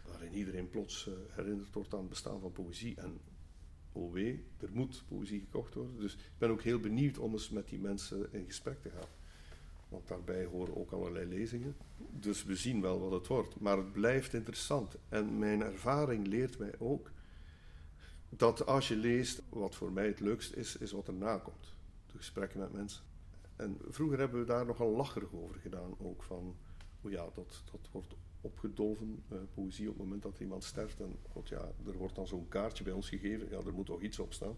waarin 0.07 0.33
iedereen 0.33 0.69
plots 0.69 1.07
uh, 1.07 1.13
herinnerd 1.29 1.73
wordt 1.73 1.93
aan 1.93 1.99
het 1.99 2.09
bestaan 2.09 2.39
van 2.39 2.51
poëzie. 2.51 2.95
En 2.95 3.19
oh 3.91 4.13
wee, 4.13 4.43
er 4.59 4.69
moet 4.73 5.03
poëzie 5.07 5.39
gekocht 5.39 5.73
worden. 5.73 5.99
Dus 5.99 6.13
ik 6.13 6.37
ben 6.37 6.49
ook 6.49 6.61
heel 6.61 6.79
benieuwd 6.79 7.17
om 7.17 7.31
eens 7.31 7.49
met 7.49 7.69
die 7.69 7.79
mensen 7.79 8.33
in 8.33 8.45
gesprek 8.45 8.81
te 8.81 8.89
gaan. 8.89 9.07
Want 9.89 10.07
daarbij 10.07 10.45
horen 10.45 10.77
ook 10.77 10.91
allerlei 10.91 11.25
lezingen. 11.25 11.75
Dus 11.97 12.43
we 12.43 12.55
zien 12.55 12.81
wel 12.81 12.99
wat 12.99 13.11
het 13.11 13.27
wordt. 13.27 13.59
Maar 13.59 13.77
het 13.77 13.91
blijft 13.91 14.33
interessant. 14.33 14.95
En 15.09 15.39
mijn 15.39 15.61
ervaring 15.61 16.27
leert 16.27 16.57
mij 16.57 16.73
ook 16.79 17.11
dat 18.29 18.65
als 18.65 18.87
je 18.87 18.95
leest, 18.95 19.41
wat 19.49 19.75
voor 19.75 19.91
mij 19.91 20.07
het 20.07 20.19
leukst 20.19 20.53
is, 20.53 20.77
is 20.77 20.91
wat 20.91 21.07
erna 21.07 21.37
komt. 21.37 21.73
De 22.11 22.17
gesprekken 22.17 22.59
met 22.59 22.73
mensen. 22.73 23.03
En 23.55 23.77
vroeger 23.89 24.19
hebben 24.19 24.39
we 24.39 24.45
daar 24.45 24.65
nogal 24.65 24.95
lacherig 24.95 25.33
over 25.33 25.59
gedaan. 25.59 25.95
Ook 25.97 26.23
van, 26.23 26.55
oh 27.01 27.11
ja, 27.11 27.29
dat, 27.33 27.63
dat 27.71 27.89
wordt 27.91 28.15
opgedolven, 28.41 29.23
uh, 29.31 29.39
poëzie 29.53 29.89
op 29.89 29.93
het 29.93 30.03
moment 30.03 30.21
dat 30.21 30.39
iemand 30.39 30.63
sterft. 30.63 30.99
En 30.99 31.15
god 31.31 31.49
ja, 31.49 31.71
er 31.85 31.97
wordt 31.97 32.15
dan 32.15 32.27
zo'n 32.27 32.47
kaartje 32.47 32.83
bij 32.83 32.93
ons 32.93 33.09
gegeven. 33.09 33.49
Ja, 33.49 33.57
er 33.57 33.73
moet 33.73 33.85
toch 33.85 34.01
iets 34.01 34.19
op 34.19 34.33
staan. 34.33 34.55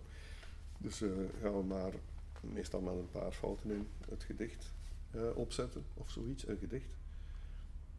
Dus 0.77 1.01
uh, 1.01 1.12
gaan 1.41 1.57
we 1.57 1.63
maar 1.63 1.93
meestal 2.41 2.81
met 2.81 2.93
een 2.93 3.12
paar 3.12 3.31
fouten 3.31 3.71
in 3.71 3.88
het 4.10 4.23
gedicht 4.23 4.73
uh, 5.15 5.21
opzetten 5.36 5.86
of 5.93 6.10
zoiets, 6.10 6.47
een 6.47 6.57
gedicht. 6.57 6.97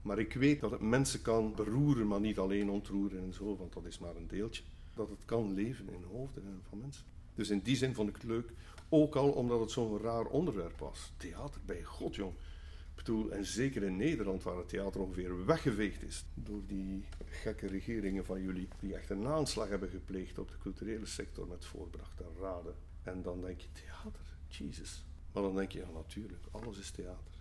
Maar 0.03 0.19
ik 0.19 0.33
weet 0.33 0.61
dat 0.61 0.71
het 0.71 0.81
mensen 0.81 1.23
kan 1.23 1.55
beroeren, 1.55 2.07
maar 2.07 2.21
niet 2.21 2.39
alleen 2.39 2.71
ontroeren 2.71 3.23
en 3.23 3.33
zo, 3.33 3.57
want 3.57 3.73
dat 3.73 3.85
is 3.85 3.99
maar 3.99 4.17
een 4.17 4.27
deeltje. 4.27 4.63
Dat 4.95 5.09
het 5.09 5.25
kan 5.25 5.55
leven 5.55 5.89
in 5.89 6.03
hoofden 6.03 6.63
van 6.69 6.79
mensen. 6.79 7.05
Dus 7.35 7.51
in 7.51 7.61
die 7.61 7.77
zin 7.77 7.95
vond 7.95 8.09
ik 8.09 8.15
het 8.15 8.25
leuk, 8.25 8.51
ook 8.89 9.17
al 9.17 9.31
omdat 9.31 9.61
het 9.61 9.71
zo'n 9.71 9.99
raar 9.99 10.27
onderwerp 10.27 10.79
was. 10.79 11.13
Theater, 11.17 11.61
bij 11.65 11.83
God 11.83 12.15
jong. 12.15 12.35
Ik 12.91 13.09
bedoel, 13.09 13.33
en 13.33 13.45
zeker 13.45 13.83
in 13.83 13.97
Nederland, 13.97 14.43
waar 14.43 14.57
het 14.57 14.69
theater 14.69 15.01
ongeveer 15.01 15.47
weggeveegd 15.47 16.03
is 16.03 16.25
door 16.35 16.63
die 16.67 17.05
gekke 17.25 17.67
regeringen 17.67 18.25
van 18.25 18.43
jullie, 18.43 18.69
die 18.81 18.95
echt 18.95 19.11
een 19.11 19.27
aanslag 19.27 19.69
hebben 19.69 19.89
gepleegd 19.89 20.39
op 20.39 20.49
de 20.49 20.59
culturele 20.59 21.07
sector 21.07 21.47
met 21.47 21.65
voorbracht 21.65 22.21
en 22.21 22.41
raden. 22.41 22.75
En 23.03 23.23
dan 23.23 23.41
denk 23.41 23.61
je, 23.61 23.69
theater, 23.73 24.37
Jesus. 24.49 25.05
Maar 25.33 25.43
dan 25.43 25.55
denk 25.55 25.73
je, 25.73 25.79
ja 25.79 25.91
natuurlijk, 25.91 26.43
alles 26.51 26.79
is 26.79 26.91
theater. 26.91 27.41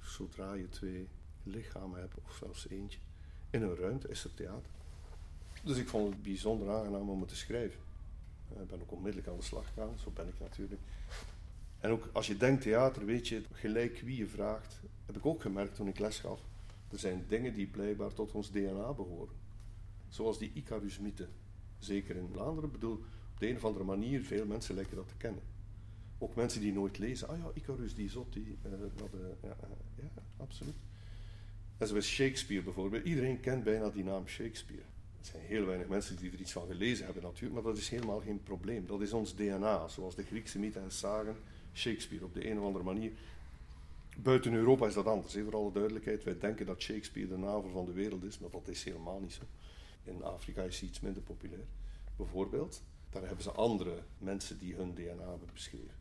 Zodra 0.00 0.54
je 0.54 0.68
twee 0.68 1.08
lichamen 1.42 2.00
hebt, 2.00 2.14
of 2.24 2.32
zelfs 2.32 2.68
eentje, 2.68 2.98
in 3.50 3.62
een 3.62 3.76
ruimte 3.76 4.08
is 4.08 4.24
er 4.24 4.34
theater. 4.34 4.70
Dus 5.62 5.76
ik 5.76 5.88
vond 5.88 6.12
het 6.12 6.22
bijzonder 6.22 6.70
aangenaam 6.70 7.10
om 7.10 7.20
het 7.20 7.28
te 7.28 7.36
schrijven. 7.36 7.80
Ik 8.60 8.68
ben 8.68 8.80
ook 8.80 8.92
onmiddellijk 8.92 9.28
aan 9.28 9.36
de 9.36 9.42
slag 9.42 9.66
gegaan, 9.66 9.98
zo 9.98 10.10
ben 10.10 10.28
ik 10.28 10.40
natuurlijk. 10.40 10.80
En 11.80 11.90
ook 11.90 12.08
als 12.12 12.26
je 12.26 12.36
denkt 12.36 12.62
theater, 12.62 13.04
weet 13.04 13.28
je, 13.28 13.42
gelijk 13.52 14.00
wie 14.00 14.16
je 14.16 14.26
vraagt, 14.26 14.80
heb 15.06 15.16
ik 15.16 15.26
ook 15.26 15.42
gemerkt 15.42 15.74
toen 15.74 15.88
ik 15.88 15.98
les 15.98 16.18
gaf. 16.18 16.40
Er 16.90 16.98
zijn 16.98 17.24
dingen 17.28 17.54
die 17.54 17.66
blijkbaar 17.66 18.12
tot 18.12 18.32
ons 18.32 18.50
DNA 18.50 18.92
behoren. 18.92 19.34
Zoals 20.08 20.38
die 20.38 20.50
Icarus-mythe. 20.54 21.28
Zeker 21.78 22.16
in 22.16 22.28
Vlaanderen, 22.32 22.70
bedoel, 22.70 22.94
op 23.32 23.38
de 23.38 23.48
een 23.48 23.56
of 23.56 23.64
andere 23.64 23.84
manier, 23.84 24.22
veel 24.22 24.46
mensen 24.46 24.74
lijken 24.74 24.96
dat 24.96 25.08
te 25.08 25.14
kennen. 25.16 25.42
Ook 26.18 26.34
mensen 26.34 26.60
die 26.60 26.72
nooit 26.72 26.98
lezen. 26.98 27.28
Ah 27.28 27.38
ja, 27.38 27.50
Icarus, 27.54 27.94
die 27.94 28.10
zot, 28.10 28.32
die... 28.32 28.58
Dat, 28.62 28.72
uh, 29.14 29.20
ja, 29.42 29.56
ja, 29.96 30.08
absoluut. 30.36 30.76
En 31.78 31.86
zoals 31.86 32.06
Shakespeare 32.06 32.62
bijvoorbeeld. 32.62 33.04
Iedereen 33.04 33.40
kent 33.40 33.64
bijna 33.64 33.90
die 33.90 34.04
naam 34.04 34.26
Shakespeare. 34.26 34.82
Er 35.22 35.28
zijn 35.28 35.42
heel 35.42 35.66
weinig 35.66 35.88
mensen 35.88 36.16
die 36.16 36.32
er 36.32 36.40
iets 36.40 36.52
van 36.52 36.66
gelezen 36.66 37.04
hebben 37.04 37.22
natuurlijk, 37.22 37.54
maar 37.54 37.72
dat 37.72 37.76
is 37.76 37.88
helemaal 37.88 38.20
geen 38.20 38.42
probleem. 38.42 38.86
Dat 38.86 39.00
is 39.00 39.12
ons 39.12 39.34
DNA, 39.34 39.88
zoals 39.88 40.14
de 40.14 40.22
Griekse 40.22 40.58
mythen 40.58 40.82
en. 40.82 41.36
Shakespeare 41.74 42.24
op 42.24 42.34
de 42.34 42.50
een 42.50 42.58
of 42.58 42.64
andere 42.64 42.84
manier. 42.84 43.12
Buiten 44.16 44.52
Europa 44.52 44.86
is 44.86 44.94
dat 44.94 45.06
anders, 45.06 45.34
hè, 45.34 45.42
voor 45.42 45.56
alle 45.56 45.72
duidelijkheid. 45.72 46.24
Wij 46.24 46.38
denken 46.38 46.66
dat 46.66 46.80
Shakespeare 46.80 47.28
de 47.28 47.36
navel 47.36 47.70
van 47.70 47.84
de 47.84 47.92
wereld 47.92 48.24
is, 48.24 48.38
maar 48.38 48.50
dat 48.50 48.68
is 48.68 48.84
helemaal 48.84 49.20
niet 49.20 49.32
zo. 49.32 49.42
In 50.04 50.22
Afrika 50.22 50.62
is 50.62 50.80
hij 50.80 50.88
iets 50.88 51.00
minder 51.00 51.22
populair. 51.22 51.66
Bijvoorbeeld, 52.16 52.82
daar 53.10 53.26
hebben 53.26 53.42
ze 53.42 53.50
andere 53.50 54.02
mensen 54.18 54.58
die 54.58 54.74
hun 54.74 54.94
DNA 54.94 55.28
hebben 55.28 55.48
beschreven. 55.52 55.94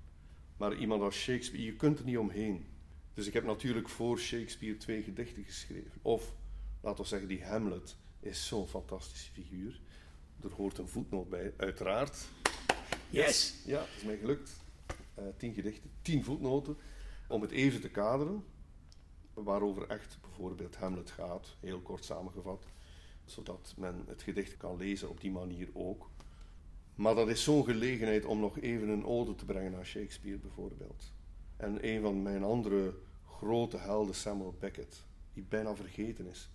Maar 0.58 0.76
iemand 0.76 1.02
als 1.02 1.16
Shakespeare, 1.16 1.66
je 1.66 1.76
kunt 1.76 2.00
er 2.00 2.06
niet 2.06 2.18
omheen. 2.18 2.66
Dus 3.14 3.28
ik 3.28 3.34
heb 3.34 3.44
natuurlijk 3.44 3.90
voor 3.90 4.20
Shakespeare 4.20 4.78
twee 4.78 5.04
gedichten 5.04 5.44
geschreven. 5.44 6.00
Of, 6.02 6.34
laten 6.82 7.04
we 7.04 7.10
zeggen, 7.10 7.28
die 7.28 7.44
Hamlet 7.44 7.96
is 8.22 8.48
zo'n 8.48 8.68
fantastische 8.68 9.32
figuur. 9.32 9.82
Er 10.44 10.52
hoort 10.52 10.78
een 10.78 10.88
voetnoot 10.88 11.30
bij, 11.30 11.54
uiteraard. 11.58 12.28
Yes! 13.10 13.56
Ja, 13.66 13.80
het 13.80 13.90
is 13.98 14.04
mij 14.04 14.18
gelukt. 14.18 14.52
Uh, 15.20 15.26
tien 15.38 15.54
gedichten, 15.54 15.92
tien 16.02 16.24
voetnoten. 16.24 16.78
Om 17.28 17.42
het 17.42 17.52
even 17.52 17.82
te 17.82 17.90
kaderen, 17.90 18.44
waarover 19.34 19.88
echt 19.88 20.18
bijvoorbeeld 20.22 20.76
Hamlet 20.76 21.12
gaat, 21.12 21.56
heel 21.60 21.80
kort 21.80 22.06
samengevat. 22.06 22.66
Zodat 23.26 23.74
men 23.78 24.04
het 24.08 24.22
gedicht 24.22 24.58
kan 24.58 24.78
lezen 24.78 25.10
op 25.10 25.22
die 25.22 25.32
manier 25.32 25.70
ook. 25.74 26.10
Maar 26.96 27.16
dat 27.16 27.30
is 27.30 27.44
zo'n 27.44 27.66
gelegenheid 27.66 28.26
om 28.26 28.40
nog 28.40 28.60
even 28.60 28.90
een 28.90 29.06
ode 29.06 29.36
te 29.36 29.46
brengen 29.46 29.76
aan 29.76 29.86
Shakespeare 29.86 30.38
bijvoorbeeld. 30.38 31.14
En 31.58 31.88
een 31.88 32.02
van 32.02 32.22
mijn 32.22 32.44
andere 32.44 32.94
grote 33.26 33.78
helden, 33.78 34.16
Samuel 34.16 34.56
Beckett, 34.60 35.06
die 35.34 35.44
bijna 35.44 35.76
vergeten 35.76 36.28
is, 36.28 36.50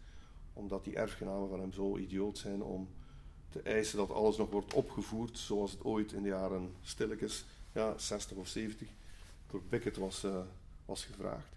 omdat 0.56 0.84
die 0.84 0.96
erfgenamen 0.96 1.48
van 1.48 1.60
hem 1.60 1.72
zo 1.72 1.98
idioot 1.98 2.38
zijn 2.38 2.62
om 2.62 2.88
te 3.48 3.60
eisen 3.60 3.98
dat 3.98 4.10
alles 4.10 4.36
nog 4.36 4.50
wordt 4.50 4.74
opgevoerd 4.74 5.38
zoals 5.38 5.72
het 5.72 5.84
ooit 5.84 6.12
in 6.12 6.22
de 6.22 6.28
jaren 6.28 6.74
stilletjes, 6.82 7.44
ja, 7.72 7.98
60 7.98 8.36
of 8.36 8.48
70, 8.48 8.88
door 9.46 9.62
Beckett 9.68 9.96
was, 9.96 10.24
uh, 10.24 10.40
was 10.84 11.04
gevraagd. 11.04 11.54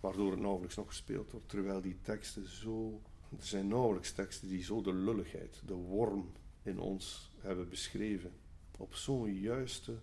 Waardoor 0.00 0.30
het 0.30 0.40
nauwelijks 0.40 0.76
nog 0.76 0.86
gespeeld 0.86 1.30
wordt, 1.30 1.48
terwijl 1.48 1.80
die 1.80 1.98
teksten 2.02 2.48
zo. 2.48 3.00
Er 3.38 3.46
zijn 3.46 3.68
nauwelijks 3.68 4.12
teksten 4.12 4.48
die 4.48 4.62
zo 4.62 4.82
de 4.82 4.92
lulligheid, 4.92 5.62
de 5.66 5.74
worm 5.74 6.32
in 6.62 6.78
ons 6.78 7.30
hebben 7.38 7.68
beschreven. 7.68 8.32
Op 8.78 8.94
zo'n 8.94 9.34
juiste, 9.34 9.94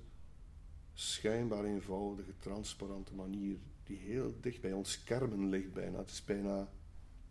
schijnbaar 0.93 1.65
eenvoudige, 1.65 2.31
transparante 2.39 3.13
manier, 3.13 3.57
die 3.83 3.97
heel 3.97 4.33
dicht 4.41 4.61
bij 4.61 4.73
ons 4.73 5.03
kermen 5.03 5.49
ligt 5.49 5.73
bijna. 5.73 5.97
Het 5.97 6.09
is 6.09 6.25
bijna 6.25 6.69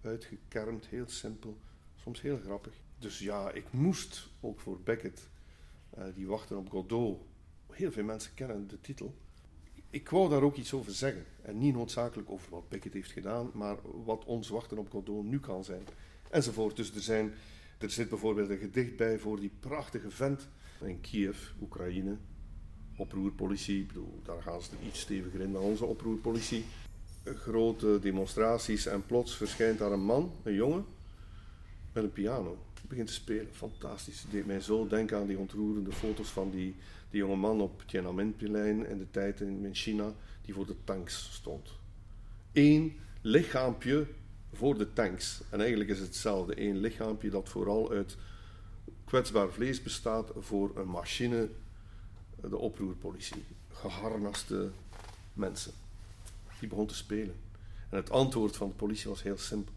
uitgekermd, 0.07 0.87
heel 0.87 1.09
simpel, 1.09 1.59
soms 1.97 2.21
heel 2.21 2.39
grappig. 2.39 2.73
Dus 2.99 3.19
ja, 3.19 3.51
ik 3.51 3.73
moest 3.73 4.29
ook 4.41 4.61
voor 4.61 4.81
Beckett, 4.81 5.29
uh, 5.99 6.05
die 6.15 6.27
wachten 6.27 6.59
op 6.59 6.71
Godot. 6.71 7.21
Heel 7.71 7.93
veel 7.93 8.05
mensen 8.05 8.35
kennen 8.35 8.69
de 8.69 8.81
titel. 8.81 9.15
Ik 9.91 10.09
wou 10.09 10.29
daar 10.29 10.43
ook 10.43 10.57
iets 10.57 10.73
over 10.73 10.93
zeggen. 10.93 11.25
En 11.43 11.59
niet 11.59 11.75
noodzakelijk 11.75 12.31
over 12.31 12.51
wat 12.51 12.69
Beckett 12.69 12.95
heeft 12.95 13.13
gedaan, 13.13 13.51
maar 13.55 13.77
wat 14.05 14.25
ons 14.25 14.49
wachten 14.49 14.79
op 14.79 14.91
Godot 14.91 15.25
nu 15.25 15.41
kan 15.41 15.65
zijn. 15.65 15.83
Enzovoort. 16.31 16.77
Dus 16.77 16.95
er, 16.95 17.01
zijn, 17.01 17.33
er 17.79 17.91
zit 17.91 18.09
bijvoorbeeld 18.09 18.51
een 18.51 18.59
gedicht 18.59 18.97
bij 18.97 19.19
voor 19.19 19.41
die 19.41 19.53
prachtige 19.61 20.11
vent 20.11 20.49
in 20.81 21.01
Kiev, 21.01 21.51
Oekraïne. 21.61 22.17
Oproerpolitie, 22.97 23.81
ik 23.81 23.87
bedoel, 23.87 24.21
daar 24.23 24.43
gaan 24.43 24.63
ze 24.63 24.71
iets 24.87 25.01
steviger 25.01 25.41
in 25.41 25.53
dan 25.53 25.63
onze 25.63 25.85
oproerpolitie. 25.85 26.65
Grote 27.35 27.99
demonstraties 28.01 28.87
en 28.87 29.07
plots 29.07 29.37
verschijnt 29.37 29.79
daar 29.79 29.93
een 29.93 30.05
man, 30.05 30.33
een 30.43 30.55
jongen, 30.55 30.85
met 31.93 32.05
een 32.05 32.13
piano 32.13 32.59
begint 32.89 33.07
te 33.07 33.13
spelen. 33.13 33.49
Fantastisch. 33.53 34.23
Het 34.23 34.31
deed 34.31 34.47
mij 34.47 34.61
zo 34.61 34.87
denken 34.87 35.19
aan 35.19 35.27
die 35.27 35.39
ontroerende 35.39 35.93
foto's 35.93 36.29
van 36.29 36.51
die, 36.51 36.75
die 37.11 37.21
jonge 37.21 37.37
man 37.37 37.61
op 37.61 37.83
Tiananmenplein 37.87 38.87
in 38.87 38.99
de 38.99 39.11
tijd 39.11 39.41
in, 39.41 39.69
China, 39.73 40.13
die 40.43 40.55
voor 40.55 40.67
de 40.67 40.77
tanks 40.85 41.29
stond. 41.33 41.73
Eén 42.53 42.97
lichaampje 43.21 44.07
voor 44.53 44.79
de 44.79 44.93
tanks. 44.93 45.43
En 45.51 45.61
eigenlijk 45.61 45.91
is 45.91 45.99
het 45.99 46.07
hetzelfde. 46.07 46.63
Eén 46.63 46.77
lichaampje 46.77 47.31
dat 47.31 47.49
vooral 47.49 47.91
uit 47.91 48.17
kwetsbaar 49.05 49.49
vlees 49.51 49.83
bestaat 49.83 50.33
voor 50.37 50.77
een 50.77 50.89
machine, 50.89 51.49
de 52.41 52.57
oproerpolitie. 52.57 53.45
Geharnaste 53.69 54.71
mensen. 55.33 55.73
Die 56.61 56.69
begon 56.69 56.87
te 56.87 56.95
spelen. 56.95 57.35
En 57.91 57.97
het 57.97 58.11
antwoord 58.11 58.57
van 58.57 58.69
de 58.69 58.75
politie 58.75 59.09
was 59.09 59.23
heel 59.23 59.39
simpel. 59.39 59.75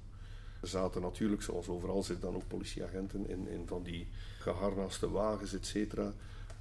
Er 0.62 0.68
zaten 0.68 1.02
natuurlijk, 1.02 1.42
zoals 1.42 1.68
overal 1.68 2.04
zitten 2.04 2.26
dan 2.26 2.36
ook 2.36 2.48
politieagenten 2.48 3.30
in, 3.30 3.48
in 3.48 3.68
van 3.68 3.84
die 3.84 4.08
geharnaste 4.40 5.10
wagens, 5.10 5.54
et 5.54 5.66
cetera. 5.66 6.14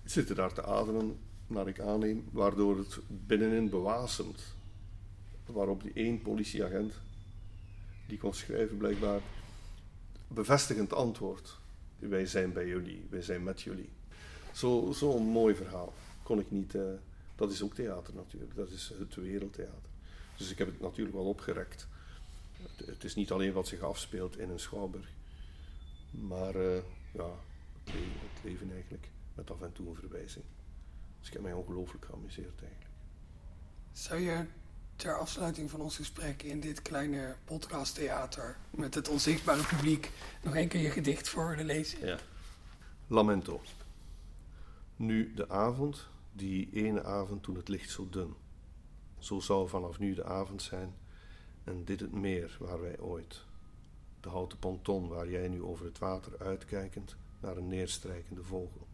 Zitten 0.04 0.36
daar 0.36 0.52
te 0.52 0.64
ademen, 0.64 1.18
naar 1.46 1.68
ik 1.68 1.80
aanneem, 1.80 2.28
waardoor 2.32 2.78
het 2.78 2.98
binnenin 3.06 3.68
bewasemt. 3.68 4.42
Waarop 5.46 5.82
die 5.82 5.92
één 5.94 6.22
politieagent, 6.22 6.92
die 8.06 8.18
kon 8.18 8.34
schrijven 8.34 8.76
blijkbaar, 8.76 9.20
bevestigend 10.28 10.92
antwoord. 10.92 11.58
Wij 11.98 12.26
zijn 12.26 12.52
bij 12.52 12.66
jullie, 12.66 13.06
wij 13.10 13.22
zijn 13.22 13.42
met 13.42 13.62
jullie. 13.62 13.88
Zo'n 14.52 14.94
zo 14.94 15.18
mooi 15.18 15.54
verhaal 15.54 15.92
kon 16.22 16.38
ik 16.38 16.50
niet. 16.50 16.74
Uh, 16.74 16.82
dat 17.36 17.50
is 17.52 17.62
ook 17.62 17.74
theater 17.74 18.14
natuurlijk, 18.14 18.54
dat 18.54 18.70
is 18.70 18.92
het 18.98 19.14
wereldtheater. 19.14 19.87
Dus 20.38 20.50
ik 20.50 20.58
heb 20.58 20.66
het 20.66 20.80
natuurlijk 20.80 21.16
wel 21.16 21.24
opgerekt 21.24 21.88
het 22.86 23.04
is 23.04 23.14
niet 23.14 23.30
alleen 23.30 23.52
wat 23.52 23.68
zich 23.68 23.80
afspeelt 23.80 24.38
in 24.38 24.50
een 24.50 24.58
schouwburg, 24.58 25.12
maar 26.10 26.56
uh, 26.56 26.76
ja, 27.12 27.30
het 27.84 27.94
leven, 27.94 28.20
het 28.34 28.44
leven, 28.44 28.72
eigenlijk 28.72 29.08
met 29.34 29.50
af 29.50 29.62
en 29.62 29.72
toe 29.72 29.88
een 29.88 29.94
verwijzing. 29.94 30.44
Dus 31.18 31.26
ik 31.26 31.32
heb 31.32 31.42
mij 31.42 31.52
ongelooflijk 31.52 32.04
geamuseerd 32.04 32.60
eigenlijk. 32.60 32.90
Zou 33.92 34.20
je 34.20 34.44
ter 34.96 35.18
afsluiting 35.18 35.70
van 35.70 35.80
ons 35.80 35.96
gesprek 35.96 36.42
in 36.42 36.60
dit 36.60 36.82
kleine 36.82 37.36
podcasttheater 37.44 38.56
met 38.70 38.94
het 38.94 39.08
onzichtbare 39.08 39.62
publiek 39.62 40.12
nog 40.42 40.54
één 40.54 40.68
keer 40.68 40.80
je 40.80 40.90
gedicht 40.90 41.28
voor 41.28 41.48
willen 41.48 41.64
lezen? 41.64 42.06
Ja. 42.06 42.18
Lamento. 43.06 43.62
Nu 44.96 45.34
de 45.34 45.48
avond, 45.48 46.06
die 46.32 46.68
ene 46.72 47.04
avond 47.04 47.42
toen 47.42 47.56
het 47.56 47.68
licht 47.68 47.90
zo 47.90 48.08
dun. 48.10 48.34
Zo 49.18 49.40
zou 49.40 49.68
vanaf 49.68 49.98
nu 49.98 50.14
de 50.14 50.24
avond 50.24 50.62
zijn 50.62 50.94
en 51.64 51.84
dit 51.84 52.00
het 52.00 52.12
meer 52.12 52.56
waar 52.60 52.80
wij 52.80 52.98
ooit, 52.98 53.44
de 54.20 54.28
houten 54.28 54.58
ponton 54.58 55.08
waar 55.08 55.30
jij 55.30 55.48
nu 55.48 55.62
over 55.62 55.84
het 55.84 55.98
water 55.98 56.38
uitkijkend 56.38 57.16
naar 57.40 57.56
een 57.56 57.68
neerstrijkende 57.68 58.44
vogel. 58.44 58.86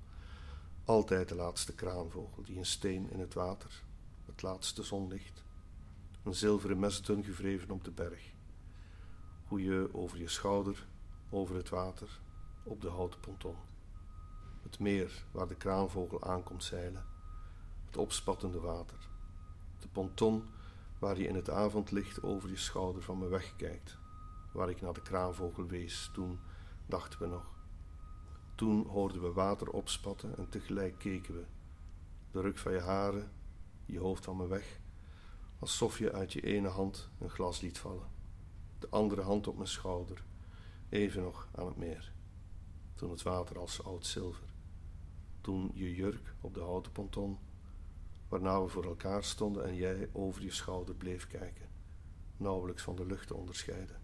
Altijd 0.84 1.28
de 1.28 1.34
laatste 1.34 1.74
kraanvogel 1.74 2.42
die 2.42 2.58
een 2.58 2.66
steen 2.66 3.10
in 3.10 3.20
het 3.20 3.34
water, 3.34 3.82
het 4.24 4.42
laatste 4.42 4.82
zonlicht, 4.82 5.44
een 6.22 6.34
zilveren 6.34 6.78
mesdun 6.78 7.24
gevreven 7.24 7.70
op 7.70 7.84
de 7.84 7.90
berg. 7.90 8.32
Hoe 9.44 9.62
je 9.62 9.88
over 9.92 10.18
je 10.18 10.28
schouder, 10.28 10.86
over 11.30 11.56
het 11.56 11.68
water, 11.68 12.20
op 12.62 12.80
de 12.80 12.88
houten 12.88 13.20
ponton. 13.20 13.56
Het 14.62 14.78
meer 14.78 15.24
waar 15.30 15.48
de 15.48 15.56
kraanvogel 15.56 16.22
aankomt 16.22 16.64
zeilen, 16.64 17.04
het 17.86 17.96
opspattende 17.96 18.60
water. 18.60 19.12
De 19.84 19.90
ponton 19.90 20.44
waar 20.98 21.18
je 21.18 21.28
in 21.28 21.34
het 21.34 21.50
avondlicht 21.50 22.22
over 22.22 22.50
je 22.50 22.56
schouder 22.56 23.02
van 23.02 23.18
me 23.18 23.28
wegkijkt, 23.28 23.98
waar 24.52 24.70
ik 24.70 24.80
naar 24.80 24.92
de 24.92 25.02
kraanvogel 25.02 25.66
wees, 25.66 26.10
toen 26.12 26.38
dachten 26.86 27.18
we 27.18 27.26
nog. 27.26 27.46
Toen 28.54 28.86
hoorden 28.86 29.22
we 29.22 29.32
water 29.32 29.70
opspatten 29.70 30.36
en 30.36 30.48
tegelijk 30.48 30.98
keken 30.98 31.34
we. 31.34 31.44
De 32.30 32.40
ruk 32.40 32.58
van 32.58 32.72
je 32.72 32.80
haren, 32.80 33.30
je 33.86 33.98
hoofd 33.98 34.24
van 34.24 34.36
me 34.36 34.46
weg, 34.46 34.80
alsof 35.58 35.98
je 35.98 36.12
uit 36.12 36.32
je 36.32 36.40
ene 36.40 36.68
hand 36.68 37.10
een 37.18 37.30
glas 37.30 37.60
liet 37.60 37.78
vallen, 37.78 38.08
de 38.78 38.88
andere 38.90 39.22
hand 39.22 39.46
op 39.46 39.56
mijn 39.56 39.68
schouder, 39.68 40.24
even 40.88 41.22
nog 41.22 41.48
aan 41.54 41.66
het 41.66 41.76
meer. 41.76 42.12
Toen 42.94 43.10
het 43.10 43.22
water 43.22 43.58
als 43.58 43.84
oud 43.84 44.06
zilver, 44.06 44.48
toen 45.40 45.70
je 45.74 45.94
jurk 45.94 46.34
op 46.40 46.54
de 46.54 46.60
houten 46.60 46.92
ponton 46.92 47.38
waarna 48.34 48.62
we 48.62 48.68
voor 48.68 48.84
elkaar 48.84 49.24
stonden 49.24 49.64
en 49.64 49.74
jij 49.74 50.08
over 50.12 50.42
je 50.42 50.50
schouder 50.50 50.94
bleef 50.94 51.26
kijken, 51.26 51.68
nauwelijks 52.36 52.82
van 52.82 52.96
de 52.96 53.06
lucht 53.06 53.26
te 53.26 53.34
onderscheiden. 53.34 54.00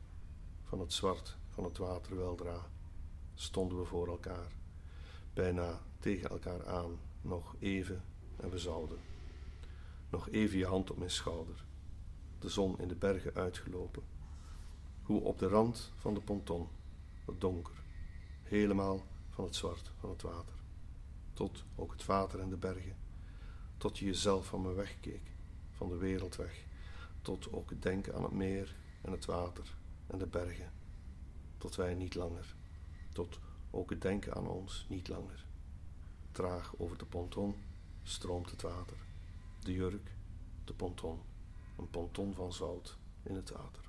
Van 0.65 0.81
het 0.81 0.93
zwart 0.93 1.37
van 1.49 1.65
het 1.65 1.79
water 1.79 2.17
weldra 2.17 2.71
stonden 3.35 3.79
we 3.79 3.85
voor 3.85 4.09
elkaar, 4.09 4.53
bijna 5.35 5.81
tegen 5.99 6.31
elkaar 6.31 6.67
aan, 6.67 6.99
nog 7.21 7.57
even 7.59 8.05
en 8.37 8.51
we 8.51 8.59
zouden. 8.59 8.99
Nog 10.11 10.29
even 10.29 10.59
je 10.59 10.67
hand 10.67 10.91
op 10.91 10.99
mijn 10.99 11.11
schouder, 11.11 11.65
de 12.39 12.49
zon 12.49 12.79
in 12.79 12.89
de 12.89 12.97
bergen 12.97 13.35
uitgelopen. 13.35 14.03
Hoe 15.03 15.21
op 15.21 15.39
de 15.39 15.49
rand 15.49 15.93
van 15.97 16.15
de 16.15 16.21
ponton, 16.21 16.69
het 17.25 17.41
donker, 17.41 17.83
helemaal 18.43 19.01
van 19.31 19.45
het 19.45 19.55
zwart 19.55 19.93
van 19.99 20.11
het 20.11 20.23
water, 20.23 20.55
tot 21.33 21.65
ook 21.75 21.93
het 21.93 22.05
water 22.05 22.41
en 22.41 22.49
de 22.49 22.57
bergen 22.57 23.00
tot 23.81 23.99
je 23.99 24.05
jezelf 24.05 24.47
van 24.47 24.63
me 24.63 24.73
wegkeek, 24.73 25.23
van 25.71 25.89
de 25.89 25.97
wereld 25.97 26.37
weg, 26.37 26.65
tot 27.23 27.53
ook 27.53 27.71
het 27.71 27.83
denken 27.83 28.15
aan 28.15 28.23
het 28.23 28.33
meer 28.33 28.75
en 29.01 29.13
het 29.13 29.25
water 29.25 29.75
en 30.07 30.19
de 30.19 30.27
bergen, 30.27 30.73
tot 31.59 31.77
wij 31.77 31.95
niet 31.95 32.15
langer, 32.15 32.55
tot 33.13 33.39
ook 33.71 33.91
het 33.91 34.03
denken 34.03 34.35
aan 34.35 34.49
ons 34.49 34.87
niet 34.89 35.09
langer. 35.09 35.45
Traag 36.33 36.73
over 36.77 36.99
de 36.99 37.05
ponton 37.05 37.55
stroomt 38.03 38.51
het 38.51 38.63
water, 38.63 38.97
de 39.61 39.73
jurk, 39.73 40.13
de 40.65 40.73
ponton, 40.73 41.21
een 41.79 41.91
ponton 41.91 42.35
van 42.35 42.53
zout 42.53 42.97
in 43.23 43.35
het 43.35 43.51
water. 43.51 43.83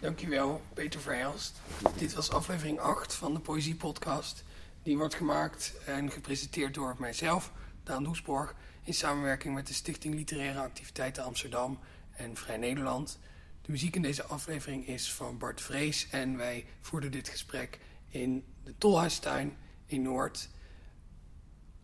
Dankjewel, 0.00 0.62
Peter 0.74 1.00
Verhelst. 1.00 1.60
Dit 1.96 2.14
was 2.14 2.30
aflevering 2.30 2.78
8 2.78 3.14
van 3.14 3.34
de 3.34 3.40
Poëzie 3.40 3.76
Podcast. 3.76 4.44
Die 4.82 4.96
wordt 4.96 5.14
gemaakt 5.14 5.74
en 5.86 6.10
gepresenteerd 6.10 6.74
door 6.74 6.96
mijzelf, 6.98 7.52
Daan 7.82 8.04
Doesborg, 8.04 8.54
in 8.82 8.94
samenwerking 8.94 9.54
met 9.54 9.66
de 9.66 9.72
Stichting 9.72 10.14
Literaire 10.14 10.60
Activiteiten 10.60 11.24
Amsterdam 11.24 11.78
en 12.10 12.36
Vrij 12.36 12.56
Nederland. 12.56 13.18
De 13.62 13.70
muziek 13.70 13.96
in 13.96 14.02
deze 14.02 14.24
aflevering 14.24 14.86
is 14.86 15.12
van 15.12 15.38
Bart 15.38 15.60
Vrees 15.60 16.08
en 16.10 16.36
wij 16.36 16.66
voerden 16.80 17.10
dit 17.10 17.28
gesprek 17.28 17.78
in 18.08 18.44
de 18.64 18.74
Tolhuistuin 18.78 19.56
in 19.86 20.02
Noord. 20.02 20.48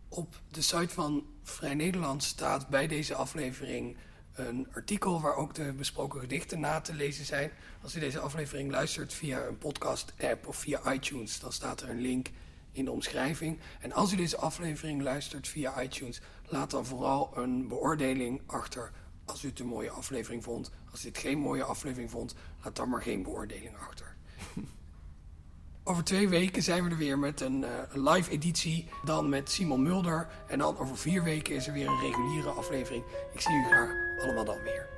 Op 0.09 0.41
de 0.51 0.61
site 0.61 0.93
van 0.93 1.25
Vrij 1.43 1.73
Nederland 1.73 2.23
staat 2.23 2.67
bij 2.67 2.87
deze 2.87 3.15
aflevering 3.15 3.97
een 4.33 4.67
artikel 4.73 5.21
waar 5.21 5.35
ook 5.35 5.55
de 5.55 5.73
besproken 5.73 6.19
gedichten 6.19 6.59
na 6.59 6.81
te 6.81 6.93
lezen 6.93 7.25
zijn. 7.25 7.51
Als 7.81 7.95
u 7.95 7.99
deze 7.99 8.19
aflevering 8.19 8.71
luistert 8.71 9.13
via 9.13 9.45
een 9.45 9.57
podcast-app 9.57 10.47
of 10.47 10.55
via 10.55 10.93
iTunes, 10.93 11.39
dan 11.39 11.53
staat 11.53 11.81
er 11.81 11.89
een 11.89 12.01
link 12.01 12.29
in 12.77 12.85
de 12.85 12.91
omschrijving. 12.91 13.59
En 13.79 13.91
als 13.93 14.13
u 14.13 14.15
deze 14.15 14.37
aflevering 14.37 15.01
luistert 15.01 15.47
via 15.47 15.81
iTunes, 15.81 16.21
laat 16.45 16.71
dan 16.71 16.85
vooral 16.85 17.31
een 17.35 17.67
beoordeling 17.67 18.41
achter 18.45 18.91
als 19.25 19.43
u 19.43 19.47
het 19.47 19.59
een 19.59 19.67
mooie 19.67 19.89
aflevering 19.89 20.43
vond. 20.43 20.71
Als 20.91 21.05
u 21.05 21.07
het 21.07 21.17
geen 21.17 21.37
mooie 21.37 21.63
aflevering 21.63 22.11
vond, 22.11 22.35
laat 22.63 22.75
dan 22.75 22.89
maar 22.89 23.01
geen 23.01 23.23
beoordeling 23.23 23.77
achter. 23.77 24.15
Over 25.83 26.03
twee 26.03 26.29
weken 26.29 26.63
zijn 26.63 26.83
we 26.83 26.89
er 26.89 26.97
weer 26.97 27.19
met 27.19 27.41
een 27.41 27.61
uh, 27.61 27.69
live 28.13 28.31
editie. 28.31 28.87
Dan 29.05 29.29
met 29.29 29.51
Simon 29.51 29.81
Mulder. 29.81 30.27
En 30.47 30.59
dan 30.59 30.77
over 30.77 30.97
vier 30.97 31.23
weken 31.23 31.55
is 31.55 31.67
er 31.67 31.73
weer 31.73 31.87
een 31.87 31.99
reguliere 31.99 32.49
aflevering. 32.49 33.03
Ik 33.33 33.41
zie 33.41 33.55
u 33.55 33.63
graag 33.63 33.89
allemaal 34.23 34.45
dan 34.45 34.63
weer. 34.63 34.96